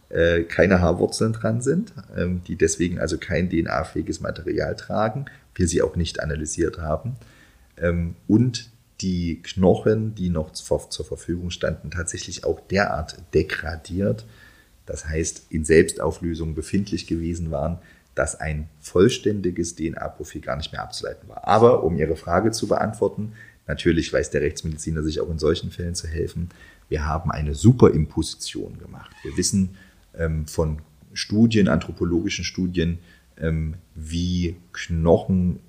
äh, 0.08 0.42
keine 0.42 0.80
Haarwurzeln 0.80 1.34
dran 1.34 1.60
sind, 1.60 1.92
ähm, 2.16 2.42
die 2.48 2.56
deswegen 2.56 2.98
also 2.98 3.16
kein 3.16 3.48
DNA-fähiges 3.48 4.20
Material 4.20 4.74
tragen. 4.74 5.26
wir 5.54 5.68
sie 5.68 5.82
auch 5.82 5.94
nicht 5.94 6.20
analysiert 6.20 6.78
haben. 6.78 7.16
Ähm, 7.80 8.16
und 8.28 8.70
die 9.00 9.40
Knochen, 9.42 10.14
die 10.14 10.28
noch 10.28 10.52
zur 10.52 11.04
Verfügung 11.04 11.50
standen, 11.50 11.90
tatsächlich 11.90 12.44
auch 12.44 12.60
derart 12.60 13.16
degradiert, 13.32 14.26
das 14.86 15.06
heißt 15.06 15.46
in 15.50 15.64
Selbstauflösung 15.64 16.54
befindlich 16.54 17.06
gewesen 17.06 17.50
waren, 17.50 17.78
dass 18.14 18.38
ein 18.38 18.68
vollständiges 18.80 19.76
DNA-Profil 19.76 20.40
gar 20.40 20.56
nicht 20.56 20.72
mehr 20.72 20.82
abzuleiten 20.82 21.28
war. 21.28 21.46
Aber 21.46 21.84
um 21.84 21.96
Ihre 21.96 22.16
Frage 22.16 22.50
zu 22.50 22.66
beantworten, 22.66 23.32
natürlich 23.66 24.12
weiß 24.12 24.30
der 24.30 24.42
Rechtsmediziner 24.42 25.02
sich 25.02 25.20
auch 25.20 25.30
in 25.30 25.38
solchen 25.38 25.70
Fällen 25.70 25.94
zu 25.94 26.08
helfen. 26.08 26.50
Wir 26.88 27.06
haben 27.06 27.30
eine 27.30 27.54
Superimposition 27.54 28.78
gemacht. 28.78 29.14
Wir 29.22 29.36
wissen 29.36 29.76
ähm, 30.18 30.46
von 30.46 30.82
Studien, 31.12 31.68
anthropologischen 31.68 32.44
Studien, 32.44 32.98
ähm, 33.38 33.74
wie 33.94 34.56
Knochen, 34.72 35.60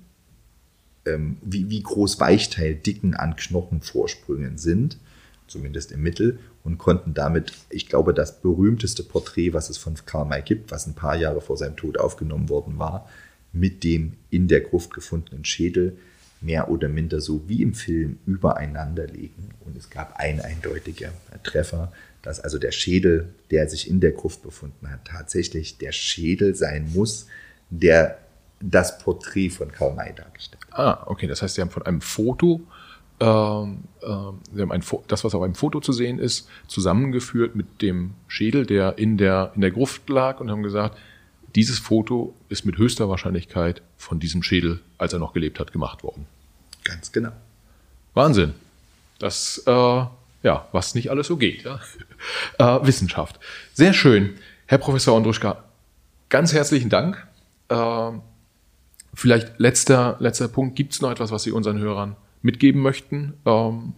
ähm, 1.06 1.36
wie, 1.42 1.70
wie 1.70 1.82
groß 1.82 2.20
Weichteildicken 2.20 3.14
an 3.14 3.36
Knochenvorsprüngen 3.36 4.58
sind, 4.58 4.98
zumindest 5.46 5.92
im 5.92 6.02
Mittel, 6.02 6.38
und 6.64 6.78
konnten 6.78 7.12
damit, 7.14 7.52
ich 7.70 7.88
glaube, 7.88 8.14
das 8.14 8.40
berühmteste 8.40 9.02
Porträt, 9.02 9.52
was 9.52 9.68
es 9.68 9.78
von 9.78 9.94
Karl 10.06 10.26
May 10.26 10.42
gibt, 10.42 10.70
was 10.70 10.86
ein 10.86 10.94
paar 10.94 11.16
Jahre 11.16 11.40
vor 11.40 11.56
seinem 11.56 11.76
Tod 11.76 11.98
aufgenommen 11.98 12.48
worden 12.48 12.78
war, 12.78 13.08
mit 13.52 13.84
dem 13.84 14.14
in 14.30 14.48
der 14.48 14.60
Gruft 14.60 14.94
gefundenen 14.94 15.44
Schädel 15.44 15.98
mehr 16.40 16.70
oder 16.70 16.88
minder 16.88 17.20
so 17.20 17.48
wie 17.48 17.62
im 17.62 17.74
Film 17.74 18.18
übereinander 18.26 19.06
legen. 19.06 19.50
Und 19.64 19.76
es 19.76 19.90
gab 19.90 20.16
ein 20.16 20.40
eindeutiger 20.40 21.12
Treffer, 21.42 21.92
dass 22.22 22.40
also 22.40 22.58
der 22.58 22.72
Schädel, 22.72 23.28
der 23.50 23.68
sich 23.68 23.88
in 23.88 24.00
der 24.00 24.12
Gruft 24.12 24.42
befunden 24.42 24.90
hat, 24.90 25.04
tatsächlich 25.04 25.78
der 25.78 25.92
Schädel 25.92 26.54
sein 26.54 26.90
muss, 26.92 27.26
der 27.70 28.18
das 28.62 28.98
Porträt 28.98 29.50
von 29.50 29.70
Karl 29.72 29.94
May 29.94 30.14
dargestellt. 30.14 30.62
Ah, 30.70 31.02
okay. 31.06 31.26
Das 31.26 31.42
heißt, 31.42 31.54
Sie 31.54 31.60
haben 31.60 31.70
von 31.70 31.84
einem 31.84 32.00
Foto, 32.00 32.60
ähm, 33.20 33.84
äh, 34.00 34.06
Sie 34.54 34.62
haben 34.62 34.72
ein 34.72 34.84
das, 35.08 35.24
was 35.24 35.34
auf 35.34 35.42
einem 35.42 35.54
Foto 35.54 35.80
zu 35.80 35.92
sehen 35.92 36.18
ist, 36.18 36.48
zusammengeführt 36.68 37.56
mit 37.56 37.82
dem 37.82 38.14
Schädel, 38.28 38.66
der 38.66 38.98
in 38.98 39.18
der, 39.18 39.52
in 39.54 39.60
der 39.60 39.70
Gruft 39.70 40.08
lag 40.08 40.40
und 40.40 40.50
haben 40.50 40.62
gesagt, 40.62 40.96
dieses 41.54 41.78
Foto 41.78 42.34
ist 42.48 42.64
mit 42.64 42.78
höchster 42.78 43.08
Wahrscheinlichkeit 43.08 43.82
von 43.98 44.18
diesem 44.18 44.42
Schädel, 44.42 44.80
als 44.96 45.12
er 45.12 45.18
noch 45.18 45.34
gelebt 45.34 45.60
hat, 45.60 45.72
gemacht 45.72 46.02
worden. 46.02 46.26
Ganz 46.84 47.12
genau. 47.12 47.32
Wahnsinn. 48.14 48.54
Das, 49.18 49.62
äh, 49.66 49.70
ja, 49.70 50.66
was 50.72 50.94
nicht 50.94 51.10
alles 51.10 51.26
so 51.26 51.36
geht. 51.36 51.64
Ja? 51.64 51.80
Äh, 52.58 52.86
Wissenschaft. 52.86 53.40
Sehr 53.74 53.92
schön. 53.92 54.38
Herr 54.66 54.78
Professor 54.78 55.16
Andruschka, 55.16 55.64
ganz 56.28 56.52
herzlichen 56.52 56.88
Dank. 56.88 57.26
Äh, 57.68 58.12
vielleicht 59.14 59.58
letzter, 59.58 60.16
letzter 60.20 60.48
Punkt. 60.48 60.76
Gibt 60.76 60.92
es 60.92 61.00
noch 61.00 61.10
etwas, 61.10 61.30
was 61.30 61.42
Sie 61.42 61.52
unseren 61.52 61.78
Hörern 61.78 62.16
mitgeben 62.42 62.80
möchten? 62.82 63.34
Ähm, 63.46 63.94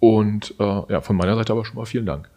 und 0.00 0.54
äh, 0.58 0.82
ja, 0.92 1.00
von 1.00 1.16
meiner 1.16 1.34
Seite 1.36 1.52
aber 1.52 1.64
schon 1.64 1.76
mal 1.76 1.86
vielen 1.86 2.06
Dank. 2.06 2.28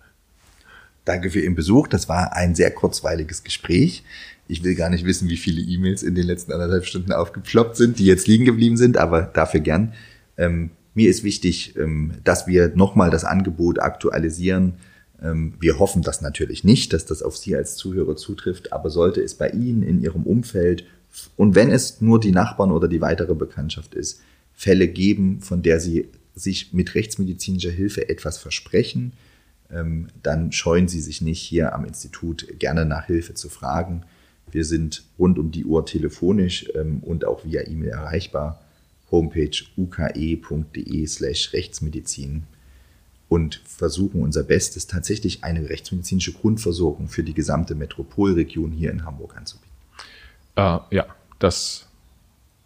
Danke 1.05 1.29
für 1.29 1.39
Ihren 1.41 1.55
Besuch. 1.55 1.87
Das 1.87 2.09
war 2.09 2.33
ein 2.33 2.55
sehr 2.55 2.71
kurzweiliges 2.71 3.43
Gespräch. 3.43 4.03
Ich 4.47 4.63
will 4.63 4.75
gar 4.75 4.89
nicht 4.89 5.05
wissen, 5.05 5.29
wie 5.29 5.37
viele 5.37 5.61
E-Mails 5.61 6.03
in 6.03 6.15
den 6.15 6.25
letzten 6.25 6.51
anderthalb 6.51 6.85
Stunden 6.85 7.11
aufgeploppt 7.11 7.75
sind, 7.75 7.99
die 7.99 8.05
jetzt 8.05 8.27
liegen 8.27 8.45
geblieben 8.45 8.77
sind, 8.77 8.97
aber 8.97 9.21
dafür 9.21 9.61
gern. 9.61 9.93
Ähm, 10.37 10.71
mir 10.93 11.09
ist 11.09 11.23
wichtig, 11.23 11.75
ähm, 11.77 12.15
dass 12.23 12.47
wir 12.47 12.69
nochmal 12.75 13.09
das 13.09 13.23
Angebot 13.23 13.79
aktualisieren. 13.79 14.73
Ähm, 15.21 15.53
wir 15.59 15.79
hoffen 15.79 16.01
das 16.01 16.21
natürlich 16.21 16.63
nicht, 16.63 16.93
dass 16.93 17.05
das 17.05 17.23
auf 17.23 17.37
Sie 17.37 17.55
als 17.55 17.75
Zuhörer 17.75 18.15
zutrifft, 18.15 18.73
aber 18.73 18.89
sollte 18.89 19.21
es 19.21 19.35
bei 19.35 19.49
Ihnen 19.49 19.83
in 19.83 20.01
Ihrem 20.01 20.23
Umfeld 20.23 20.85
und 21.35 21.55
wenn 21.55 21.71
es 21.71 22.01
nur 22.01 22.19
die 22.19 22.31
Nachbarn 22.31 22.71
oder 22.71 22.87
die 22.87 23.01
weitere 23.01 23.35
Bekanntschaft 23.35 23.95
ist, 23.95 24.21
Fälle 24.53 24.87
geben, 24.87 25.41
von 25.41 25.61
der 25.61 25.79
Sie 25.79 26.07
sich 26.35 26.73
mit 26.73 26.95
rechtsmedizinischer 26.95 27.71
Hilfe 27.71 28.09
etwas 28.09 28.37
versprechen, 28.37 29.13
ähm, 29.71 30.07
dann 30.23 30.51
scheuen 30.51 30.87
Sie 30.87 31.01
sich 31.01 31.21
nicht, 31.21 31.41
hier 31.41 31.73
am 31.73 31.85
Institut 31.85 32.47
gerne 32.59 32.85
nach 32.85 33.05
Hilfe 33.05 33.33
zu 33.33 33.49
fragen. 33.49 34.03
Wir 34.51 34.65
sind 34.65 35.03
rund 35.17 35.39
um 35.39 35.51
die 35.51 35.65
Uhr 35.65 35.85
telefonisch 35.85 36.69
ähm, 36.75 36.99
und 37.01 37.25
auch 37.25 37.45
via 37.45 37.67
E-Mail 37.67 37.89
erreichbar. 37.89 38.61
Homepage 39.09 39.51
uke.de 39.77 41.07
slash 41.07 41.53
Rechtsmedizin 41.53 42.43
und 43.27 43.61
versuchen 43.65 44.21
unser 44.21 44.43
Bestes, 44.43 44.87
tatsächlich 44.87 45.43
eine 45.43 45.69
rechtsmedizinische 45.69 46.33
Grundversorgung 46.33 47.07
für 47.07 47.23
die 47.23 47.33
gesamte 47.33 47.75
Metropolregion 47.75 48.71
hier 48.71 48.91
in 48.91 49.05
Hamburg 49.05 49.37
anzubieten. 49.37 49.70
Äh, 50.55 50.79
ja, 50.91 51.05
das 51.39 51.87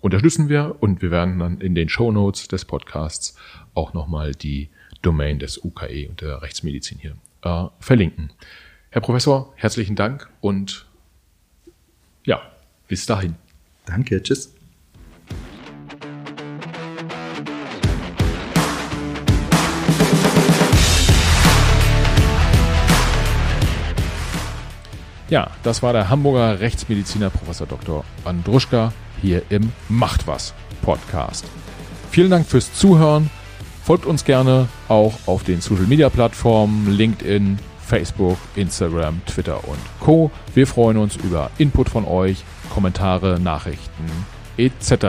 unterstützen 0.02 0.50
wir 0.50 0.76
und 0.80 1.02
wir 1.02 1.12
werden 1.12 1.40
dann 1.40 1.60
in 1.62 1.76
den 1.76 1.90
Show 1.90 2.12
Notes 2.12 2.48
des 2.48 2.66
Podcasts 2.66 3.36
auch 3.74 3.94
nochmal 3.94 4.34
die 4.34 4.70
Domain 5.02 5.40
des 5.40 5.64
UKE 5.64 6.08
und 6.10 6.22
der 6.22 6.42
Rechtsmedizin 6.42 7.00
hier 7.00 7.16
äh, 7.44 7.68
verlinken. 7.80 8.32
Herr 8.90 9.02
Professor, 9.02 9.54
herzlichen 9.56 9.96
Dank 9.96 10.30
und 10.42 10.86
ja, 12.24 12.42
bis 12.88 13.06
dahin. 13.06 13.36
Danke, 13.86 14.22
tschüss. 14.22 14.55
Ja, 25.30 25.50
das 25.64 25.82
war 25.82 25.94
der 25.94 26.10
Hamburger 26.10 26.60
Rechtsmediziner 26.60 27.30
Professor 27.30 27.66
Dr. 27.66 28.04
Andruschka 28.26 28.94
hier 29.22 29.42
im 29.50 29.72
Macht 29.90 30.28
was 30.28 30.54
Podcast. 30.82 31.46
Vielen 32.12 32.30
Dank 32.30 32.48
fürs 32.48 32.74
Zuhören. 32.74 33.30
Folgt 33.84 34.06
uns 34.06 34.24
gerne 34.24 34.68
auch 34.88 35.14
auf 35.26 35.44
den 35.44 35.62
Social 35.62 35.86
Media 35.86 36.10
Plattformen 36.10 36.92
LinkedIn, 36.92 37.60
Facebook, 37.86 38.38
Instagram, 38.56 39.22
Twitter 39.26 39.68
und 39.68 39.80
Co. 40.00 40.32
Wir 40.54 40.68
freuen 40.68 40.98
uns 40.98 41.16
über 41.16 41.50
Input 41.58 41.90
von 41.90 42.06
euch, 42.06 42.44
Kommentare, 42.74 43.40
Nachrichten 43.40 44.10
etc. 44.58 45.08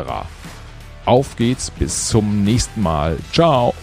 Auf 1.05 1.37
geht's, 1.37 1.71
bis 1.71 2.09
zum 2.09 2.43
nächsten 2.43 2.83
Mal. 2.83 3.19
Ciao. 3.33 3.75